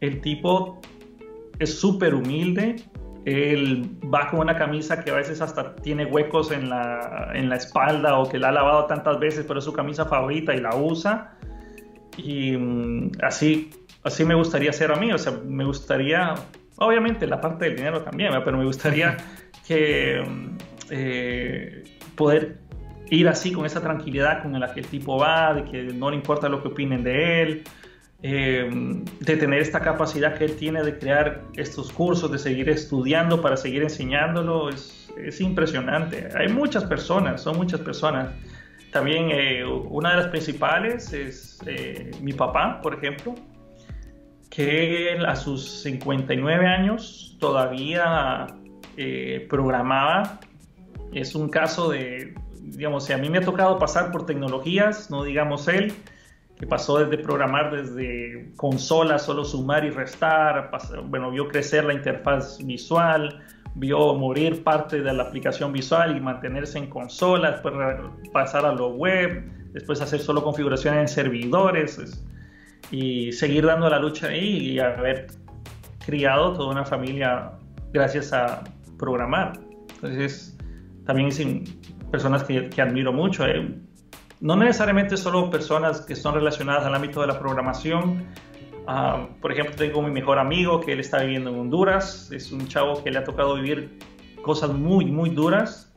el 0.00 0.20
tipo 0.20 0.80
es 1.58 1.78
súper 1.78 2.14
humilde, 2.14 2.76
él 3.24 3.88
va 4.12 4.28
con 4.30 4.40
una 4.40 4.56
camisa 4.56 5.02
que 5.02 5.10
a 5.10 5.14
veces 5.14 5.40
hasta 5.40 5.74
tiene 5.76 6.04
huecos 6.04 6.50
en 6.50 6.68
la, 6.68 7.30
en 7.34 7.48
la 7.48 7.56
espalda 7.56 8.18
o 8.18 8.28
que 8.28 8.38
la 8.38 8.48
ha 8.48 8.52
lavado 8.52 8.84
tantas 8.84 9.18
veces, 9.18 9.44
pero 9.46 9.60
es 9.60 9.64
su 9.64 9.72
camisa 9.72 10.04
favorita 10.04 10.54
y 10.54 10.60
la 10.60 10.76
usa. 10.76 11.36
Y 12.18 12.56
mm, 12.56 13.12
así, 13.22 13.70
así 14.02 14.24
me 14.24 14.34
gustaría 14.34 14.72
ser 14.72 14.92
a 14.92 14.96
mí, 14.96 15.10
o 15.12 15.18
sea, 15.18 15.32
me 15.46 15.64
gustaría, 15.64 16.34
obviamente 16.76 17.26
la 17.26 17.40
parte 17.40 17.64
del 17.64 17.76
dinero 17.76 18.02
también, 18.02 18.30
pero 18.44 18.58
me 18.58 18.64
gustaría 18.64 19.16
que 19.66 20.22
mm, 20.22 20.56
eh, 20.90 21.84
poder 22.14 22.58
ir 23.14 23.28
así 23.28 23.52
con 23.52 23.66
esa 23.66 23.80
tranquilidad 23.80 24.42
con 24.42 24.58
la 24.58 24.72
que 24.72 24.80
el 24.80 24.86
tipo 24.86 25.18
va, 25.18 25.54
de 25.54 25.64
que 25.64 25.82
no 25.82 26.10
le 26.10 26.16
importa 26.16 26.48
lo 26.48 26.62
que 26.62 26.68
opinen 26.68 27.02
de 27.02 27.42
él, 27.42 27.64
eh, 28.22 28.70
de 29.20 29.36
tener 29.36 29.60
esta 29.60 29.80
capacidad 29.80 30.34
que 30.36 30.44
él 30.44 30.56
tiene 30.56 30.82
de 30.82 30.98
crear 30.98 31.42
estos 31.56 31.92
cursos, 31.92 32.30
de 32.30 32.38
seguir 32.38 32.68
estudiando 32.68 33.40
para 33.40 33.56
seguir 33.56 33.82
enseñándolo, 33.82 34.70
es, 34.70 35.12
es 35.18 35.40
impresionante. 35.40 36.28
Hay 36.34 36.48
muchas 36.48 36.84
personas, 36.84 37.42
son 37.42 37.56
muchas 37.56 37.80
personas. 37.80 38.30
También 38.92 39.30
eh, 39.30 39.64
una 39.64 40.10
de 40.10 40.16
las 40.16 40.28
principales 40.28 41.12
es 41.12 41.58
eh, 41.66 42.12
mi 42.22 42.32
papá, 42.32 42.80
por 42.80 42.94
ejemplo, 42.94 43.34
que 44.48 45.12
él 45.12 45.26
a 45.26 45.34
sus 45.36 45.82
59 45.82 46.66
años 46.66 47.36
todavía 47.40 48.46
programaba. 49.48 50.38
Es 51.12 51.34
un 51.34 51.48
caso 51.48 51.90
de, 51.90 52.34
digamos, 52.76 53.04
si 53.04 53.12
a 53.12 53.18
mí 53.18 53.30
me 53.30 53.38
ha 53.38 53.42
tocado 53.42 53.78
pasar 53.78 54.12
por 54.12 54.26
tecnologías, 54.26 55.10
no 55.10 55.24
digamos 55.24 55.68
él, 55.68 55.92
que 56.58 56.66
pasó 56.66 56.98
desde 56.98 57.22
programar 57.22 57.74
desde 57.74 58.52
consolas, 58.56 59.24
solo 59.24 59.44
sumar 59.44 59.84
y 59.84 59.90
restar, 59.90 60.70
bueno, 61.06 61.30
vio 61.30 61.48
crecer 61.48 61.84
la 61.84 61.94
interfaz 61.94 62.58
visual, 62.64 63.40
vio 63.74 64.14
morir 64.14 64.62
parte 64.62 65.02
de 65.02 65.12
la 65.12 65.24
aplicación 65.24 65.72
visual 65.72 66.16
y 66.16 66.20
mantenerse 66.20 66.78
en 66.78 66.88
consola, 66.88 67.52
después 67.52 67.74
pasar 68.32 68.64
a 68.66 68.72
lo 68.72 68.90
web, 68.90 69.50
después 69.72 70.00
hacer 70.00 70.20
solo 70.20 70.44
configuraciones 70.44 71.00
en 71.00 71.08
servidores 71.08 72.24
y 72.90 73.32
seguir 73.32 73.66
dando 73.66 73.88
la 73.88 73.98
lucha 73.98 74.28
ahí 74.28 74.70
y 74.70 74.78
haber 74.78 75.26
criado 76.06 76.52
toda 76.52 76.70
una 76.70 76.84
familia 76.84 77.52
gracias 77.92 78.32
a 78.32 78.62
programar. 78.98 79.58
Entonces, 79.96 80.56
también 81.04 81.32
son 81.32 81.64
personas 82.14 82.44
que, 82.44 82.70
que 82.70 82.80
admiro 82.80 83.12
mucho. 83.12 83.46
Eh 83.46 83.68
no 84.44 84.56
necesariamente 84.56 85.16
solo 85.16 85.50
personas 85.50 86.02
que 86.02 86.14
son 86.14 86.34
relacionadas 86.34 86.84
al 86.84 86.94
ámbito 86.94 87.22
de 87.22 87.28
la 87.28 87.38
programación. 87.38 88.26
Ah, 88.86 89.26
por 89.40 89.50
ejemplo, 89.50 89.74
tengo 89.74 90.02
mi 90.02 90.10
mejor 90.10 90.38
amigo 90.38 90.80
que 90.82 90.92
él 90.92 91.00
está 91.00 91.22
viviendo 91.22 91.48
en 91.48 91.60
Honduras. 91.60 92.30
Es 92.30 92.52
un 92.52 92.68
chavo 92.68 93.02
que 93.02 93.10
le 93.10 93.20
ha 93.20 93.24
tocado 93.24 93.54
vivir 93.54 93.98
cosas 94.42 94.70
muy, 94.70 95.06
muy 95.06 95.30
duras. 95.30 95.90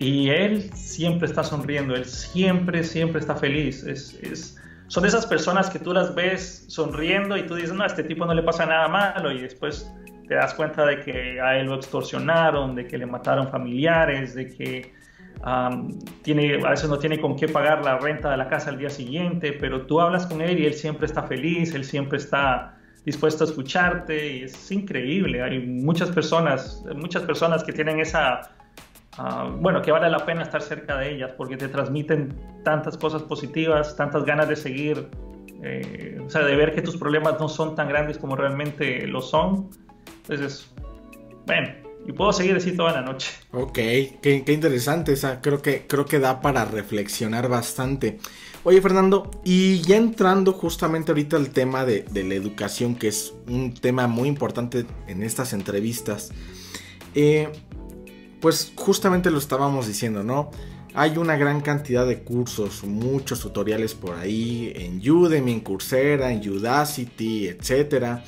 Y 0.00 0.30
él 0.30 0.72
siempre 0.74 1.28
está 1.28 1.44
sonriendo, 1.44 1.94
él 1.94 2.06
siempre, 2.06 2.82
siempre 2.82 3.20
está 3.20 3.36
feliz. 3.36 3.84
Es, 3.84 4.14
es, 4.14 4.60
son 4.88 5.06
esas 5.06 5.24
personas 5.24 5.70
que 5.70 5.78
tú 5.78 5.92
las 5.92 6.16
ves 6.16 6.64
sonriendo 6.66 7.36
y 7.36 7.46
tú 7.46 7.54
dices, 7.54 7.72
no, 7.72 7.84
a 7.84 7.86
este 7.86 8.02
tipo 8.02 8.26
no 8.26 8.34
le 8.34 8.42
pasa 8.42 8.66
nada 8.66 8.88
malo. 8.88 9.30
Y 9.30 9.40
después 9.40 9.88
te 10.26 10.34
das 10.34 10.52
cuenta 10.54 10.84
de 10.84 10.98
que 11.02 11.40
a 11.40 11.56
él 11.58 11.66
lo 11.66 11.76
extorsionaron, 11.76 12.74
de 12.74 12.88
que 12.88 12.98
le 12.98 13.06
mataron 13.06 13.48
familiares, 13.48 14.34
de 14.34 14.48
que 14.48 15.01
tiene, 16.22 16.64
a 16.64 16.70
veces 16.70 16.88
no 16.88 16.98
tiene 16.98 17.20
con 17.20 17.36
qué 17.36 17.48
pagar 17.48 17.84
la 17.84 17.98
renta 17.98 18.30
de 18.30 18.36
la 18.36 18.48
casa 18.48 18.70
al 18.70 18.78
día 18.78 18.90
siguiente, 18.90 19.52
pero 19.52 19.86
tú 19.86 20.00
hablas 20.00 20.26
con 20.26 20.40
él 20.40 20.60
y 20.60 20.66
él 20.66 20.74
siempre 20.74 21.06
está 21.06 21.24
feliz, 21.24 21.74
él 21.74 21.84
siempre 21.84 22.18
está 22.18 22.78
dispuesto 23.04 23.44
a 23.44 23.46
escucharte 23.48 24.36
y 24.36 24.42
es 24.44 24.70
increíble. 24.70 25.42
Hay 25.42 25.58
muchas 25.58 26.10
personas, 26.10 26.84
muchas 26.94 27.24
personas 27.24 27.64
que 27.64 27.72
tienen 27.72 27.98
esa, 27.98 28.50
bueno, 29.58 29.82
que 29.82 29.90
vale 29.90 30.08
la 30.08 30.24
pena 30.24 30.42
estar 30.42 30.62
cerca 30.62 30.96
de 30.98 31.14
ellas 31.14 31.32
porque 31.36 31.56
te 31.56 31.68
transmiten 31.68 32.32
tantas 32.64 32.96
cosas 32.96 33.22
positivas, 33.22 33.96
tantas 33.96 34.24
ganas 34.24 34.48
de 34.48 34.56
seguir 34.56 35.08
eh, 35.62 36.20
o 36.24 36.28
sea, 36.28 36.42
de 36.42 36.56
ver 36.56 36.74
que 36.74 36.82
tus 36.82 36.96
problemas 36.96 37.38
no 37.38 37.48
son 37.48 37.76
tan 37.76 37.88
grandes 37.88 38.18
como 38.18 38.34
realmente 38.34 39.06
lo 39.06 39.20
son. 39.20 39.70
Entonces, 40.22 40.72
bueno, 41.46 41.68
y 42.06 42.12
puedo 42.12 42.32
seguir 42.32 42.56
así 42.56 42.72
toda 42.72 42.92
la 42.92 43.02
noche. 43.02 43.30
Ok, 43.52 43.74
qué, 43.74 44.44
interesante, 44.48 45.12
esa 45.12 45.40
creo 45.40 45.62
que, 45.62 45.86
creo 45.86 46.04
que 46.04 46.18
da 46.18 46.40
para 46.40 46.64
reflexionar 46.64 47.48
bastante. 47.48 48.18
Oye 48.64 48.80
Fernando, 48.80 49.30
y 49.44 49.80
ya 49.82 49.96
entrando 49.96 50.52
justamente 50.52 51.10
ahorita 51.10 51.36
al 51.36 51.50
tema 51.50 51.84
de, 51.84 52.04
la 52.12 52.34
educación, 52.34 52.94
que 52.94 53.08
es 53.08 53.34
un 53.48 53.74
tema 53.74 54.06
muy 54.06 54.28
importante 54.28 54.86
en 55.08 55.22
estas 55.22 55.52
entrevistas, 55.52 56.30
eh, 57.14 57.48
pues 58.40 58.72
justamente 58.76 59.30
lo 59.30 59.38
estábamos 59.38 59.86
diciendo, 59.86 60.22
¿no? 60.22 60.50
Hay 60.94 61.16
una 61.16 61.36
gran 61.36 61.60
cantidad 61.60 62.06
de 62.06 62.22
cursos, 62.22 62.84
muchos 62.84 63.40
tutoriales 63.40 63.94
por 63.94 64.14
ahí 64.16 64.72
en 64.76 65.00
Udemy, 65.08 65.52
en 65.52 65.60
Coursera, 65.60 66.30
en 66.30 66.46
Udacity, 66.48 67.48
etcétera. 67.48 68.22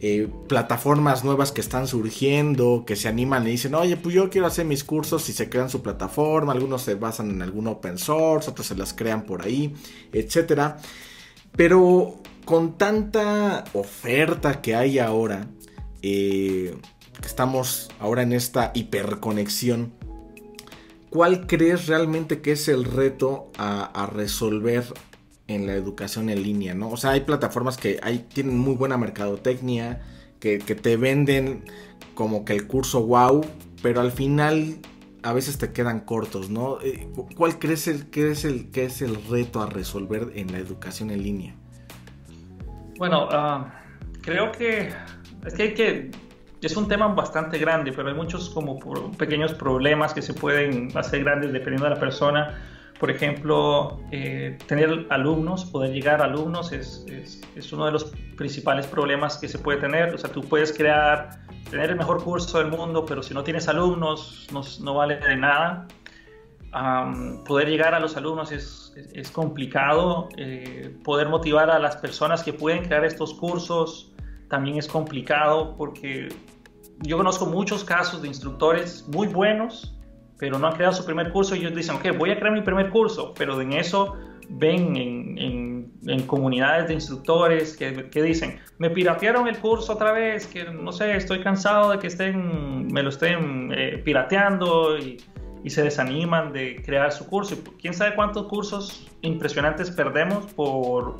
Eh, 0.00 0.28
plataformas 0.46 1.24
nuevas 1.24 1.52
que 1.52 1.62
están 1.62 1.88
surgiendo, 1.88 2.84
que 2.86 2.96
se 2.96 3.08
animan 3.08 3.46
y 3.46 3.52
dicen, 3.52 3.74
oye, 3.74 3.96
pues 3.96 4.14
yo 4.14 4.28
quiero 4.28 4.46
hacer 4.46 4.66
mis 4.66 4.84
cursos 4.84 5.28
y 5.30 5.32
se 5.32 5.48
crean 5.48 5.70
su 5.70 5.82
plataforma, 5.82 6.52
algunos 6.52 6.82
se 6.82 6.96
basan 6.96 7.30
en 7.30 7.40
algún 7.40 7.66
open 7.66 7.96
source, 7.96 8.50
otros 8.50 8.66
se 8.66 8.76
las 8.76 8.92
crean 8.92 9.24
por 9.24 9.42
ahí, 9.42 9.74
etcétera. 10.12 10.76
Pero 11.56 12.16
con 12.44 12.76
tanta 12.76 13.64
oferta 13.72 14.60
que 14.60 14.76
hay 14.76 14.98
ahora, 14.98 15.48
eh, 16.02 16.76
estamos 17.24 17.88
ahora 17.98 18.22
en 18.22 18.32
esta 18.32 18.72
hiperconexión, 18.74 19.94
¿cuál 21.08 21.46
crees 21.46 21.86
realmente 21.86 22.42
que 22.42 22.52
es 22.52 22.68
el 22.68 22.84
reto 22.84 23.50
a, 23.56 24.08
resolver 24.12 24.84
en 25.48 25.66
la 25.66 25.74
educación 25.74 26.30
en 26.30 26.42
línea? 26.42 26.74
¿no? 26.74 26.90
O 26.90 26.96
sea, 26.96 27.10
hay 27.12 27.20
plataformas 27.20 27.76
que 27.76 27.98
hay, 28.02 28.20
tienen 28.20 28.58
muy 28.58 28.74
buena 28.74 28.96
mercadotecnia, 28.96 30.00
que, 30.40 30.58
te 30.58 30.96
venden 30.96 31.64
como 32.14 32.44
que 32.44 32.52
el 32.52 32.66
curso 32.66 33.04
wow, 33.04 33.44
pero 33.82 34.00
al 34.00 34.12
final 34.12 34.76
a 35.22 35.32
veces 35.32 35.58
te 35.58 35.72
quedan 35.72 36.00
cortos, 36.00 36.50
¿no? 36.50 36.80
Eh, 36.82 37.08
¿Cuál 37.36 37.58
crees 37.58 37.88
el, 37.88 38.10
que 38.10 38.30
es 38.30 38.44
el, 38.44 38.70
que 38.70 38.84
es 38.84 39.02
el 39.02 39.16
reto 39.28 39.60
a 39.60 39.66
resolver 39.66 40.30
en 40.36 40.52
la 40.52 40.58
educación 40.58 41.10
en 41.10 41.22
línea? 41.22 41.54
Bueno, 42.96 43.28
ah, 43.32 43.82
creo 44.22 44.52
que 44.52 44.90
es 45.44 45.54
que 45.54 45.62
hay 45.62 45.74
que 45.74 46.10
es 46.66 46.76
un 46.76 46.88
tema 46.88 47.08
bastante 47.08 47.58
grande, 47.58 47.92
pero 47.92 48.08
hay 48.08 48.14
muchos 48.14 48.50
como 48.50 48.78
pequeños 49.16 49.54
problemas 49.54 50.12
que 50.12 50.22
se 50.22 50.34
pueden 50.34 50.90
hacer 50.96 51.22
grandes 51.22 51.52
dependiendo 51.52 51.84
de 51.84 51.90
la 51.90 52.00
persona. 52.00 52.58
Por 52.98 53.10
ejemplo, 53.10 54.00
eh, 54.10 54.56
tener 54.66 55.06
alumnos, 55.10 55.64
poder 55.66 55.92
llegar 55.92 56.22
a 56.22 56.24
alumnos 56.24 56.72
es, 56.72 57.04
es, 57.54 57.72
uno 57.72 57.86
de 57.86 57.92
los 57.92 58.12
principales 58.36 58.86
problemas 58.86 59.36
que 59.36 59.48
se 59.48 59.58
puede 59.58 59.78
tener. 59.78 60.14
O 60.14 60.18
sea, 60.18 60.30
tú 60.30 60.40
puedes 60.42 60.72
crear, 60.72 61.40
tener 61.70 61.90
el 61.90 61.96
mejor 61.96 62.22
curso 62.24 62.58
del 62.58 62.68
mundo, 62.68 63.04
pero 63.04 63.22
si 63.22 63.34
no 63.34 63.44
tienes 63.44 63.68
alumnos, 63.68 64.46
no, 64.80 64.94
vale 64.94 65.16
de 65.16 65.36
nada. 65.36 65.86
poder 67.46 67.68
llegar 67.68 67.94
a 67.94 68.00
los 68.00 68.16
alumnos 68.16 68.50
es, 68.50 68.94
es 69.12 69.30
complicado. 69.30 70.30
Eh, 70.38 70.96
poder 71.04 71.28
motivar 71.28 71.70
a 71.70 71.78
las 71.78 71.96
personas 71.96 72.42
que 72.42 72.54
pueden 72.54 72.84
crear 72.84 73.04
estos 73.04 73.34
cursos 73.34 74.12
también 74.48 74.78
es 74.78 74.86
complicado 74.86 75.74
porque 75.76 76.28
yo 77.00 77.16
conozco 77.16 77.46
muchos 77.46 77.84
casos 77.84 78.22
de 78.22 78.28
instructores 78.28 79.06
muy 79.08 79.26
buenos, 79.26 79.95
pero 80.38 80.58
no 80.58 80.66
han 80.66 80.74
creado 80.74 80.92
su 80.92 81.04
primer 81.04 81.30
curso 81.32 81.54
y 81.54 81.60
ellos 81.60 81.74
dicen, 81.74 81.96
ok, 81.96 82.16
voy 82.16 82.30
a 82.30 82.38
crear 82.38 82.52
mi 82.52 82.62
primer 82.62 82.90
curso, 82.90 83.32
pero 83.36 83.60
en 83.60 83.72
eso 83.72 84.16
ven 84.48 84.96
en, 84.96 85.92
en, 86.06 86.22
comunidades 86.26 86.88
de 86.88 86.94
instructores 86.94 87.76
que, 87.76 88.08
que, 88.10 88.22
dicen, 88.22 88.58
me 88.78 88.90
piratearon 88.90 89.48
el 89.48 89.58
curso 89.58 89.94
otra 89.94 90.12
vez, 90.12 90.46
que 90.46 90.64
no 90.64 90.92
sé, 90.92 91.16
estoy 91.16 91.40
cansado 91.40 91.90
de 91.90 91.98
que 91.98 92.06
estén, 92.06 92.86
me 92.92 93.02
lo 93.02 93.08
estén 93.08 93.72
eh, 93.76 94.00
pirateando 94.04 94.98
y, 94.98 95.20
y, 95.64 95.70
se 95.70 95.82
desaniman 95.82 96.52
de 96.52 96.80
crear 96.84 97.10
su 97.12 97.26
curso. 97.26 97.54
Y 97.54 97.58
quién 97.80 97.94
sabe 97.94 98.14
cuántos 98.14 98.46
cursos 98.46 99.08
impresionantes 99.22 99.90
perdemos 99.90 100.46
por 100.52 101.18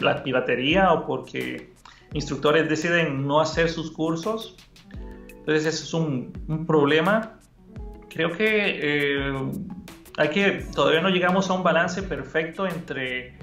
la 0.00 0.22
piratería 0.22 0.92
o 0.92 1.06
porque 1.06 1.72
instructores 2.12 2.68
deciden 2.68 3.26
no 3.26 3.40
hacer 3.40 3.68
sus 3.68 3.90
cursos. 3.92 4.56
Entonces 5.28 5.66
ese 5.66 5.84
es 5.84 5.94
un, 5.94 6.32
un 6.48 6.66
problema. 6.66 7.38
Creo 8.14 8.30
que 8.30 8.46
eh, 8.46 9.32
hay 10.16 10.28
que, 10.28 10.50
todavía 10.72 11.00
no 11.00 11.08
llegamos 11.08 11.50
a 11.50 11.54
un 11.54 11.64
balance 11.64 12.00
perfecto 12.00 12.64
entre 12.64 13.34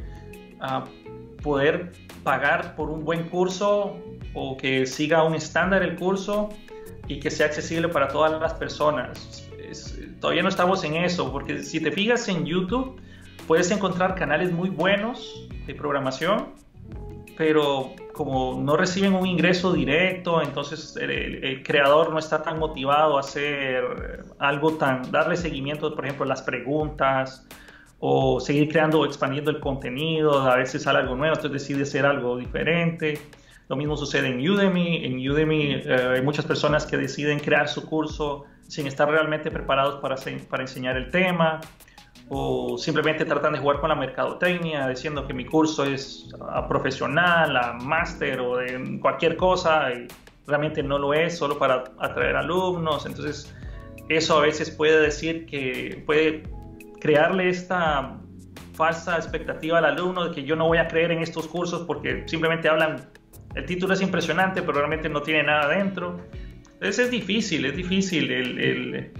uh, 0.62 1.42
poder 1.42 1.92
pagar 2.24 2.76
por 2.78 2.90
un 2.90 3.04
buen 3.04 3.28
curso 3.28 3.98
o 4.34 4.56
que 4.56 4.86
siga 4.86 5.24
un 5.24 5.36
estándar 5.36 5.84
el 5.84 5.98
curso 5.98 6.50
y 7.08 7.20
que 7.20 7.30
sea 7.30 7.48
accesible 7.48 7.90
para 7.90 8.08
todas 8.08 8.40
las 8.40 8.54
personas. 8.54 9.50
todavía 10.22 10.44
no 10.44 10.50
estamos 10.50 10.86
en 10.86 10.96
eso, 10.96 11.30
porque 11.34 11.64
si 11.64 11.82
te 11.82 11.92
fijas 11.92 12.30
en 12.30 12.46
YouTube, 12.46 13.02
puedes 13.48 13.70
encontrar 13.72 14.16
canales 14.16 14.54
muy 14.54 14.70
buenos 14.70 15.50
de 15.68 15.76
programación, 15.76 16.54
pero 17.38 17.94
como 18.24 18.62
no 18.62 18.78
reciben 18.78 19.16
un 19.16 19.26
ingreso 19.26 19.74
directo, 19.74 20.44
entonces 20.44 20.96
el, 20.96 21.64
creador 21.64 22.12
no 22.12 22.20
está 22.20 22.44
tan 22.44 22.60
motivado 22.60 23.18
a 23.18 23.22
hacer 23.22 23.84
algo 24.38 24.74
tan, 24.74 25.12
darle 25.12 25.36
seguimiento, 25.36 25.96
por 25.96 26.06
ejemplo, 26.06 26.26
las 26.26 26.44
preguntas 26.44 27.48
o 27.98 28.40
seguir 28.40 28.70
creando 28.70 29.00
o 29.00 29.06
expandiendo 29.06 29.50
el 29.50 29.60
contenido, 29.60 30.40
a 30.40 30.56
veces 30.56 30.84
sale 30.84 31.00
algo 31.00 31.16
nuevo, 31.16 31.34
entonces 31.34 31.62
decide 31.62 31.82
hacer 31.82 32.06
algo 32.06 32.38
diferente. 32.38 33.20
Lo 33.68 33.76
mismo 33.76 33.98
sucede 33.98 34.28
en 34.28 34.48
Udemy. 34.48 35.04
En 35.04 35.18
Udemy 35.28 35.82
eh, 35.84 36.14
hay 36.16 36.22
muchas 36.22 36.46
personas 36.46 36.86
que 36.86 36.98
deciden 36.98 37.40
crear 37.40 37.68
su 37.70 37.88
curso 37.88 38.46
sin 38.68 38.86
estar 38.86 39.10
realmente 39.10 39.50
preparados 39.50 40.00
para, 40.00 40.16
para 40.48 40.62
enseñar 40.62 40.96
el 40.96 41.10
tema 41.10 41.60
o 42.34 42.78
simplemente 42.78 43.26
tratan 43.26 43.52
de 43.52 43.60
jugar 43.60 43.82
con 43.82 43.90
la 43.90 43.96
mercadotecnia 43.96 44.88
diciendo 44.88 45.28
que 45.28 45.34
mi 45.34 45.44
curso 45.44 45.84
es 45.84 46.30
profesional, 46.70 47.58
a 47.58 47.74
máster 47.74 48.40
o 48.40 48.56
de 48.56 49.00
cualquier 49.02 49.36
cosa 49.36 49.92
y 49.92 50.08
realmente 50.48 50.82
no 50.82 50.98
lo 50.98 51.14
es 51.14 51.38
solo 51.38 51.60
para 51.60 51.84
atraer 52.00 52.38
alumnos. 52.38 53.06
Entonces 53.06 53.54
eso 54.08 54.38
a 54.38 54.42
veces 54.44 54.72
puede 54.72 55.02
decir 55.02 55.46
que 55.46 56.04
puede 56.06 56.44
crearle 57.02 57.50
esta 57.50 58.18
falsa 58.76 59.18
expectativa 59.18 59.80
al 59.80 59.86
alumno 59.86 60.30
de 60.30 60.32
que 60.34 60.44
yo 60.46 60.56
no 60.56 60.68
voy 60.68 60.78
a 60.78 60.88
creer 60.88 61.12
en 61.12 61.20
estos 61.20 61.48
cursos 61.48 61.82
porque 61.86 62.24
simplemente 62.28 62.70
hablan, 62.70 63.10
el 63.56 63.66
título 63.66 63.94
es 63.94 64.02
impresionante 64.02 64.62
pero 64.62 64.78
realmente 64.78 65.10
no 65.10 65.22
tiene 65.22 65.44
nada 65.44 65.68
dentro. 65.68 66.18
Entonces 66.76 67.00
es 67.00 67.12
difícil, 67.12 67.66
es 67.66 67.76
difícil 67.76 68.32
el, 68.32 68.58
el 68.58 69.12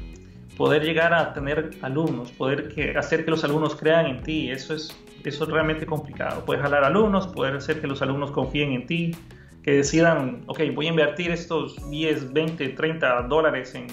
poder 0.58 0.84
llegar 0.84 1.14
a 1.14 1.34
tener 1.34 1.72
alumnos, 1.82 2.32
poder 2.32 2.70
que, 2.70 2.98
hacer 2.98 3.26
que 3.26 3.32
los 3.32 3.44
alumnos 3.44 3.76
crean 3.76 4.06
en 4.06 4.24
ti, 4.24 4.52
eso 4.52 4.74
es, 4.74 4.96
eso 5.24 5.44
es 5.44 5.50
realmente 5.50 5.86
complicado. 5.86 6.44
Puedes 6.46 6.62
jalar 6.62 6.84
alumnos, 6.84 7.28
poder 7.28 7.56
hacer 7.56 7.82
que 7.82 7.88
los 7.88 8.02
alumnos 8.02 8.32
confíen 8.32 8.74
en 8.74 8.86
ti, 8.86 9.16
que 9.64 9.72
decidan, 9.74 10.44
ok, 10.48 10.60
voy 10.74 10.88
a 10.88 10.90
invertir 10.90 11.32
estos 11.32 11.90
10, 11.90 12.34
20, 12.34 12.70
30 12.70 13.22
dólares 13.24 13.76
en 13.76 13.88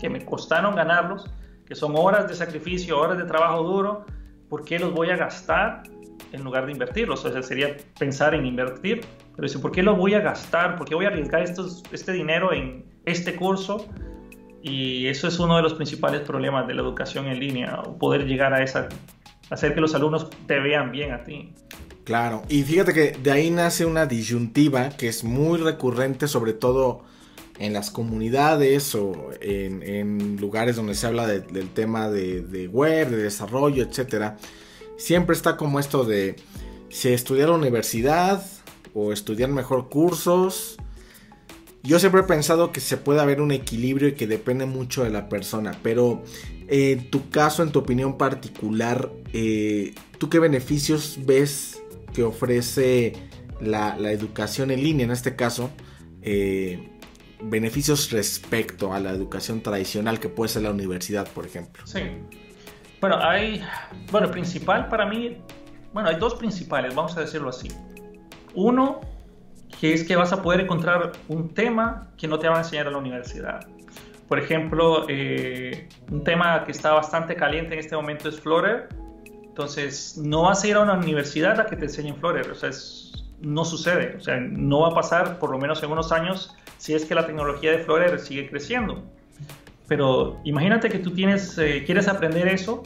que 0.00 0.08
me 0.08 0.24
costaron 0.24 0.74
ganarlos, 0.74 1.28
que 1.66 1.74
son 1.74 1.94
horas 1.96 2.28
de 2.28 2.34
sacrificio, 2.34 2.98
horas 2.98 3.18
de 3.18 3.24
trabajo 3.24 3.62
duro, 3.62 4.06
¿por 4.48 4.64
qué 4.64 4.78
los 4.78 4.92
voy 4.92 5.10
a 5.10 5.16
gastar 5.16 5.82
en 6.32 6.44
lugar 6.44 6.66
de 6.66 6.72
invertirlos? 6.72 7.24
O 7.24 7.32
sea, 7.32 7.42
sería 7.42 7.76
pensar 7.98 8.34
en 8.34 8.46
invertir, 8.46 9.00
pero 9.34 9.48
dice, 9.48 9.58
¿por 9.58 9.72
qué 9.72 9.82
los 9.82 9.96
voy 9.96 10.14
a 10.14 10.20
gastar? 10.20 10.76
¿Por 10.76 10.88
qué 10.88 10.94
voy 10.94 11.06
a 11.06 11.08
arriesgar 11.08 11.42
estos, 11.42 11.82
este 11.92 12.12
dinero 12.12 12.52
en 12.52 12.84
este 13.04 13.34
curso? 13.34 13.86
Y 14.62 15.06
eso 15.06 15.28
es 15.28 15.38
uno 15.38 15.56
de 15.56 15.62
los 15.62 15.74
principales 15.74 16.22
problemas 16.22 16.66
de 16.66 16.74
la 16.74 16.82
educación 16.82 17.26
en 17.26 17.38
línea, 17.38 17.82
poder 17.98 18.26
llegar 18.26 18.52
a 18.52 18.62
esa, 18.62 18.88
hacer 19.50 19.74
que 19.74 19.80
los 19.80 19.94
alumnos 19.94 20.28
te 20.46 20.58
vean 20.58 20.90
bien 20.90 21.12
a 21.12 21.24
ti. 21.24 21.52
Claro, 22.04 22.42
y 22.48 22.62
fíjate 22.62 22.92
que 22.92 23.18
de 23.20 23.32
ahí 23.32 23.50
nace 23.50 23.84
una 23.84 24.06
disyuntiva 24.06 24.90
que 24.90 25.08
es 25.08 25.24
muy 25.24 25.58
recurrente, 25.58 26.28
sobre 26.28 26.52
todo 26.52 27.02
en 27.58 27.72
las 27.72 27.90
comunidades 27.90 28.94
o 28.94 29.30
en, 29.40 30.36
lugares 30.36 30.76
donde 30.76 30.94
se 30.94 31.06
habla 31.06 31.26
del 31.26 31.70
tema 31.70 32.08
de, 32.08 32.68
web, 32.72 33.10
de 33.10 33.16
desarrollo, 33.16 33.82
etc. 33.82 34.34
Siempre 34.96 35.34
está 35.34 35.56
como 35.56 35.80
esto 35.80 36.04
de 36.04 36.36
si 36.90 37.08
estudiar 37.08 37.50
universidad 37.50 38.44
o 38.94 39.12
estudiar 39.12 39.50
mejor 39.50 39.88
cursos 39.88 40.76
yo 41.86 41.98
siempre 41.98 42.22
he 42.22 42.24
pensado 42.24 42.72
que 42.72 42.80
se 42.80 42.96
puede 42.96 43.20
haber 43.20 43.40
un 43.40 43.52
equilibrio 43.52 44.08
y 44.08 44.12
que 44.12 44.26
depende 44.26 44.66
mucho 44.66 45.04
de 45.04 45.10
la 45.10 45.28
persona, 45.28 45.78
pero 45.82 46.22
eh, 46.68 46.92
en 46.92 47.10
tu 47.10 47.30
caso, 47.30 47.62
en 47.62 47.72
tu 47.72 47.78
opinión 47.78 48.18
particular, 48.18 49.10
eh, 49.32 49.94
¿tú 50.18 50.28
qué 50.28 50.38
beneficios 50.38 51.18
ves 51.24 51.82
que 52.12 52.22
ofrece 52.22 53.12
la, 53.60 53.96
educación 54.10 54.70
en 54.70 54.82
línea, 54.82 55.04
en 55.04 55.12
este 55.12 55.36
caso? 55.36 55.70
Eh, 56.22 56.90
beneficios 57.42 58.10
respecto 58.10 58.92
a 58.92 59.00
la 59.00 59.10
educación 59.10 59.60
tradicional 59.60 60.18
que 60.18 60.28
puede 60.28 60.48
ser 60.48 60.62
la 60.62 60.70
universidad, 60.70 61.28
por 61.28 61.46
ejemplo. 61.46 61.86
Sí. 61.86 62.00
Bueno, 63.00 63.18
hay, 63.20 63.62
bueno, 64.10 64.30
principal 64.30 64.88
para 64.88 65.06
mí 65.06 65.36
bueno, 65.96 66.10
hay 66.10 66.16
dos 66.16 66.34
principales, 66.34 66.94
vamos 66.94 67.16
a 67.16 67.20
decirlo 67.20 67.48
así. 67.48 67.68
Uno, 68.54 69.00
que 69.80 69.92
es 69.92 70.04
que 70.04 70.16
vas 70.16 70.32
a 70.32 70.42
poder 70.42 70.60
encontrar 70.60 71.12
un 71.28 71.50
tema 71.50 72.08
que 72.16 72.28
no 72.28 72.38
te 72.38 72.48
van 72.48 72.58
a 72.58 72.60
enseñar 72.60 72.86
a 72.86 72.90
la 72.90 72.98
universidad. 72.98 73.66
Por 74.28 74.38
ejemplo, 74.38 75.06
eh, 75.08 75.88
un 76.10 76.24
tema 76.24 76.64
que 76.64 76.72
está 76.72 76.92
bastante 76.92 77.36
caliente 77.36 77.74
en 77.74 77.80
este 77.80 77.94
momento 77.94 78.28
es 78.28 78.40
Flutter. 78.40 78.88
Entonces, 79.44 80.18
no 80.18 80.42
vas 80.42 80.64
a 80.64 80.68
ir 80.68 80.74
a 80.76 80.80
una 80.80 80.94
universidad 80.94 81.60
a 81.60 81.66
que 81.66 81.76
te 81.76 81.84
enseñen 81.84 82.16
Flutter. 82.16 82.50
O 82.50 82.54
sea, 82.54 82.70
no 83.40 83.64
sucede. 83.64 84.16
O 84.16 84.20
sea, 84.20 84.38
no 84.40 84.80
va 84.80 84.88
a 84.88 84.94
pasar 84.94 85.38
por 85.38 85.50
lo 85.50 85.58
menos 85.58 85.82
en 85.82 85.92
unos 85.92 86.10
años 86.10 86.56
si 86.78 86.94
es 86.94 87.04
que 87.04 87.14
la 87.14 87.26
tecnología 87.26 87.70
de 87.70 87.78
Flutter 87.78 88.18
sigue 88.18 88.48
creciendo. 88.48 89.04
Pero 89.86 90.40
imagínate 90.44 90.88
que 90.88 90.98
tú 90.98 91.12
tienes, 91.12 91.56
eh, 91.58 91.84
quieres 91.86 92.08
aprender 92.08 92.48
eso. 92.48 92.82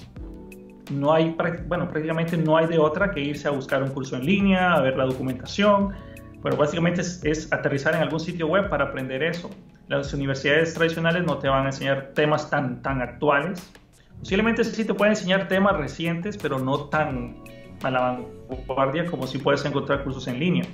No 0.90 1.12
hay, 1.12 1.34
bueno, 1.66 1.88
prácticamente 1.88 2.36
no 2.36 2.56
hay 2.56 2.66
de 2.66 2.78
otra 2.78 3.12
que 3.12 3.20
irse 3.20 3.48
a 3.48 3.52
buscar 3.52 3.82
un 3.82 3.90
curso 3.90 4.16
en 4.16 4.26
línea, 4.26 4.74
a 4.74 4.80
ver 4.82 4.96
la 4.96 5.06
documentación. 5.06 5.94
Pero 6.42 6.56
básicamente 6.56 7.02
es, 7.02 7.20
es 7.24 7.52
aterrizar 7.52 7.94
en 7.94 8.02
algún 8.02 8.20
sitio 8.20 8.46
web 8.46 8.68
para 8.68 8.86
aprender 8.86 9.22
eso 9.22 9.50
las 9.90 10.14
universidades 10.14 10.72
tradicionales 10.72 11.24
no 11.24 11.38
te 11.38 11.48
van 11.48 11.64
a 11.64 11.70
enseñar 11.70 12.12
temas 12.14 12.48
tan, 12.48 12.80
tan 12.80 13.02
actuales. 13.02 13.72
Posiblemente 14.20 14.62
sí 14.62 14.84
te 14.84 14.94
pueden 14.94 15.14
enseñar 15.14 15.48
temas 15.48 15.76
recientes, 15.76 16.36
pero 16.36 16.60
no 16.60 16.84
tan 16.84 17.42
a 17.82 17.90
la 17.90 18.20
vanguardia 18.48 19.06
como 19.06 19.26
si 19.26 19.38
puedes 19.38 19.64
encontrar 19.64 20.04
cursos 20.04 20.28
en 20.28 20.38
línea. 20.38 20.64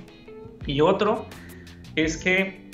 Y 0.67 0.81
otro 0.81 1.25
es 1.95 2.15
que 2.15 2.69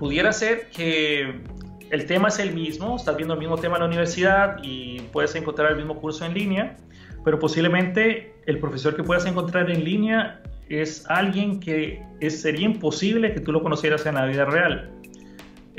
pudiera 0.00 0.32
ser 0.32 0.68
que 0.70 1.42
el 1.90 2.06
tema 2.06 2.26
es 2.26 2.40
el 2.40 2.54
mismo, 2.54 2.96
estás 2.96 3.16
viendo 3.16 3.34
el 3.34 3.40
mismo 3.40 3.56
tema 3.56 3.76
en 3.76 3.82
la 3.82 3.86
universidad 3.86 4.56
y 4.64 5.00
puedes 5.12 5.32
encontrar 5.36 5.70
el 5.70 5.76
mismo 5.76 6.00
curso 6.00 6.24
en 6.24 6.34
línea, 6.34 6.76
pero 7.24 7.38
posiblemente 7.38 8.34
el 8.46 8.58
profesor 8.58 8.96
que 8.96 9.04
puedas 9.04 9.26
encontrar 9.26 9.70
en 9.70 9.84
línea 9.84 10.42
es 10.68 11.04
alguien 11.08 11.60
que 11.60 12.02
sería 12.28 12.66
imposible 12.66 13.32
que 13.32 13.40
tú 13.40 13.52
lo 13.52 13.62
conocieras 13.62 14.04
en 14.06 14.14
la 14.16 14.26
vida 14.26 14.44
real. 14.44 14.90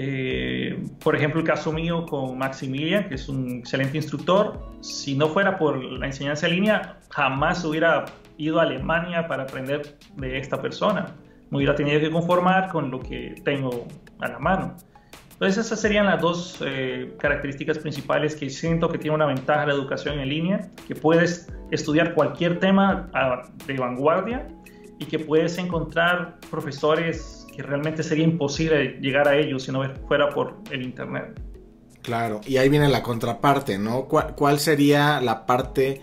Eh, 0.02 0.82
por 1.04 1.16
ejemplo, 1.16 1.42
el 1.42 1.46
caso 1.46 1.74
mío 1.74 2.06
con 2.06 2.38
Maximilian, 2.38 3.10
que 3.10 3.16
es 3.16 3.28
un 3.28 3.60
excelente 3.60 3.98
instructor, 3.98 4.58
si 4.80 5.16
no 5.16 5.28
fuera 5.28 5.58
por 5.58 5.84
la 5.84 6.06
enseñanza 6.06 6.48
en 6.48 6.56
línea, 6.56 7.00
jamás 7.10 7.66
hubiera 7.66 8.06
ido 8.38 8.60
a 8.60 8.64
Alemania 8.64 9.28
para 9.28 9.44
aprender 9.44 9.98
de 10.16 10.38
esta 10.38 10.62
persona. 10.62 11.16
Me 11.50 11.58
hubiera 11.58 11.76
tenido 11.76 12.00
que 12.00 12.10
conformar 12.10 12.70
con 12.70 12.90
lo 12.90 13.02
que 13.02 13.36
tengo 13.44 13.88
a 14.20 14.30
la 14.30 14.40
mano. 14.40 14.78
Entonces 15.34 15.66
esas 15.66 15.82
serían 15.82 16.06
las 16.06 16.22
dos 16.22 16.62
eh, 16.66 17.14
características 17.20 17.78
principales 17.80 18.36
que 18.36 18.50
siento 18.50 18.90
que 18.90 18.98
tiene 18.98 19.16
una 19.16 19.26
ventaja 19.26 19.66
la 19.66 19.74
educación 19.74 20.20
en 20.20 20.30
línea, 20.30 20.70
que 20.88 20.96
puedes 20.96 21.52
estudiar 21.72 22.14
cualquier 22.14 22.60
tema 22.60 23.10
ah, 23.14 23.44
de 23.66 23.78
vanguardia 23.78 24.48
y 25.00 25.06
que 25.06 25.20
puedes 25.20 25.58
encontrar 25.58 26.40
profesores 26.52 27.40
realmente 27.62 28.04
sería 28.04 28.24
imposible 28.24 28.98
llegar 29.02 29.28
a 29.28 29.38
ellos 29.38 29.64
si 29.64 29.72
no 29.72 29.84
fuera 30.08 30.30
por 30.30 30.58
el 30.72 30.84
Internet. 30.84 31.40
Claro, 32.02 32.42
y 32.46 32.58
ahí 32.58 32.70
viene 32.70 32.88
la 32.90 33.04
contraparte, 33.04 33.78
¿no? 33.78 34.06
¿Cuál, 34.06 34.60
sería 34.60 35.20
la 35.22 35.46
parte 35.46 36.02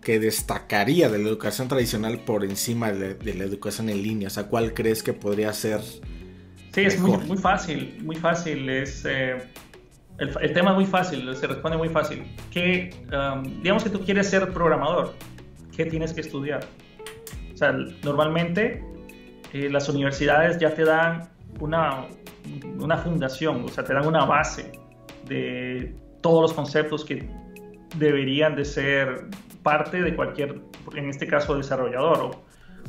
que 0.00 0.18
destacaría 0.18 1.08
de 1.08 1.18
la 1.18 1.28
educación 1.28 1.68
tradicional 1.68 2.20
por 2.20 2.44
encima 2.44 2.90
de, 2.90 3.34
la 3.34 3.44
educación 3.44 3.90
en 3.90 4.02
línea? 4.02 4.28
O 4.28 4.30
sea, 4.30 4.44
¿cuál 4.44 4.72
crees 4.72 5.02
que 5.02 5.12
podría 5.12 5.52
ser? 5.52 5.80
Sí, 6.72 6.82
es 6.82 6.98
muy, 6.98 7.18
muy, 7.18 7.38
fácil, 7.38 7.98
muy 8.02 8.16
fácil. 8.16 8.68
Es, 8.68 9.04
eh, 9.04 9.36
el, 10.18 10.52
tema 10.52 10.70
es 10.70 10.76
muy 10.76 10.86
fácil, 10.86 11.34
se 11.36 11.46
responde 11.46 11.76
muy 11.76 11.90
fácil. 11.90 12.24
Que, 12.50 12.94
um, 13.12 13.62
digamos 13.62 13.84
que 13.84 13.90
tú 13.90 14.00
quieres 14.00 14.28
ser 14.28 14.52
programador, 14.52 15.14
¿qué 15.76 15.84
tienes 15.84 16.12
que 16.12 16.22
estudiar? 16.22 16.66
O 17.56 17.58
sea, 17.58 17.72
normalmente 18.04 18.84
eh, 19.54 19.70
las 19.70 19.88
universidades 19.88 20.58
ya 20.58 20.74
te 20.74 20.84
dan 20.84 21.26
una, 21.58 22.04
una 22.78 22.98
fundación, 22.98 23.64
o 23.64 23.68
sea, 23.68 23.82
te 23.82 23.94
dan 23.94 24.06
una 24.06 24.26
base 24.26 24.72
de 25.24 25.96
todos 26.20 26.42
los 26.42 26.52
conceptos 26.52 27.02
que 27.02 27.26
deberían 27.96 28.56
de 28.56 28.66
ser 28.66 29.28
parte 29.62 30.02
de 30.02 30.14
cualquier, 30.14 30.60
en 30.94 31.08
este 31.08 31.26
caso, 31.26 31.56
desarrollador 31.56 32.18
o, 32.20 32.44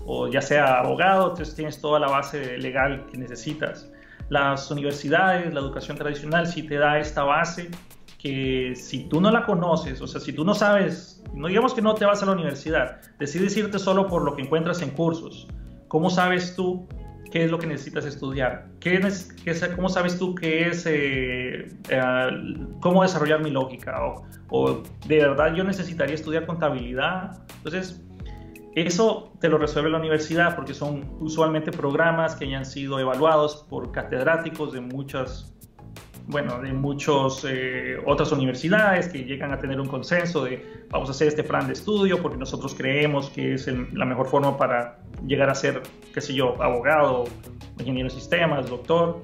o, 0.05 0.28
ya 0.28 0.41
sea 0.41 0.80
abogado, 0.80 1.30
entonces 1.30 1.55
tienes 1.55 1.80
toda 1.80 2.01
la 2.01 2.09
base 2.09 2.57
legal 2.57 3.05
que 3.09 3.18
necesitas. 3.18 3.89
Las 4.28 4.70
universidades, 4.70 5.53
la 5.53 5.61
educación 5.61 5.95
tradicional 5.95 6.45
sí 6.45 6.63
te 6.63 6.76
da 6.76 6.99
esta 6.99 7.24
base 7.24 7.72
si 8.75 9.05
tú 9.09 9.21
no 9.21 9.32
la 9.32 9.45
conoces, 9.45 10.01
o 10.01 10.07
sea, 10.07 10.21
si 10.21 10.34
tú 10.34 10.43
no 10.43 10.53
sabes, 10.53 11.23
no 11.34 11.47
digamos 11.47 11.73
que 11.73 11.82
no 11.82 11.93
te 11.95 12.05
vas 12.05 12.23
a 12.23 12.25
la 12.25 12.32
universidad, 12.34 13.01
decides 13.19 13.55
irte 13.57 13.80
solo 13.80 14.07
por 14.07 14.23
lo 14.23 14.36
que 14.36 14.41
encuentras 14.41 14.82
en 14.82 14.91
cursos, 14.91 15.47
¿Cómo 15.88 16.09
sabes 16.09 16.55
tú 16.55 16.86
qué 17.32 17.45
es 17.45 17.51
lo 17.51 17.59
que 17.59 17.67
necesitas 17.67 18.05
estudiar? 18.05 18.67
¿Qué 18.80 18.95
es, 18.95 19.34
¿Cómo 19.75 19.89
sabes 19.89 20.17
tú 20.17 20.36
qué 20.36 20.67
es, 20.67 20.86
eh, 20.86 21.69
eh, 21.89 22.30
cómo 22.82 23.03
desarrollar 23.03 23.41
mi 23.41 23.51
lógica? 23.51 23.97
O, 24.49 24.84
de 25.07 25.17
verdad 25.17 25.53
yo 25.53 25.63
necesitaría 25.63 26.15
estudiar 26.15 26.45
contabilidad. 26.45 27.41
Entonces, 27.57 28.03
eso 28.75 29.32
te 29.39 29.49
lo 29.49 29.57
resuelve 29.57 29.89
la 29.89 29.97
universidad 29.97 30.55
porque 30.55 30.73
son 30.73 31.05
usualmente 31.19 31.71
programas 31.71 32.36
que 32.36 32.49
ya 32.49 32.57
han 32.57 32.65
sido 32.65 32.99
evaluados 32.99 33.65
por 33.69 33.91
catedráticos 33.91 34.73
de 34.73 34.82
muchas 34.82 35.57
bueno, 36.28 36.59
de 36.61 36.73
muchas 36.73 37.45
eh, 37.47 37.97
otras 38.05 38.34
universidades 38.34 39.07
que 39.07 39.23
llegan 39.23 39.53
a 39.53 39.59
tener 39.59 39.80
un 39.80 39.88
consenso 39.88 40.43
de 40.43 40.86
vamos 40.89 41.07
a 41.07 41.11
hacer 41.11 41.30
este 41.30 41.43
plan 41.43 41.67
de 41.67 41.73
estudio 41.73 42.21
porque 42.21 42.38
nosotros 42.38 42.75
creemos 42.75 43.30
que 43.30 43.53
es 43.53 43.67
la 43.67 44.05
mejor 44.05 44.28
forma 44.28 44.57
para 44.57 44.99
llegar 45.25 45.49
a 45.49 45.55
ser, 45.55 45.82
qué 46.13 46.19
sé 46.19 46.34
yo, 46.34 46.61
abogado, 46.61 47.23
ingeniero 47.80 48.09
de 48.09 48.15
sistemas, 48.15 48.69
doctor. 48.69 49.23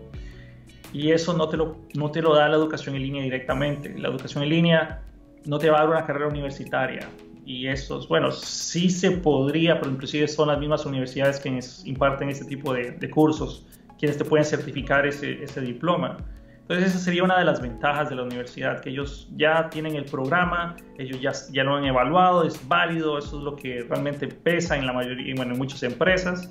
Y 0.94 1.12
eso 1.12 1.34
no 1.34 1.50
te, 1.50 1.58
lo, 1.58 1.78
no 1.94 2.10
te 2.10 2.22
lo 2.22 2.36
da 2.36 2.48
la 2.48 2.56
educación 2.56 2.96
en 2.96 3.02
línea 3.02 3.24
directamente. 3.24 3.98
La 3.98 4.08
educación 4.08 4.44
en 4.44 4.50
línea 4.50 5.02
no 5.46 5.60
te 5.60 5.70
va 5.70 5.78
a 5.78 5.80
dar 5.82 5.90
una 5.90 6.06
carrera 6.06 6.28
universitaria. 6.28 7.10
Y 7.46 7.68
estos, 7.68 8.08
bueno, 8.08 8.32
sí 8.32 8.90
se 8.90 9.12
podría, 9.12 9.80
pero 9.80 9.92
inclusive 9.92 10.28
son 10.30 10.48
las 10.48 10.60
mismas 10.60 10.86
universidades 10.86 11.40
que 11.40 11.60
imparten 11.84 12.30
este 12.30 12.46
tipo 12.46 12.74
de, 12.74 12.92
de 12.92 13.10
cursos 13.10 13.66
quienes 14.00 14.18
te 14.18 14.26
pueden 14.26 14.46
certificar 14.46 15.06
ese, 15.06 15.44
ese 15.44 15.62
diploma 15.62 16.18
entonces 16.64 16.92
esa 16.92 17.00
sería 17.00 17.24
una 17.24 17.38
de 17.38 17.44
las 17.44 17.62
ventajas 17.62 18.10
de 18.10 18.16
la 18.16 18.24
universidad, 18.24 18.80
que 18.80 18.90
ellos 18.90 19.28
ya 19.36 19.70
tienen 19.70 19.96
el 19.96 20.06
programa, 20.06 20.78
ellos 20.98 21.20
ya, 21.20 21.34
ya 21.52 21.64
lo 21.66 21.76
han 21.76 21.84
evaluado, 21.84 22.48
es 22.48 22.68
válido, 22.70 23.18
eso 23.18 23.38
es 23.38 23.44
lo 23.44 23.56
que 23.58 23.82
realmente 23.82 24.28
pesa 24.28 24.78
en 24.78 24.86
la 24.86 24.94
mayoría, 24.94 25.36
bueno, 25.36 25.52
en 25.52 25.58
muchas 25.58 25.84
empresas 25.84 26.50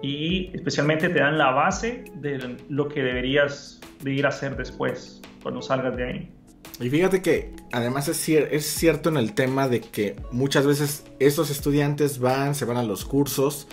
y 0.00 0.50
especialmente 0.54 1.10
te 1.10 1.18
dan 1.18 1.36
la 1.36 1.50
base 1.50 2.04
de 2.16 2.56
lo 2.70 2.88
que 2.88 3.02
deberías 3.02 3.80
de 4.02 4.12
ir 4.14 4.24
a 4.24 4.30
hacer 4.30 4.56
después 4.56 5.20
cuando 5.42 5.60
salgas 5.60 5.94
de 5.96 6.04
ahí. 6.04 6.30
Y 6.80 6.88
fíjate 6.88 7.20
que 7.20 7.52
además 7.70 8.08
es, 8.08 8.28
es 8.28 8.64
cierto 8.64 9.10
en 9.10 9.18
el 9.18 9.34
tema 9.34 9.68
de 9.68 9.80
que 9.80 10.16
muchas 10.32 10.66
veces 10.66 11.06
estos 11.20 11.50
estudiantes 11.50 12.18
van, 12.18 12.54
se 12.54 12.64
van 12.64 12.78
a 12.78 12.82
los 12.82 13.04
cursos, 13.04 13.68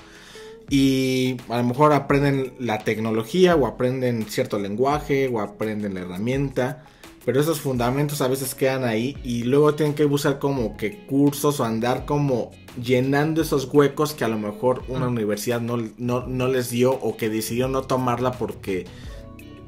y 0.72 1.36
a 1.49 1.57
lo 1.57 1.65
mejor 1.65 1.91
aprenden 1.91 2.53
la 2.57 2.80
tecnología 2.80 3.57
o 3.57 3.67
aprenden 3.67 4.26
cierto 4.30 4.57
lenguaje 4.57 5.28
o 5.28 5.41
aprenden 5.41 5.95
la 5.95 5.99
herramienta. 5.99 6.86
Pero 7.26 7.41
esos 7.41 7.59
fundamentos 7.59 8.22
a 8.22 8.30
veces 8.30 8.55
quedan 8.55 8.86
ahí 8.86 9.17
y 9.22 9.43
luego 9.43 9.76
tienen 9.76 9.93
que 9.93 10.05
buscar 10.05 10.39
como 10.39 10.78
que 10.78 11.05
cursos 11.05 11.59
o 11.59 11.65
andar 11.65 12.05
como 12.05 12.51
llenando 12.82 13.41
esos 13.41 13.65
huecos 13.65 14.13
que 14.13 14.24
a 14.24 14.30
lo 14.30 14.39
mejor 14.39 14.84
una 14.88 15.09
universidad 15.09 15.59
no, 15.59 15.78
no, 15.97 16.47
les 16.47 16.69
dio 16.69 16.93
o 16.93 17.17
que 17.17 17.30
decidió 17.30 17.67
no 17.67 17.82
tomarla 17.82 18.32
porque 18.32 18.86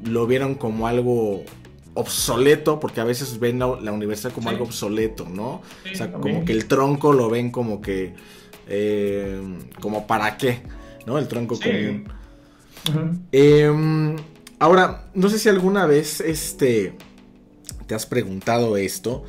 lo 0.06 0.26
vieron 0.26 0.56
como 0.56 0.88
algo 0.88 1.44
obsoleto, 1.96 2.80
porque 2.80 3.02
a 3.02 3.04
veces 3.04 3.40
ven 3.40 3.60
la, 3.60 3.68
universidad 3.68 4.32
como 4.32 4.50
algo 4.50 4.64
obsoleto, 4.64 5.28
¿no? 5.30 5.62
o 5.92 5.96
sea, 5.96 6.14
como 6.14 6.46
que 6.46 6.54
el 6.54 6.66
tronco 6.66 7.12
lo 7.12 7.30
ven 7.30 7.52
como 7.52 7.82
que, 7.82 8.16
eh, 8.68 9.40
como 9.82 10.08
para 10.08 10.38
qué. 10.38 10.62
¿No? 11.06 11.18
El 11.18 11.28
tronco 11.28 11.60
común. 11.60 12.06
Em, 13.32 14.16
ahora, 14.60 15.06
no 15.14 15.30
sé 15.30 15.40
si 15.40 15.50
alguna 15.50 15.86
vez 15.86 16.22
este, 16.22 16.96
te 17.88 17.96
has 17.96 18.06
preguntado 18.06 18.78
esto. 18.78 19.24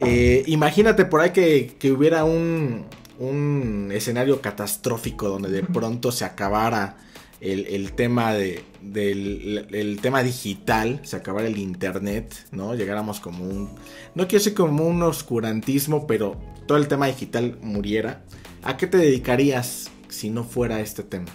Eh, 0.00 0.44
imagínate 0.46 1.04
por 1.04 1.20
ahí 1.20 1.30
que, 1.30 1.92
hubiera 1.92 2.24
un, 2.24 2.86
un, 3.18 3.90
escenario 3.92 4.40
catastrófico 4.40 5.28
donde 5.28 5.50
de 5.50 5.62
pronto 5.62 6.10
se 6.10 6.24
acabara 6.24 6.96
el, 7.40 7.92
tema 7.92 8.32
de, 8.32 8.64
del 8.80 9.66
el 9.72 10.00
tema 10.00 10.22
digital, 10.22 11.00
se 11.02 11.16
acabara 11.16 11.48
el 11.48 11.58
internet, 11.58 12.46
¿no? 12.50 12.74
Llegáramos 12.74 13.20
como 13.20 13.44
un, 13.44 13.70
no 14.14 14.26
quiero 14.26 14.44
decir 14.44 14.54
como 14.54 14.86
un 14.86 15.02
oscurantismo, 15.02 16.06
pero 16.06 16.40
todo 16.66 16.78
el 16.78 16.88
tema 16.88 17.06
digital 17.06 17.58
muriera. 17.62 18.22
¿A 18.62 18.76
qué 18.76 18.86
te 18.86 18.98
dedicarías 18.98 19.90
si 20.10 20.30
no 20.30 20.44
fuera 20.44 20.80
este 20.80 21.02
tema? 21.02 21.30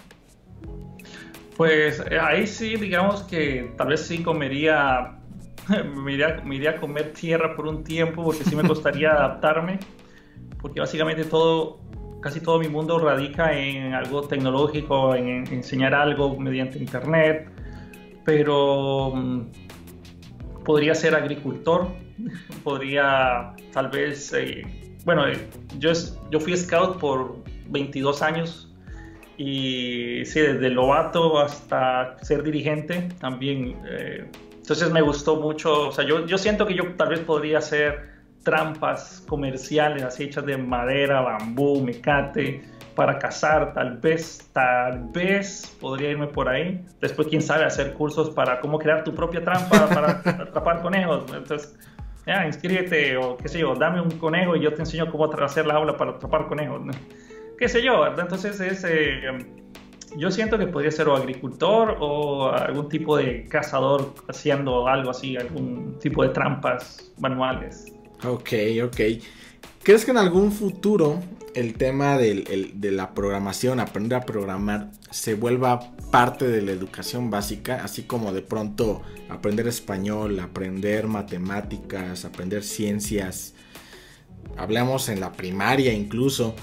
Pues 1.56 2.02
eh, 2.10 2.18
ahí 2.20 2.46
sí, 2.46 2.76
digamos 2.76 3.22
que 3.22 3.72
tal 3.78 3.88
vez 3.88 4.02
sí 4.02 4.22
comería, 4.22 5.18
me 5.94 6.12
iría, 6.12 6.70
a 6.70 6.76
comer 6.76 7.12
tierra 7.14 7.56
por 7.56 7.66
un 7.66 7.82
tiempo 7.82 8.22
porque 8.22 8.44
sí 8.44 8.54
me 8.54 8.62
costaría 8.68 9.12
adaptarme, 9.12 9.78
porque 10.60 10.80
básicamente 10.80 11.24
todo, 11.24 11.80
casi 12.20 12.40
todo 12.40 12.58
mi 12.58 12.68
mundo 12.68 12.98
radica 12.98 13.58
en 13.58 13.94
algo 13.94 14.22
tecnológico, 14.22 15.14
en, 15.14 15.50
enseñar 15.50 15.94
algo 15.94 16.38
mediante 16.38 16.78
internet, 16.78 17.48
pero 18.26 19.12
mm, 19.14 19.46
podría 20.62 20.94
ser 20.94 21.14
agricultor, 21.14 21.88
podría 22.64 23.54
tal 23.72 23.88
vez, 23.88 24.30
eh, 24.34 24.62
bueno, 25.06 25.24
yo, 25.78 25.92
yo 26.30 26.38
fui 26.38 26.54
scout 26.54 26.98
por 26.98 27.42
22 27.68 28.20
años 28.20 28.65
y 29.36 30.24
sí, 30.24 30.40
desde 30.40 30.70
novato 30.70 31.38
hasta 31.38 32.16
ser 32.22 32.42
dirigente 32.42 33.08
también. 33.20 33.76
Eh, 33.88 34.26
entonces 34.56 34.90
me 34.90 35.00
gustó 35.00 35.36
mucho, 35.36 35.88
o 35.88 35.92
sea, 35.92 36.04
yo, 36.04 36.26
yo 36.26 36.38
siento 36.38 36.66
que 36.66 36.74
yo 36.74 36.94
tal 36.96 37.10
vez 37.10 37.20
podría 37.20 37.58
hacer 37.58 38.16
trampas 38.42 39.24
comerciales 39.28 40.02
así 40.02 40.24
hechas 40.24 40.46
de 40.46 40.56
madera, 40.56 41.20
bambú, 41.20 41.82
mecate, 41.82 42.62
para 42.94 43.18
cazar, 43.18 43.74
tal 43.74 43.98
vez, 43.98 44.50
tal 44.52 45.08
vez 45.12 45.76
podría 45.80 46.10
irme 46.10 46.28
por 46.28 46.48
ahí. 46.48 46.84
Después, 47.00 47.28
quién 47.28 47.42
sabe, 47.42 47.64
hacer 47.64 47.92
cursos 47.92 48.30
para 48.30 48.60
cómo 48.60 48.78
crear 48.78 49.04
tu 49.04 49.14
propia 49.14 49.44
trampa 49.44 49.88
para 49.88 50.10
atrapar 50.42 50.80
conejos. 50.80 51.24
Entonces, 51.32 51.76
ya, 52.26 52.46
inscríbete 52.46 53.16
o 53.16 53.36
qué 53.36 53.48
sé 53.48 53.60
yo, 53.60 53.74
dame 53.74 54.00
un 54.00 54.10
conejo 54.12 54.56
y 54.56 54.60
yo 54.60 54.72
te 54.72 54.80
enseño 54.80 55.10
cómo 55.10 55.32
hacer 55.32 55.66
la 55.66 55.74
aula 55.74 55.96
para 55.96 56.12
atrapar 56.12 56.46
conejos. 56.48 56.82
Qué 57.58 57.68
sé 57.68 57.82
yo, 57.82 58.00
¿verdad? 58.00 58.20
Entonces, 58.20 58.60
es, 58.60 58.84
eh, 58.84 59.22
yo 60.16 60.30
siento 60.30 60.58
que 60.58 60.66
podría 60.66 60.90
ser 60.90 61.08
o 61.08 61.16
agricultor 61.16 61.96
o 62.00 62.50
algún 62.50 62.88
tipo 62.88 63.16
de 63.16 63.46
cazador 63.46 64.14
haciendo 64.28 64.88
algo 64.88 65.10
así, 65.10 65.36
algún 65.36 65.98
tipo 65.98 66.22
de 66.22 66.30
trampas 66.30 67.12
manuales. 67.18 67.92
Ok, 68.24 68.52
ok. 68.84 69.00
¿Crees 69.82 70.04
que 70.04 70.10
en 70.10 70.16
algún 70.18 70.52
futuro 70.52 71.20
el 71.54 71.74
tema 71.74 72.18
de 72.18 72.90
la 72.90 73.14
programación, 73.14 73.78
aprender 73.78 74.18
a 74.18 74.26
programar, 74.26 74.90
se 75.10 75.34
vuelva 75.34 75.96
parte 76.10 76.48
de 76.48 76.62
la 76.62 76.72
educación 76.72 77.30
básica? 77.30 77.82
Así 77.84 78.02
como 78.02 78.32
de 78.32 78.42
pronto 78.42 79.02
aprender 79.28 79.66
español, 79.68 80.40
aprender 80.40 81.06
matemáticas, 81.06 82.24
aprender 82.24 82.64
ciencias. 82.64 83.54
Hablamos 84.56 85.08
en 85.08 85.20
la 85.20 85.32
primaria 85.32 85.92
incluso. 85.92 86.54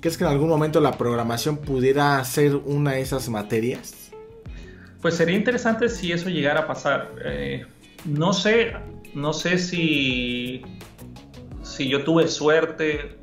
¿Crees 0.00 0.16
que 0.16 0.24
en 0.24 0.30
algún 0.30 0.48
momento 0.48 0.80
la 0.80 0.92
programación 0.96 1.58
pudiera 1.58 2.22
ser 2.24 2.56
una 2.56 2.92
de 2.92 3.02
esas 3.02 3.28
materias? 3.28 4.10
Pues 5.02 5.14
sería 5.14 5.36
interesante 5.36 5.88
si 5.88 6.12
eso 6.12 6.28
llegara 6.28 6.60
a 6.60 6.66
pasar. 6.66 7.12
Eh, 7.24 7.66
no 8.04 8.32
sé, 8.32 8.72
no 9.14 9.32
sé 9.32 9.58
si 9.58 10.62
si 11.62 11.88
yo 11.88 12.04
tuve 12.04 12.28
suerte, 12.28 13.16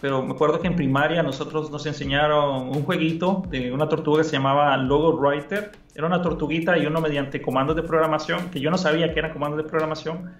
pero 0.00 0.22
me 0.22 0.32
acuerdo 0.32 0.60
que 0.60 0.68
en 0.68 0.76
primaria 0.76 1.22
nosotros 1.22 1.70
nos 1.70 1.84
enseñaron 1.86 2.68
un 2.68 2.84
jueguito 2.84 3.42
de 3.50 3.72
una 3.72 3.88
tortuga 3.88 4.22
que 4.22 4.28
se 4.28 4.32
llamaba 4.32 4.76
Logo 4.76 5.18
Writer. 5.18 5.72
Era 5.94 6.06
una 6.06 6.22
tortuguita 6.22 6.78
y 6.78 6.86
uno 6.86 7.00
mediante 7.00 7.42
comandos 7.42 7.74
de 7.74 7.82
programación, 7.82 8.50
que 8.50 8.60
yo 8.60 8.70
no 8.70 8.78
sabía 8.78 9.12
que 9.12 9.18
eran 9.18 9.32
comandos 9.32 9.58
de 9.58 9.64
programación, 9.64 10.32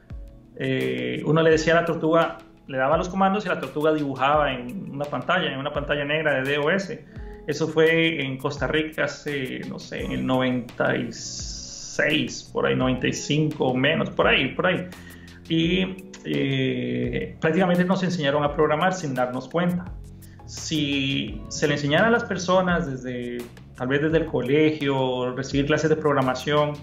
eh, 0.56 1.22
uno 1.24 1.42
le 1.42 1.50
decía 1.50 1.76
a 1.76 1.80
la 1.80 1.86
tortuga, 1.86 2.38
le 2.68 2.78
daba 2.78 2.96
los 2.96 3.08
comandos 3.08 3.44
y 3.46 3.48
la 3.48 3.58
tortuga 3.58 3.92
dibujaba 3.92 4.52
en 4.52 4.92
una 4.92 5.06
pantalla, 5.06 5.52
en 5.52 5.58
una 5.58 5.72
pantalla 5.72 6.04
negra 6.04 6.40
de 6.42 6.56
DOS. 6.56 6.92
Eso 7.46 7.66
fue 7.66 8.22
en 8.22 8.36
Costa 8.36 8.66
Rica 8.66 9.04
hace, 9.04 9.60
no 9.68 9.78
sé, 9.78 10.04
en 10.04 10.12
el 10.12 10.26
96, 10.26 12.50
por 12.52 12.66
ahí, 12.66 12.76
95 12.76 13.74
menos, 13.74 14.10
por 14.10 14.28
ahí, 14.28 14.54
por 14.54 14.66
ahí. 14.66 14.86
Y 15.48 15.96
eh, 16.26 17.38
prácticamente 17.40 17.86
nos 17.86 18.02
enseñaron 18.02 18.44
a 18.44 18.54
programar 18.54 18.92
sin 18.92 19.14
darnos 19.14 19.48
cuenta. 19.48 19.86
Si 20.44 21.40
se 21.48 21.68
le 21.68 21.74
enseñara 21.74 22.08
a 22.08 22.10
las 22.10 22.24
personas 22.24 22.86
desde, 22.86 23.38
tal 23.76 23.88
vez 23.88 24.02
desde 24.02 24.18
el 24.18 24.26
colegio, 24.26 25.34
recibir 25.34 25.64
clases 25.64 25.88
de 25.88 25.96
programación, 25.96 26.74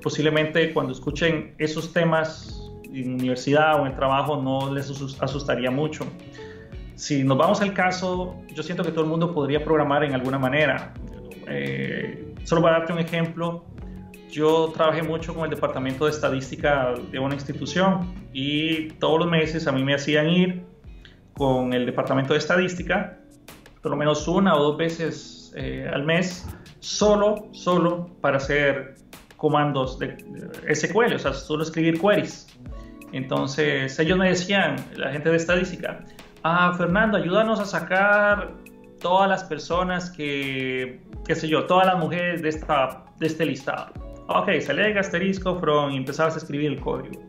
posiblemente 0.00 0.72
cuando 0.72 0.92
escuchen 0.92 1.56
esos 1.58 1.92
temas 1.92 2.62
en 2.94 3.14
universidad 3.14 3.80
o 3.80 3.86
en 3.86 3.94
trabajo 3.94 4.40
no 4.40 4.72
les 4.72 4.90
asustaría 5.20 5.70
mucho. 5.70 6.06
Si 6.94 7.24
nos 7.24 7.38
vamos 7.38 7.60
al 7.60 7.72
caso, 7.72 8.36
yo 8.54 8.62
siento 8.62 8.84
que 8.84 8.90
todo 8.90 9.04
el 9.04 9.10
mundo 9.10 9.32
podría 9.32 9.64
programar 9.64 10.04
en 10.04 10.14
alguna 10.14 10.38
manera. 10.38 10.92
Eh, 11.48 12.34
solo 12.44 12.62
para 12.62 12.78
darte 12.78 12.92
un 12.92 12.98
ejemplo, 12.98 13.64
yo 14.30 14.72
trabajé 14.74 15.02
mucho 15.02 15.34
con 15.34 15.44
el 15.44 15.50
departamento 15.50 16.06
de 16.06 16.12
estadística 16.12 16.94
de 17.10 17.18
una 17.18 17.34
institución 17.34 18.14
y 18.32 18.88
todos 18.92 19.18
los 19.18 19.28
meses 19.28 19.66
a 19.66 19.72
mí 19.72 19.84
me 19.84 19.94
hacían 19.94 20.28
ir 20.30 20.62
con 21.34 21.72
el 21.72 21.86
departamento 21.86 22.32
de 22.32 22.38
estadística, 22.38 23.18
por 23.82 23.90
lo 23.90 23.96
menos 23.96 24.26
una 24.28 24.54
o 24.54 24.62
dos 24.62 24.76
veces 24.76 25.52
eh, 25.56 25.90
al 25.92 26.04
mes, 26.04 26.46
solo, 26.80 27.48
solo 27.52 28.10
para 28.20 28.38
hacer 28.38 28.94
comandos 29.36 29.98
de, 29.98 30.16
SQL, 30.72 31.14
o 31.14 31.18
sea, 31.18 31.32
solo 31.32 31.62
escribir 31.62 32.00
queries. 32.00 32.46
Entonces 33.12 33.98
ellos 33.98 34.18
me 34.18 34.28
decían, 34.28 34.76
la 34.96 35.10
gente 35.10 35.30
de 35.30 35.36
estadística, 35.36 36.00
ah, 36.42 36.74
Fernando, 36.76 37.18
ayúdanos 37.18 37.60
a 37.60 37.64
sacar 37.64 38.52
todas 39.00 39.28
las 39.28 39.44
personas 39.44 40.10
que, 40.10 41.00
qué 41.26 41.34
sé 41.34 41.48
yo, 41.48 41.66
todas 41.66 41.86
las 41.86 41.98
mujeres 41.98 42.42
de, 42.42 42.48
esta, 42.48 43.04
de 43.18 43.26
este 43.26 43.44
listado 43.44 43.92
Ok, 44.28 44.48
salía 44.60 44.84
de 44.84 44.98
asterisco 44.98 45.58
from 45.58 45.90
y 45.90 45.96
empezabas 45.96 46.34
a 46.34 46.38
escribir 46.38 46.72
el 46.72 46.80
código. 46.80 47.20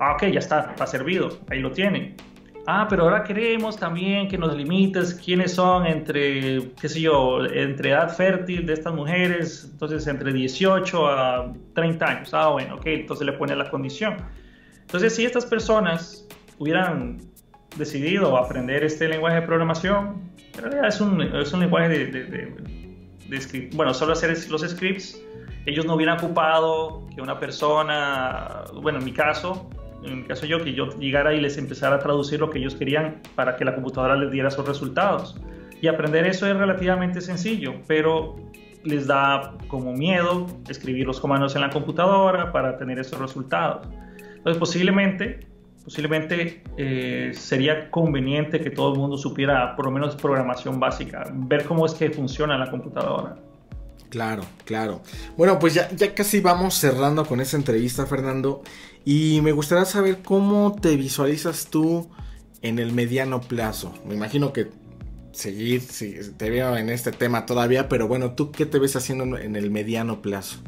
Ah, 0.00 0.12
ok, 0.14 0.26
ya 0.26 0.40
está, 0.40 0.70
está 0.70 0.86
servido, 0.86 1.30
ahí 1.48 1.60
lo 1.60 1.70
tienen. 1.70 2.16
Ah, 2.66 2.86
pero 2.88 3.04
ahora 3.04 3.22
queremos 3.24 3.76
también 3.76 4.28
que 4.28 4.36
nos 4.36 4.54
limites 4.54 5.14
quiénes 5.14 5.54
son 5.54 5.86
entre, 5.86 6.72
qué 6.80 6.88
sé 6.88 7.00
yo, 7.00 7.44
entre 7.46 7.90
edad 7.90 8.14
fértil 8.14 8.66
de 8.66 8.74
estas 8.74 8.92
mujeres, 8.92 9.68
entonces 9.72 10.06
entre 10.06 10.32
18 10.32 11.08
a 11.08 11.52
30 11.74 12.06
años. 12.06 12.34
Ah, 12.34 12.50
bueno, 12.50 12.74
ok, 12.74 12.86
entonces 12.86 13.26
le 13.26 13.32
pone 13.32 13.56
la 13.56 13.70
condición. 13.70 14.16
Entonces, 14.90 15.14
si 15.14 15.24
estas 15.24 15.46
personas 15.46 16.26
hubieran 16.58 17.20
decidido 17.76 18.36
aprender 18.36 18.82
este 18.82 19.06
lenguaje 19.06 19.36
de 19.36 19.42
programación, 19.42 20.20
en 20.54 20.62
realidad 20.62 20.88
es 20.88 21.00
un, 21.00 21.18
lenguaje 21.60 21.88
de. 21.88 23.70
Bueno, 23.74 23.94
solo 23.94 24.14
hacer 24.14 24.36
los 24.50 24.62
scripts 24.62 25.22
ellos 25.66 25.84
no 25.84 25.94
hubieran 25.94 26.18
ocupado 26.18 27.06
que 27.14 27.20
una 27.20 27.38
persona, 27.38 28.64
bueno, 28.82 28.98
en 28.98 29.04
mi 29.04 29.12
caso, 29.12 29.68
en 30.02 30.22
mi 30.22 30.24
caso 30.24 30.46
yo, 30.46 30.62
que 30.64 30.72
yo 30.72 30.88
llegara 30.98 31.34
y 31.34 31.40
les 31.40 31.58
empezara 31.58 31.96
a 31.96 31.98
traducir 31.98 32.40
lo 32.40 32.50
que 32.50 32.58
ellos 32.58 32.74
querían 32.74 33.20
para 33.34 33.56
que 33.56 33.64
la 33.64 33.74
computadora 33.74 34.16
les 34.16 34.30
diera 34.30 34.48
esos 34.48 34.66
resultados. 34.66 35.38
Y 35.82 35.88
aprender 35.88 36.26
eso 36.26 36.46
es 36.46 36.56
relativamente 36.56 37.20
sencillo, 37.20 37.74
pero 37.86 38.36
les 38.84 39.06
da 39.06 39.54
como 39.68 39.92
miedo 39.92 40.46
escribir 40.68 41.06
los 41.06 41.20
comandos 41.20 41.54
en 41.54 41.60
la 41.60 41.70
computadora 41.70 42.52
para 42.52 42.78
tener 42.78 42.98
esos 42.98 43.18
resultados. 43.18 43.86
Entonces 44.40 44.58
posiblemente, 44.58 45.46
posiblemente 45.84 46.62
eh, 46.78 47.32
sería 47.34 47.90
conveniente 47.90 48.58
que 48.60 48.70
todo 48.70 48.94
el 48.94 48.98
mundo 48.98 49.18
supiera 49.18 49.76
por 49.76 49.84
lo 49.84 49.90
menos 49.90 50.16
programación 50.16 50.80
básica, 50.80 51.30
ver 51.32 51.64
cómo 51.64 51.84
es 51.84 51.92
que 51.92 52.10
funciona 52.10 52.56
la 52.56 52.70
computadora. 52.70 53.36
Claro, 54.08 54.42
claro. 54.64 55.02
Bueno, 55.36 55.58
pues 55.58 55.74
ya, 55.74 55.88
ya 55.92 56.14
casi 56.14 56.40
vamos 56.40 56.74
cerrando 56.74 57.24
con 57.24 57.40
esta 57.40 57.56
entrevista, 57.56 58.06
Fernando. 58.06 58.62
Y 59.04 59.40
me 59.42 59.52
gustaría 59.52 59.84
saber 59.84 60.18
cómo 60.24 60.76
te 60.80 60.96
visualizas 60.96 61.68
tú 61.70 62.08
en 62.62 62.78
el 62.78 62.92
mediano 62.92 63.40
plazo. 63.40 63.94
Me 64.06 64.14
imagino 64.14 64.52
que 64.52 64.68
seguir, 65.32 65.82
te 66.36 66.50
veo 66.50 66.76
en 66.76 66.88
este 66.88 67.12
tema 67.12 67.46
todavía, 67.46 67.88
pero 67.88 68.08
bueno, 68.08 68.32
¿tú 68.32 68.50
qué 68.50 68.66
te 68.66 68.78
ves 68.78 68.96
haciendo 68.96 69.38
en 69.38 69.54
el 69.54 69.70
mediano 69.70 70.22
plazo? 70.22 70.58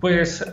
Pues 0.00 0.44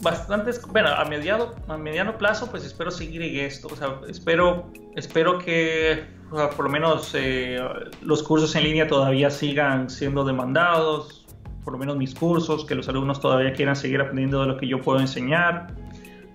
bastantes, 0.00 0.60
bueno, 0.66 0.88
a, 0.88 1.04
mediado, 1.04 1.56
a 1.66 1.76
mediano 1.76 2.18
plazo, 2.18 2.50
pues 2.50 2.64
espero 2.64 2.90
seguir 2.90 3.22
en 3.22 3.44
esto, 3.44 3.68
o 3.70 3.76
sea, 3.76 4.00
espero, 4.08 4.70
espero 4.94 5.38
que 5.38 6.04
por 6.30 6.64
lo 6.64 6.70
menos 6.70 7.14
eh, 7.14 7.58
los 8.02 8.22
cursos 8.22 8.54
en 8.54 8.64
línea 8.64 8.86
todavía 8.86 9.30
sigan 9.30 9.88
siendo 9.88 10.24
demandados, 10.24 11.26
por 11.64 11.72
lo 11.72 11.78
menos 11.78 11.96
mis 11.96 12.14
cursos, 12.14 12.64
que 12.64 12.74
los 12.74 12.88
alumnos 12.88 13.20
todavía 13.20 13.52
quieran 13.52 13.76
seguir 13.76 14.00
aprendiendo 14.00 14.40
de 14.42 14.46
lo 14.46 14.56
que 14.56 14.66
yo 14.68 14.80
puedo 14.80 15.00
enseñar, 15.00 15.74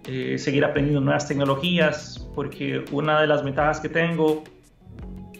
eh, 0.06 0.38
seguir 0.38 0.66
aprendiendo 0.66 1.00
nuevas 1.02 1.28
tecnologías, 1.28 2.28
porque 2.36 2.84
una 2.92 3.22
de 3.22 3.28
las 3.28 3.44
ventajas 3.44 3.80
que 3.80 3.90
tengo, 3.90 4.44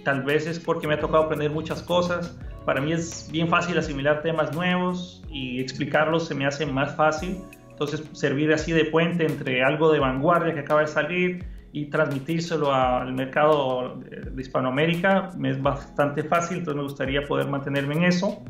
tal 0.04 0.24
vez 0.24 0.48
es 0.48 0.60
porque 0.60 0.88
me 0.88 0.94
ha 0.94 1.00
tocado 1.00 1.24
aprender 1.24 1.52
muchas 1.52 1.82
cosas, 1.82 2.38
para 2.66 2.80
mí 2.80 2.94
es 2.94 3.28
bien 3.32 3.50
fácil 3.50 3.78
asimilar 3.78 4.22
temas 4.22 4.54
nuevos 4.54 5.22
y 5.30 5.60
explicarlos 5.60 6.28
se 6.28 6.36
me 6.36 6.46
hace 6.46 6.66
más 6.66 6.96
fácil 6.96 7.40
entonces, 7.74 8.04
servir 8.14 8.54
así 8.54 8.72
de 8.72 8.86
puente 8.86 9.26
entre 9.26 9.64
algo 9.64 9.92
de 9.92 10.00
vanguardia 10.00 10.54
que 10.54 10.60
acaba 10.60 10.82
de 10.82 10.88
salir 10.88 11.44
y 11.72 11.86
transmitírselo 11.86 12.72
al 12.72 13.14
mercado 13.14 14.00
de 14.00 14.40
Hispanoamérica 14.40 15.32
me 15.36 15.50
es 15.50 15.62
bastante 15.62 16.24
fácil, 16.24 16.60
entonces 16.60 16.78
me 16.78 16.84
gustaría 16.84 17.24
poder 17.24 17.48
mantenerme 17.48 17.96
en 17.96 18.04
eso. 18.04 18.44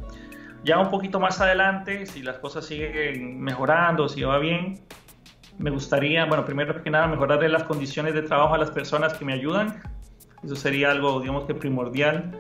Ya 0.66 0.78
un 0.78 0.90
poquito 0.90 1.22
más 1.22 1.40
adelante, 1.40 2.06
si 2.06 2.22
las 2.22 2.38
cosas 2.40 2.66
siguen 2.66 3.40
mejorando, 3.40 4.10
si 4.10 4.24
va 4.24 4.40
bien, 4.40 4.82
me 5.58 5.70
gustaría, 5.70 6.26
bueno, 6.26 6.44
primero 6.44 6.84
que 6.84 6.90
nada, 6.90 7.08
mejorarle 7.08 7.48
las 7.48 7.64
condiciones 7.64 8.14
de 8.14 8.24
trabajo 8.24 8.56
a 8.56 8.58
las 8.58 8.72
personas 8.72 9.14
que 9.14 9.24
me 9.24 9.34
ayudan, 9.34 9.82
Eso 10.44 10.58
sería 10.58 10.92
algo, 10.92 11.22
digamos 11.22 11.46
que 11.46 11.54
primordial, 11.54 12.38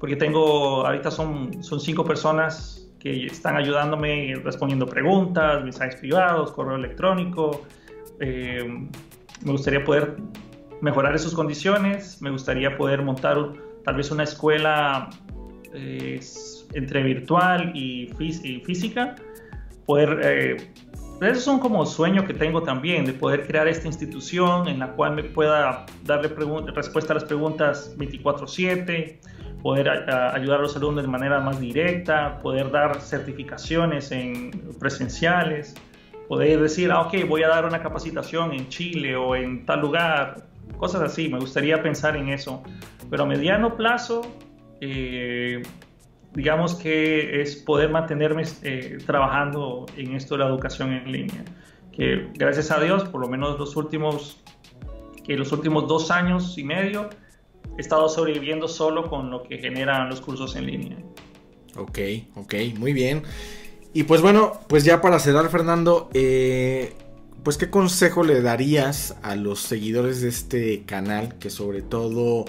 porque 0.00 0.16
tengo, 0.16 0.86
ahorita 0.86 1.10
son, 1.10 1.62
son 1.62 1.78
cinco 1.78 2.04
personas 2.06 2.81
que 3.02 3.26
están 3.26 3.56
ayudándome 3.56 4.36
respondiendo 4.44 4.86
preguntas, 4.86 5.64
mensajes 5.64 5.96
privados, 5.96 6.52
correo 6.52 6.76
electrónico. 6.76 7.62
Eh, 8.20 8.64
me 9.44 9.50
gustaría 9.50 9.82
poder 9.82 10.16
mejorar 10.80 11.12
esas 11.14 11.34
condiciones, 11.34 12.22
me 12.22 12.30
gustaría 12.30 12.76
poder 12.76 13.02
montar 13.02 13.36
tal 13.84 13.96
vez 13.96 14.12
una 14.12 14.22
escuela 14.22 15.10
eh, 15.74 16.20
entre 16.74 17.02
virtual 17.02 17.72
y, 17.74 18.08
física, 18.64 19.16
poder... 19.84 20.20
Eh, 20.22 20.56
esos 21.22 21.44
son 21.44 21.60
como 21.60 21.86
sueños 21.86 22.24
que 22.24 22.34
tengo 22.34 22.62
también, 22.64 23.04
de 23.04 23.12
poder 23.12 23.46
crear 23.46 23.68
esta 23.68 23.86
institución 23.86 24.66
en 24.66 24.80
la 24.80 24.92
cual 24.92 25.14
me 25.14 25.22
pueda 25.22 25.86
darle 26.04 26.28
respuesta 26.74 27.12
a 27.12 27.14
las 27.14 27.24
preguntas 27.24 27.94
24/7, 27.96 29.20
poder 29.62 29.88
ayudar 29.88 30.58
a 30.58 30.62
los 30.62 30.76
alumnos 30.76 31.04
de 31.04 31.08
manera 31.08 31.40
más 31.40 31.60
directa, 31.60 32.40
poder 32.42 32.70
dar 32.70 33.00
certificaciones 33.00 34.10
en 34.10 34.50
presenciales, 34.80 35.74
poder 36.28 36.60
decir, 36.60 36.90
ah, 36.90 37.02
ok, 37.02 37.28
voy 37.28 37.44
a 37.44 37.48
dar 37.48 37.64
una 37.64 37.80
capacitación 37.80 38.52
en 38.52 38.68
Chile 38.68 39.14
o 39.14 39.36
en 39.36 39.64
tal 39.64 39.80
lugar, 39.80 40.46
cosas 40.78 41.02
así, 41.02 41.28
me 41.28 41.38
gustaría 41.38 41.80
pensar 41.80 42.16
en 42.16 42.28
eso. 42.28 42.62
Pero 43.08 43.22
a 43.22 43.26
mediano 43.26 43.76
plazo, 43.76 44.22
eh, 44.80 45.62
digamos 46.34 46.74
que 46.74 47.40
es 47.40 47.54
poder 47.54 47.90
mantenerme 47.90 48.42
eh, 48.62 48.98
trabajando 49.06 49.86
en 49.96 50.16
esto 50.16 50.36
de 50.36 50.44
la 50.44 50.50
educación 50.50 50.92
en 50.92 51.12
línea. 51.12 51.44
Que 51.92 52.30
gracias 52.34 52.70
a 52.70 52.80
Dios, 52.80 53.04
por 53.04 53.20
lo 53.20 53.28
menos 53.28 53.58
los 53.60 53.76
últimos, 53.76 54.42
que 55.24 55.36
los 55.36 55.52
últimos 55.52 55.86
dos 55.86 56.10
años 56.10 56.56
y 56.58 56.64
medio, 56.64 57.10
he 57.76 57.80
estado 57.80 58.08
sobreviviendo 58.08 58.68
solo 58.68 59.08
con 59.08 59.30
lo 59.30 59.42
que 59.42 59.58
generan 59.58 60.08
los 60.08 60.20
cursos 60.20 60.56
en 60.56 60.66
línea. 60.66 60.96
Ok, 61.76 61.98
ok, 62.34 62.54
muy 62.78 62.92
bien. 62.92 63.22
Y 63.94 64.04
pues 64.04 64.20
bueno, 64.22 64.60
pues 64.68 64.84
ya 64.84 65.00
para 65.00 65.18
cerrar, 65.18 65.48
Fernando, 65.50 66.08
eh, 66.14 66.94
pues 67.42 67.58
qué 67.58 67.70
consejo 67.70 68.24
le 68.24 68.40
darías 68.40 69.16
a 69.22 69.36
los 69.36 69.60
seguidores 69.60 70.20
de 70.22 70.28
este 70.28 70.82
canal 70.84 71.38
que 71.38 71.50
sobre 71.50 71.82
todo 71.82 72.44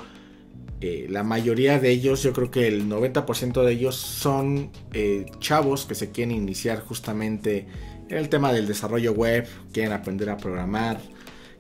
eh, 0.82 1.08
la 1.10 1.24
mayoría 1.24 1.80
de 1.80 1.90
ellos, 1.90 2.24
yo 2.24 2.34
creo 2.34 2.52
que 2.52 2.68
el 2.68 2.90
90% 2.90 3.64
de 3.64 3.72
ellos 3.72 3.96
son 3.96 4.70
eh, 4.94 5.26
chavos 5.40 5.86
que 5.86 5.96
se 5.96 6.12
quieren 6.12 6.36
iniciar 6.36 6.82
justamente 6.82 7.68
en 8.10 8.18
el 8.18 8.30
tema 8.30 8.52
del 8.52 8.68
desarrollo 8.68 9.14
web, 9.14 9.48
quieren 9.72 9.94
aprender 9.94 10.30
a 10.30 10.38
programar, 10.38 11.00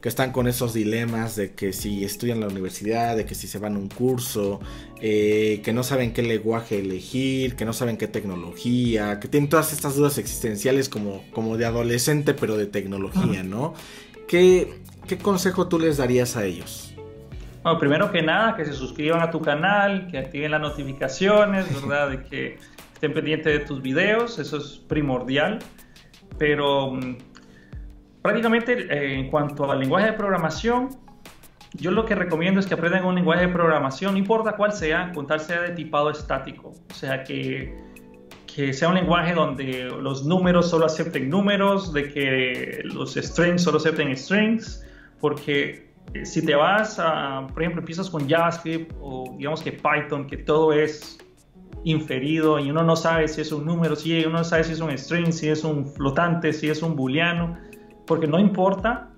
que 0.03 0.09
están 0.09 0.33
con 0.33 0.47
esos 0.49 0.73
dilemas 0.73 1.37
de 1.37 1.53
que 1.53 1.71
si 1.71 2.03
estudian 2.03 2.39
en 2.39 2.41
la 2.41 2.49
universidad, 2.49 3.15
de 3.15 3.25
que 3.25 3.35
si 3.35 3.47
se 3.47 3.57
van 3.57 3.75
a 3.75 3.79
un 3.79 3.87
curso, 3.87 4.59
eh, 4.99 5.61
que 5.63 5.71
no 5.71 5.81
saben 5.81 6.11
qué 6.11 6.21
lenguaje 6.21 6.79
elegir, 6.79 7.55
que 7.55 7.63
no 7.63 7.71
saben 7.71 7.95
qué 7.95 8.09
tecnología, 8.09 9.21
que 9.21 9.29
tienen 9.29 9.49
todas 9.49 9.71
estas 9.71 9.95
dudas 9.95 10.17
existenciales 10.17 10.89
como, 10.89 11.23
como 11.31 11.55
de 11.55 11.65
adolescente, 11.65 12.33
pero 12.33 12.57
de 12.57 12.65
tecnología, 12.65 13.43
¿no? 13.43 13.75
¿Qué, 14.27 14.81
¿Qué 15.07 15.17
consejo 15.17 15.69
tú 15.69 15.79
les 15.79 15.95
darías 15.95 16.35
a 16.35 16.43
ellos? 16.43 16.93
Bueno, 17.63 17.79
primero 17.79 18.11
que 18.11 18.21
nada, 18.21 18.57
que 18.57 18.65
se 18.65 18.73
suscriban 18.73 19.21
a 19.21 19.31
tu 19.31 19.39
canal, 19.39 20.09
que 20.11 20.17
activen 20.17 20.51
las 20.51 20.59
notificaciones, 20.59 21.65
¿verdad? 21.81 22.09
De 22.09 22.23
que 22.23 22.57
estén 22.93 23.13
pendientes 23.13 23.57
de 23.57 23.65
tus 23.65 23.81
videos, 23.81 24.37
eso 24.37 24.57
es 24.57 24.81
primordial. 24.85 25.59
Pero 26.37 26.91
mm, 26.91 27.15
prácticamente 28.23 28.73
eh, 28.73 29.19
en 29.19 29.29
cuanto 29.29 29.69
al 29.69 29.79
lenguaje 29.79 30.07
de 30.07 30.13
programación, 30.13 30.89
yo 31.73 31.91
lo 31.91 32.05
que 32.05 32.15
recomiendo 32.15 32.59
es 32.59 32.65
que 32.65 32.73
aprendan 32.73 33.05
un 33.05 33.15
lenguaje 33.15 33.47
de 33.47 33.53
programación, 33.53 34.13
no 34.13 34.17
importa 34.17 34.55
cuál 34.55 34.71
sea, 34.71 35.11
con 35.13 35.27
tal 35.27 35.39
sea 35.39 35.61
de 35.61 35.69
tipado 35.71 36.09
estático. 36.09 36.73
O 36.89 36.93
sea, 36.93 37.23
que, 37.23 37.77
que 38.47 38.73
sea 38.73 38.89
un 38.89 38.95
lenguaje 38.95 39.33
donde 39.33 39.85
los 39.85 40.25
números 40.25 40.69
solo 40.69 40.85
acepten 40.85 41.29
números, 41.29 41.91
de 41.93 42.11
que 42.11 42.81
los 42.85 43.15
strings 43.15 43.61
solo 43.61 43.77
acepten 43.77 44.15
strings, 44.15 44.85
porque 45.19 45.91
si 46.23 46.45
te 46.45 46.55
vas 46.55 46.99
a, 46.99 47.47
por 47.51 47.61
ejemplo, 47.61 47.81
empiezas 47.81 48.09
con 48.09 48.29
JavaScript 48.29 48.93
o 49.01 49.35
digamos 49.37 49.61
que 49.61 49.71
Python, 49.71 50.27
que 50.27 50.37
todo 50.37 50.71
es 50.73 51.17
inferido 51.83 52.59
y 52.59 52.69
uno 52.69 52.83
no 52.83 52.95
sabe 52.95 53.27
si 53.27 53.41
es 53.41 53.51
un 53.51 53.65
número, 53.65 53.95
si 53.95 54.23
uno 54.23 54.37
no 54.37 54.43
sabe 54.43 54.63
si 54.63 54.73
es 54.73 54.79
un 54.79 54.95
string, 54.97 55.31
si 55.33 55.49
es 55.49 55.63
un 55.63 55.87
flotante, 55.87 56.53
si 56.53 56.69
es 56.69 56.81
un 56.81 56.95
booleano, 56.95 57.57
porque 58.05 58.27
no 58.27 58.39
importa. 58.39 59.09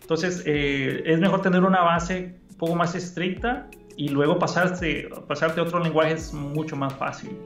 Entonces 0.00 0.42
eh, 0.46 1.02
es 1.04 1.18
mejor 1.18 1.42
tener 1.42 1.64
una 1.64 1.82
base 1.82 2.40
un 2.50 2.56
poco 2.56 2.74
más 2.74 2.94
estricta 2.94 3.68
y 3.96 4.08
luego 4.08 4.38
pasarte, 4.38 5.08
pasarte 5.26 5.60
a 5.60 5.64
otro 5.64 5.80
lenguaje 5.80 6.14
es 6.14 6.32
mucho 6.32 6.76
más 6.76 6.94
fácil. 6.94 7.36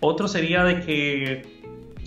Otro 0.00 0.26
sería 0.26 0.64
de 0.64 0.80
que, 0.80 1.42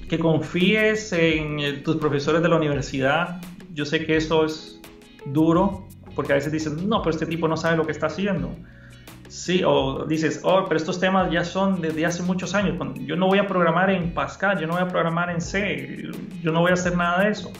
que 0.10 0.20
confíes 0.20 1.14
en 1.14 1.84
tus 1.84 1.96
profesores 1.98 2.42
de 2.42 2.50
la 2.50 2.58
universidad. 2.58 3.40
Yo 3.74 3.86
sé 3.86 4.06
que 4.06 4.18
eso 4.18 4.46
es 4.46 4.82
duro, 5.28 5.88
porque 6.16 6.34
a 6.34 6.36
veces 6.36 6.52
dicen, 6.52 6.90
no, 6.90 7.02
pero 7.02 7.12
este 7.12 7.26
tipo 7.26 7.48
no 7.48 7.56
sabe 7.56 7.78
lo 7.78 7.86
que 7.86 7.92
está 7.92 8.08
haciendo. 8.08 8.56
Sí, 9.36 9.64
o 9.66 10.06
dices, 10.06 10.40
oh, 10.44 10.64
pero 10.66 10.78
estos 10.78 10.98
temas 10.98 11.30
ya 11.30 11.44
son 11.44 11.82
desde 11.82 12.06
hace 12.06 12.24
muchos 12.24 12.56
años. 12.56 12.78
Yo 13.02 13.18
no 13.18 13.28
voy 13.28 13.38
a 13.38 13.46
programar 13.46 13.90
en 13.90 14.14
Pascal, 14.14 14.58
yo 14.58 14.66
no 14.66 14.76
voy 14.76 14.84
a 14.84 14.88
programar 14.88 15.30
en 15.30 15.42
C, 15.42 16.10
yo 16.42 16.54
no 16.54 16.62
voy 16.62 16.72
a 16.72 16.76
hacer 16.76 16.96
nada 16.96 17.22
de 17.22 17.32
eso. 17.32 17.52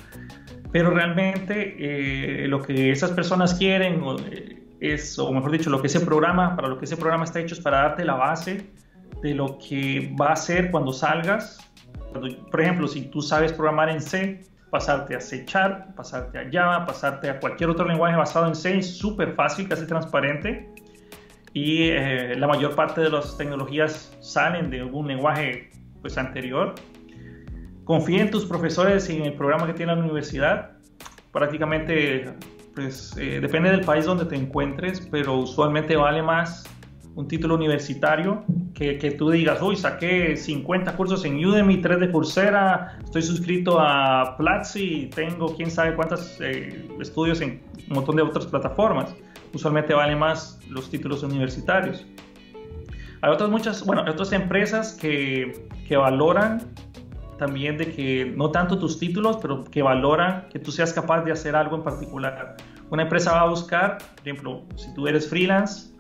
Pero 0.72 0.92
realmente 0.92 1.76
eh, 1.78 2.48
lo 2.48 2.62
que 2.62 2.92
esas 2.92 3.12
personas 3.12 3.56
quieren 3.56 4.02
eh, 4.32 4.64
es, 4.80 5.20
o 5.20 5.30
mejor 5.34 5.52
dicho, 5.52 5.70
lo 5.70 5.82
que 5.82 5.88
ese 5.88 6.00
programa, 6.00 6.56
para 6.56 6.70
lo 6.70 6.80
que 6.80 6.86
ese 6.86 6.96
programa 6.96 7.26
está 7.26 7.42
hecho 7.42 7.56
es 7.56 7.60
para 7.60 7.80
darte 7.80 8.06
la 8.06 8.16
base 8.16 8.72
de 9.22 9.36
lo 9.36 9.58
que 9.58 10.16
va 10.20 10.32
a 10.32 10.36
ser 10.38 10.72
cuando 10.72 10.94
salgas. 10.94 11.60
por 12.52 12.62
ejemplo, 12.62 12.88
si 12.88 13.02
tú 13.02 13.22
sabes 13.22 13.52
programar 13.52 13.90
en 13.90 14.00
C, 14.00 14.46
pasarte 14.70 15.14
a 15.14 15.20
C 15.20 15.46
pasarte 15.94 16.40
a 16.40 16.50
Java, 16.50 16.86
pasarte 16.86 17.30
a 17.30 17.38
cualquier 17.38 17.70
otro 17.70 17.86
lenguaje 17.86 18.16
basado 18.16 18.48
en 18.48 18.56
C, 18.56 18.78
es 18.78 18.98
súper 18.98 19.34
fácil, 19.34 19.68
casi 19.68 19.86
transparente. 19.86 20.74
Y 21.56 21.84
eh, 21.84 22.36
la 22.36 22.48
mayor 22.48 22.76
parte 22.76 23.00
de 23.00 23.10
las 23.10 23.38
tecnologías 23.38 24.14
salen 24.20 24.70
de 24.70 24.82
algún 24.82 25.08
lenguaje 25.08 25.72
pues, 26.02 26.18
anterior. 26.18 26.76
Confía 27.86 28.24
en 28.24 28.30
tus 28.30 28.46
profesores 28.46 29.10
y 29.10 29.16
en 29.16 29.24
el 29.24 29.34
programa 29.36 29.66
que 29.66 29.72
tiene 29.74 29.96
la 29.96 30.02
universidad. 30.02 30.72
Prácticamente, 31.32 32.34
pues 32.76 33.16
eh, 33.18 33.40
depende 33.40 33.72
del 33.72 33.86
país 33.86 34.04
donde 34.04 34.26
te 34.26 34.36
encuentres, 34.36 35.00
pero 35.10 35.38
usualmente 35.38 35.96
vale 35.96 36.22
más 36.22 36.66
un 37.16 37.26
título 37.30 37.56
universitario 37.56 38.44
que, 38.74 38.98
que, 38.98 39.12
tú 39.12 39.30
digas, 39.30 39.62
uy, 39.62 39.78
saqué 39.78 40.36
50 40.36 40.98
cursos 40.98 41.24
en 41.24 41.38
Udemy, 41.46 41.78
3 41.78 42.02
de 42.02 42.12
Coursera, 42.12 43.00
estoy 43.02 43.22
suscrito 43.22 43.80
a 43.80 44.36
Platzi, 44.38 45.10
tengo 45.16 45.56
quién 45.56 45.72
sabe 45.72 45.96
cuántos 45.96 46.38
eh, 46.42 46.86
estudios 47.00 47.40
en 47.40 47.62
un 47.88 47.96
montón 47.96 48.18
de 48.18 48.24
otras 48.24 48.46
plataformas. 48.46 49.16
Usualmente 49.56 49.94
vale 49.94 50.18
más 50.18 50.60
los 50.70 50.90
títulos 50.90 51.24
universitarios. 51.24 52.06
Hay 53.22 53.32
otras 53.32 53.50
muchas, 53.50 53.86
bueno, 53.86 54.04
otras 54.08 54.34
empresas 54.34 54.94
que, 54.94 55.68
que 55.88 55.96
valoran 55.96 56.62
también 57.38 57.78
de 57.78 57.94
que 57.94 58.34
no 58.36 58.52
tanto 58.52 58.78
tus 58.78 59.00
títulos, 59.00 59.38
pero 59.42 59.64
que 59.64 59.82
valoran 59.82 60.48
que 60.50 60.60
tú 60.60 60.72
seas 60.72 60.92
capaz 60.92 61.22
de 61.24 61.32
hacer 61.32 61.56
algo 61.56 61.78
en 61.78 61.84
particular. 61.84 62.58
Una 62.90 63.04
empresa 63.04 63.32
va 63.32 63.42
a 63.42 63.50
buscar, 63.50 63.98
por 63.98 64.28
ejemplo, 64.28 64.64
si 64.76 64.94
tú 64.94 65.08
eres 65.08 65.30
freelance, 65.30 65.96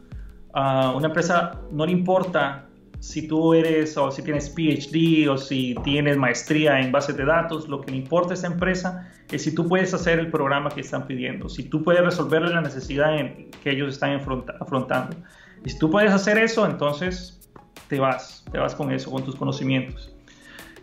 a 0.53 0.91
una 0.91 1.07
empresa 1.07 1.53
no 1.71 1.85
le 1.85 1.93
importa 1.93 2.64
si 3.05 3.27
tú 3.27 3.53
eres 3.53 3.95
o 3.97 4.09
si 4.09 4.23
tienes 4.23 4.49
PhD 4.49 5.29
o 5.29 5.37
si 5.37 5.75
tienes 5.83 6.17
maestría 6.17 6.79
en 6.79 6.91
bases 6.91 7.15
de 7.15 7.23
datos, 7.23 7.69
lo 7.69 7.79
que 7.79 7.91
le 7.91 7.97
importa 7.97 8.31
a 8.31 8.33
esa 8.33 8.47
empresa 8.47 9.11
es 9.31 9.43
si 9.43 9.53
tú 9.53 9.67
puedes 9.67 9.93
hacer 9.93 10.17
el 10.17 10.31
programa 10.31 10.71
que 10.71 10.81
están 10.81 11.05
pidiendo, 11.05 11.47
si 11.47 11.63
tú 11.65 11.83
puedes 11.83 12.03
resolverle 12.03 12.49
la 12.49 12.61
necesidad 12.61 13.15
que 13.63 13.69
ellos 13.69 13.93
están 13.93 14.19
afrontando. 14.59 15.15
Y 15.63 15.69
si 15.69 15.77
tú 15.77 15.91
puedes 15.91 16.11
hacer 16.11 16.39
eso, 16.39 16.65
entonces 16.65 17.39
te 17.89 17.99
vas, 17.99 18.43
te 18.51 18.57
vas 18.57 18.73
con 18.73 18.91
eso, 18.91 19.11
con 19.11 19.23
tus 19.23 19.35
conocimientos. 19.35 20.11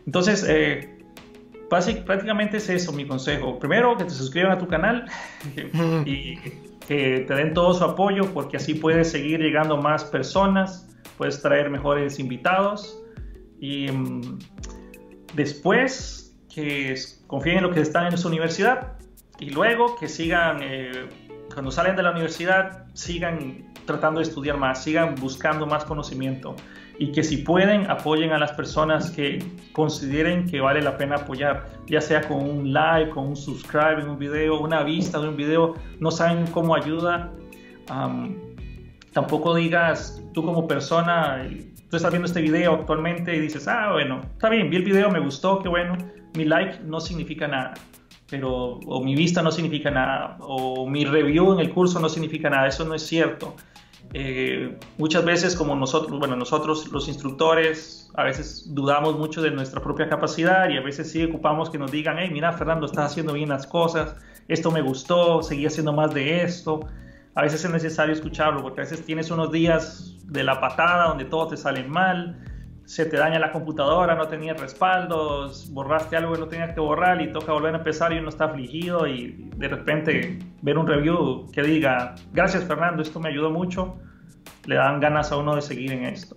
Entonces, 0.07 0.47
eh, 0.49 0.97
prácticamente 1.69 2.59
es 2.59 2.69
eso 2.69 2.93
mi 2.93 3.05
consejo. 3.05 3.59
Primero, 3.59 3.97
que 3.97 4.05
te 4.05 4.11
suscriban 4.11 4.53
a 4.53 4.59
tu 4.59 4.69
canal 4.69 5.07
y 6.07 6.39
que 6.87 7.25
te 7.27 7.35
den 7.35 7.55
todo 7.55 7.75
su 7.75 7.85
apoyo 7.85 8.33
porque 8.33 8.57
así 8.57 8.75
puedes 8.75 9.11
seguir 9.11 9.41
llegando 9.41 9.77
más 9.77 10.05
personas, 10.05 10.89
puedes 11.17 11.41
traer 11.41 11.71
mejores 11.71 12.19
invitados. 12.19 12.99
Y 13.61 13.91
mm, 13.91 14.39
después 15.35 16.37
que 16.53 16.95
confíen 17.27 17.59
en 17.59 17.63
lo 17.65 17.71
que 17.71 17.81
están 17.81 18.13
en 18.13 18.19
su 18.19 18.29
universidad 18.29 18.95
y 19.39 19.51
luego 19.51 19.97
que 19.97 20.09
sigan, 20.09 20.59
eh, 20.63 21.09
cuando 21.53 21.71
salen 21.71 21.97
de 21.97 22.03
la 22.03 22.11
universidad, 22.11 22.87
sigan 22.95 23.73
tratando 23.87 24.21
de 24.21 24.25
estudiar 24.27 24.57
más, 24.57 24.83
sigan 24.83 25.15
buscando 25.17 25.67
más 25.67 25.85
conocimiento 25.85 26.55
y 27.03 27.11
que 27.11 27.25
si 27.25 27.39
pueden 27.39 27.91
apoyen 27.91 28.31
a 28.31 28.39
las 28.39 28.53
personas 28.53 29.11
que 29.11 29.45
consideren 29.73 30.47
que 30.49 30.61
vale 30.61 30.81
la 30.81 30.97
pena 30.97 31.17
apoyar, 31.17 31.69
ya 31.89 32.01
sea 32.01 32.21
con 32.29 32.49
un 32.49 32.73
like, 32.73 33.11
con 33.11 33.27
un 33.27 33.35
subscribe 33.35 34.03
en 34.03 34.09
un 34.09 34.21
video, 34.21 34.61
una 34.61 34.85
vista 34.85 35.19
de 35.19 35.29
un 35.29 35.37
video, 35.37 35.75
no 35.99 36.13
saben 36.13 36.47
cómo 36.53 36.77
ayuda. 36.77 37.33
tampoco 39.13 39.53
digas 39.57 40.23
tú 40.33 40.45
como 40.45 40.69
persona, 40.69 41.45
tú 41.91 41.97
estás 41.97 42.13
viendo 42.13 42.27
este 42.27 42.41
video 42.41 42.73
actualmente 42.75 43.35
y 43.35 43.41
dices, 43.41 43.67
ah, 43.67 43.91
bueno, 43.91 44.21
está 44.35 44.49
bien, 44.49 44.71
vi 44.71 44.77
el 44.77 44.85
video, 44.85 45.11
me 45.11 45.19
gustó, 45.19 45.59
qué 45.59 45.69
bueno, 45.69 45.99
mi 46.37 46.45
like 46.45 46.85
no 46.85 47.01
significa 47.01 47.49
nada, 47.49 47.75
pero, 48.31 48.79
o 48.87 49.03
mi 49.03 49.17
vista 49.17 49.43
no 49.43 49.51
significa 49.51 49.91
nada, 49.91 50.37
o 50.39 50.89
mi 50.89 51.05
review 51.05 51.53
en 51.53 51.59
el 51.59 51.71
curso 51.71 51.99
no 51.99 52.09
significa 52.09 52.49
nada, 52.49 52.69
eso 52.69 52.85
no 52.85 52.95
es 52.95 53.05
cierto. 53.05 53.57
Eh, 54.15 54.79
muchas 54.99 55.25
veces 55.25 55.57
como 55.57 55.75
nosotros, 55.75 56.19
bueno, 56.19 56.37
nosotros 56.37 56.93
los 56.93 57.09
instructores 57.09 58.11
a 58.15 58.25
veces 58.25 58.75
dudamos 58.75 59.19
mucho 59.19 59.41
de 59.41 59.51
nuestra 59.51 59.83
propia 59.83 60.09
capacidad 60.09 60.69
y 60.69 60.77
a 60.77 60.83
veces 60.83 61.11
sí 61.11 61.25
ocupamos 61.25 61.71
que 61.71 61.79
nos 61.79 61.91
digan, 61.91 62.17
hey, 62.19 62.29
mira 62.31 62.53
Fernando, 62.53 62.87
estás 62.87 63.13
haciendo 63.13 63.33
bien 63.33 63.49
las 63.49 63.67
cosas, 63.67 64.17
esto 64.49 64.71
me 64.71 64.83
gustó, 64.83 65.43
seguí 65.43 65.65
haciendo 65.65 65.93
más 65.93 66.13
de 66.13 66.43
esto. 66.43 66.81
A 67.35 67.43
veces 67.43 67.65
es 67.65 67.71
necesario 67.71 68.13
escucharlo 68.13 68.63
porque 68.63 68.83
a 68.83 68.85
veces 68.85 69.07
tienes 69.07 69.31
unos 69.31 69.51
días 69.51 70.19
de 70.27 70.45
la 70.45 70.61
patada 70.61 71.09
donde 71.09 71.25
todo 71.25 71.49
te 71.49 71.57
sale 71.57 71.83
mal, 71.85 72.39
se 72.85 73.07
te 73.07 73.17
daña 73.17 73.39
la 73.39 73.53
computadora, 73.53 74.15
no 74.15 74.29
tenías 74.29 74.61
respaldos, 74.61 75.71
borraste 75.71 76.17
algo 76.17 76.35
que 76.35 76.41
no 76.41 76.49
tenías 76.49 76.75
que 76.75 76.81
borrar 76.81 77.23
y 77.23 77.33
toca 77.33 77.53
volver 77.53 77.75
a 77.75 77.79
empezar 77.79 78.13
y 78.13 78.19
uno 78.19 78.29
está 78.29 78.47
afligido 78.47 79.07
y 79.07 79.51
de 79.57 79.69
repente 79.69 80.39
ver 80.63 80.79
un 80.79 80.87
review 80.87 81.51
que 81.53 81.63
diga, 81.63 82.15
gracias 82.33 82.65
Fernando, 82.65 83.03
esto 83.03 83.21
me 83.21 83.29
ayudó 83.29 83.51
mucho, 83.51 83.97
le 84.67 84.77
dan 84.77 85.01
ganas 85.01 85.33
a 85.33 85.37
uno 85.37 85.55
de 85.55 85.63
seguir 85.63 85.93
en 85.93 86.05
esto. 86.05 86.37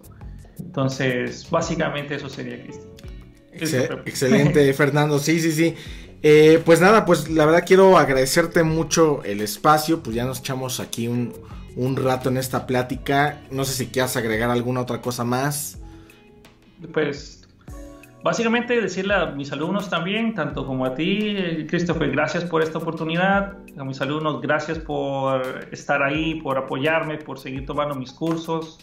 Entonces, 0.59 1.49
básicamente 1.49 2.15
eso 2.15 2.29
sería, 2.29 2.63
Cristian. 2.63 4.01
excelente, 4.05 4.73
Fernando. 4.73 5.19
Sí, 5.19 5.39
sí, 5.39 5.51
sí. 5.51 5.75
Eh, 6.21 6.61
pues 6.65 6.81
nada, 6.81 7.05
pues 7.05 7.29
la 7.29 7.45
verdad 7.45 7.63
quiero 7.65 7.97
agradecerte 7.97 8.63
mucho 8.63 9.23
el 9.23 9.41
espacio. 9.41 10.01
Pues 10.01 10.15
ya 10.15 10.25
nos 10.25 10.39
echamos 10.39 10.79
aquí 10.79 11.07
un, 11.07 11.33
un 11.75 11.95
rato 11.95 12.29
en 12.29 12.37
esta 12.37 12.65
plática. 12.65 13.41
No 13.51 13.63
sé 13.63 13.73
si 13.73 13.87
quieras 13.87 14.17
agregar 14.17 14.49
alguna 14.49 14.81
otra 14.81 15.01
cosa 15.01 15.23
más 15.23 15.77
pues 16.93 17.45
básicamente 18.25 18.81
decirle 18.81 19.13
a 19.13 19.27
mis 19.27 19.51
alumnos 19.51 19.87
también, 19.87 20.33
tanto 20.33 20.65
como 20.65 20.83
a 20.83 20.95
ti, 20.95 21.67
Christopher, 21.67 22.09
gracias 22.09 22.43
por 22.43 22.63
esta 22.63 22.79
oportunidad, 22.79 23.53
a 23.77 23.83
mis 23.83 24.01
alumnos, 24.01 24.41
gracias 24.41 24.79
por 24.79 25.67
estar 25.71 26.01
ahí, 26.01 26.41
por 26.41 26.57
apoyarme, 26.57 27.19
por 27.19 27.37
seguir 27.37 27.67
tomando 27.67 27.93
mis 27.93 28.11
cursos, 28.11 28.79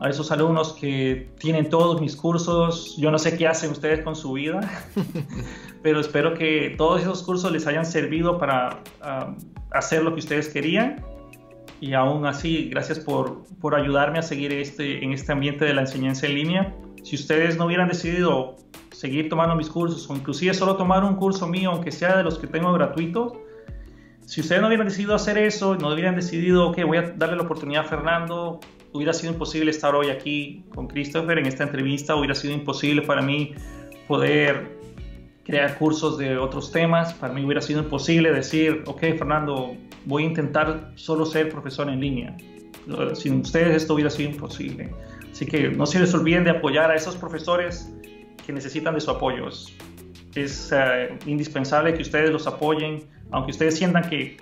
a 0.00 0.08
esos 0.08 0.32
alumnos 0.32 0.72
que 0.72 1.28
tienen 1.38 1.68
todos 1.68 2.00
mis 2.00 2.16
cursos, 2.16 2.96
yo 2.96 3.10
no 3.10 3.18
sé 3.18 3.36
qué 3.36 3.46
hacen 3.46 3.70
ustedes 3.70 4.00
con 4.00 4.16
su 4.16 4.32
vida, 4.32 4.60
pero 5.82 6.00
espero 6.00 6.32
que 6.32 6.74
todos 6.78 7.02
esos 7.02 7.22
cursos 7.22 7.52
les 7.52 7.66
hayan 7.66 7.84
servido 7.84 8.38
para 8.38 8.80
ah, 9.02 9.34
hacer 9.72 10.04
lo 10.04 10.14
que 10.14 10.20
ustedes 10.20 10.48
querían. 10.48 11.04
Y 11.78 11.92
aún 11.92 12.24
así, 12.24 12.70
gracias 12.70 12.98
por, 12.98 13.44
por 13.60 13.74
ayudarme 13.74 14.18
a 14.18 14.22
seguir 14.22 14.50
este, 14.54 15.04
en 15.04 15.12
este 15.12 15.32
ambiente 15.32 15.66
de 15.66 15.74
la 15.74 15.82
enseñanza 15.82 16.26
en 16.26 16.34
línea 16.34 16.74
si 17.06 17.14
ustedes 17.14 17.56
no 17.56 17.66
hubieran 17.66 17.86
decidido 17.86 18.56
seguir 18.90 19.28
tomando 19.28 19.54
mis 19.54 19.70
cursos 19.70 20.10
o 20.10 20.16
inclusive 20.16 20.52
solo 20.54 20.74
tomar 20.74 21.04
un 21.04 21.14
curso 21.14 21.46
mío, 21.46 21.70
aunque 21.70 21.92
sea 21.92 22.16
de 22.16 22.24
los 22.24 22.36
que 22.36 22.48
tengo 22.48 22.72
gratuitos, 22.72 23.32
si 24.24 24.40
ustedes 24.40 24.60
no 24.60 24.66
hubieran 24.66 24.88
decidido 24.88 25.14
hacer 25.14 25.38
eso, 25.38 25.76
no 25.76 25.94
hubieran 25.94 26.16
decidido, 26.16 26.66
ok, 26.70 26.82
voy 26.84 26.98
a 26.98 27.02
darle 27.02 27.36
la 27.36 27.42
oportunidad 27.42 27.84
a 27.84 27.88
Fernando, 27.88 28.58
hubiera 28.92 29.12
sido 29.12 29.32
imposible 29.32 29.70
estar 29.70 29.94
hoy 29.94 30.08
aquí 30.08 30.64
con 30.74 30.88
Christopher 30.88 31.38
en 31.38 31.46
esta 31.46 31.62
entrevista, 31.62 32.16
hubiera 32.16 32.34
sido 32.34 32.54
imposible 32.54 33.02
para 33.02 33.22
mí 33.22 33.54
poder 34.08 34.76
crear 35.44 35.78
cursos 35.78 36.18
de 36.18 36.36
otros 36.36 36.72
temas, 36.72 37.14
para 37.14 37.32
mí 37.32 37.44
hubiera 37.44 37.60
sido 37.60 37.82
imposible 37.82 38.32
decir, 38.32 38.82
ok, 38.86 38.98
Fernando, 39.16 39.76
voy 40.06 40.24
a 40.24 40.26
intentar 40.26 40.90
solo 40.96 41.24
ser 41.24 41.50
profesor 41.50 41.88
en 41.88 42.00
línea. 42.00 42.36
Sin 43.14 43.42
ustedes 43.42 43.76
esto 43.76 43.94
hubiera 43.94 44.10
sido 44.10 44.30
imposible. 44.30 44.92
Así 45.36 45.44
que 45.44 45.68
no 45.68 45.84
se 45.84 45.98
les 45.98 46.14
olviden 46.14 46.44
de 46.44 46.50
apoyar 46.50 46.90
a 46.90 46.94
esos 46.94 47.14
profesores 47.14 47.92
que 48.46 48.54
necesitan 48.54 48.94
de 48.94 49.02
su 49.02 49.10
apoyo. 49.10 49.46
Es, 50.34 50.72
eh, 50.72 51.18
indispensable 51.26 51.92
que 51.92 52.00
ustedes 52.00 52.30
los 52.30 52.46
apoyen, 52.46 53.06
aunque 53.32 53.50
ustedes 53.50 53.76
sientan 53.76 54.08
que, 54.08 54.38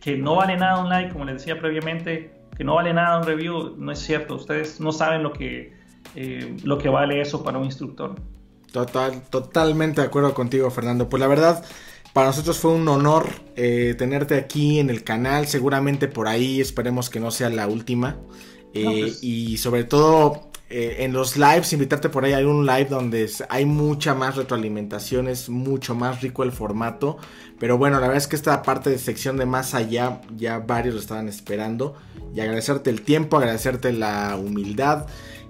que 0.00 0.16
no 0.16 0.36
vale 0.36 0.56
nada 0.56 0.82
un 0.82 0.88
like, 0.88 1.12
como 1.12 1.26
les 1.26 1.34
decía 1.34 1.60
previamente, 1.60 2.32
que 2.56 2.64
no 2.64 2.76
vale 2.76 2.94
nada 2.94 3.18
un 3.18 3.24
review, 3.24 3.76
no 3.76 3.92
es 3.92 3.98
cierto. 3.98 4.36
Ustedes 4.36 4.80
no 4.80 4.90
saben 4.90 5.22
lo 5.22 5.34
que, 5.34 5.74
eh, 6.14 6.56
lo 6.64 6.78
que 6.78 6.88
vale 6.88 7.20
eso 7.20 7.44
para 7.44 7.58
un 7.58 7.66
instructor. 7.66 8.14
Total, 8.72 9.20
totalmente 9.28 10.00
de 10.00 10.06
acuerdo 10.06 10.32
contigo, 10.32 10.70
Fernando. 10.70 11.10
Pues 11.10 11.20
la 11.20 11.26
verdad, 11.26 11.62
para 12.14 12.28
nosotros 12.28 12.58
fue 12.58 12.70
un 12.70 12.88
honor 12.88 13.28
eh, 13.54 13.94
tenerte 13.98 14.36
aquí 14.36 14.78
en 14.78 14.88
el 14.88 15.04
canal. 15.04 15.46
Seguramente 15.46 16.08
por 16.08 16.26
ahí 16.26 16.58
esperemos 16.58 17.10
que 17.10 17.20
no 17.20 17.30
sea 17.30 17.50
la 17.50 17.66
última. 17.66 18.16
Eh, 18.74 18.84
pues. 18.84 19.22
Y 19.22 19.56
sobre 19.58 19.84
todo 19.84 20.50
eh, 20.70 21.04
en 21.04 21.12
los 21.12 21.36
lives, 21.36 21.72
invitarte 21.74 22.08
por 22.08 22.24
ahí, 22.24 22.32
hay 22.32 22.44
un 22.44 22.64
live 22.64 22.86
donde 22.86 23.30
hay 23.50 23.66
mucha 23.66 24.14
más 24.14 24.36
retroalimentación, 24.36 25.28
es 25.28 25.50
mucho 25.50 25.94
más 25.94 26.22
rico 26.22 26.42
el 26.42 26.52
formato. 26.52 27.18
Pero 27.58 27.76
bueno, 27.76 27.96
la 27.96 28.06
verdad 28.06 28.16
es 28.16 28.26
que 28.26 28.36
esta 28.36 28.62
parte 28.62 28.88
de 28.88 28.98
sección 28.98 29.36
de 29.36 29.44
más 29.44 29.74
allá, 29.74 30.22
ya 30.36 30.58
varios 30.60 30.94
lo 30.94 31.00
estaban 31.00 31.28
esperando. 31.28 31.94
Y 32.34 32.40
agradecerte 32.40 32.88
el 32.88 33.02
tiempo, 33.02 33.36
agradecerte 33.36 33.92
la 33.92 34.36
humildad, 34.36 35.06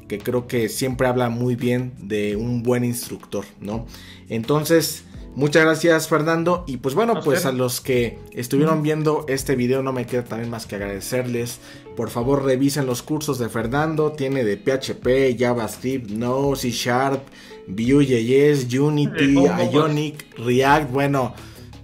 que 0.08 0.18
creo 0.18 0.48
que 0.48 0.68
siempre 0.68 1.06
habla 1.06 1.28
muy 1.28 1.54
bien 1.54 1.94
de 1.98 2.34
un 2.34 2.64
buen 2.64 2.84
instructor, 2.84 3.44
¿no? 3.60 3.86
Entonces... 4.28 5.04
Muchas 5.34 5.64
gracias 5.64 6.08
Fernando. 6.08 6.62
Y 6.66 6.76
pues 6.76 6.94
bueno, 6.94 7.20
pues 7.24 7.46
a 7.46 7.52
los 7.52 7.80
que 7.80 8.18
estuvieron 8.32 8.82
viendo 8.82 9.24
este 9.28 9.56
video 9.56 9.82
no 9.82 9.92
me 9.92 10.06
queda 10.06 10.24
también 10.24 10.50
más 10.50 10.66
que 10.66 10.76
agradecerles. 10.76 11.58
Por 11.96 12.10
favor 12.10 12.44
revisen 12.44 12.84
los 12.84 13.02
cursos 13.02 13.38
de 13.38 13.48
Fernando, 13.48 14.12
tiene 14.12 14.44
de 14.44 14.58
PHP, 14.58 15.38
JavaScript, 15.38 16.10
Node, 16.10 16.56
C 16.56 16.70
Sharp, 16.70 17.22
Vue.js, 17.66 18.72
Unity, 18.74 19.34
Ionic, 19.72 20.38
React, 20.38 20.90
bueno, 20.90 21.34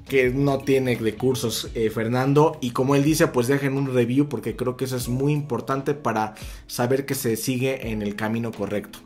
que 0.07 0.30
no 0.30 0.59
tiene 0.59 0.96
de 0.96 1.14
cursos 1.14 1.70
eh, 1.74 1.88
Fernando. 1.88 2.59
Y 2.61 2.72
como 2.72 2.96
él 2.96 3.03
dice 3.03 3.28
pues 3.28 3.46
dejen 3.46 3.78
un 3.78 3.94
review 3.94 4.28
porque 4.28 4.57
creo 4.57 4.76
que 4.76 4.84
eso 4.84 4.96
es 4.96 5.09
muy 5.09 5.32
importante 5.32 5.94
para 5.94 6.34
saber 6.66 7.07
que 7.07 7.14
se 7.14 7.36
sigue 7.36 7.90
en 7.90 8.03
el 8.03 8.14
camino 8.14 8.53
correcto. 8.53 8.99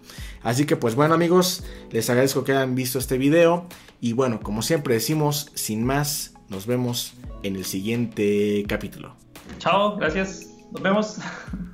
Así 0.43 0.67
que 0.67 0.75
pues 0.75 0.97
bueno 0.97 1.15
amigos, 1.15 1.63
les 1.93 2.11
agradezco 2.11 2.43
que 2.43 2.51
hayan 2.51 2.75
visto 2.75 2.99
este 2.99 3.19
video 3.19 3.69
y 4.03 4.15
bueno, 4.15 4.41
como 4.41 4.63
siempre 4.63 4.95
decimos, 4.95 5.53
sin 5.55 5.85
más, 5.85 6.35
nos 6.49 6.67
vemos 6.67 7.15
en 7.45 7.55
el 7.55 7.65
siguiente 7.65 8.65
capítulo. 8.67 9.15
Chao, 9.59 9.97
gracias, 9.97 10.49
nos 10.73 10.83
vemos. 10.83 11.19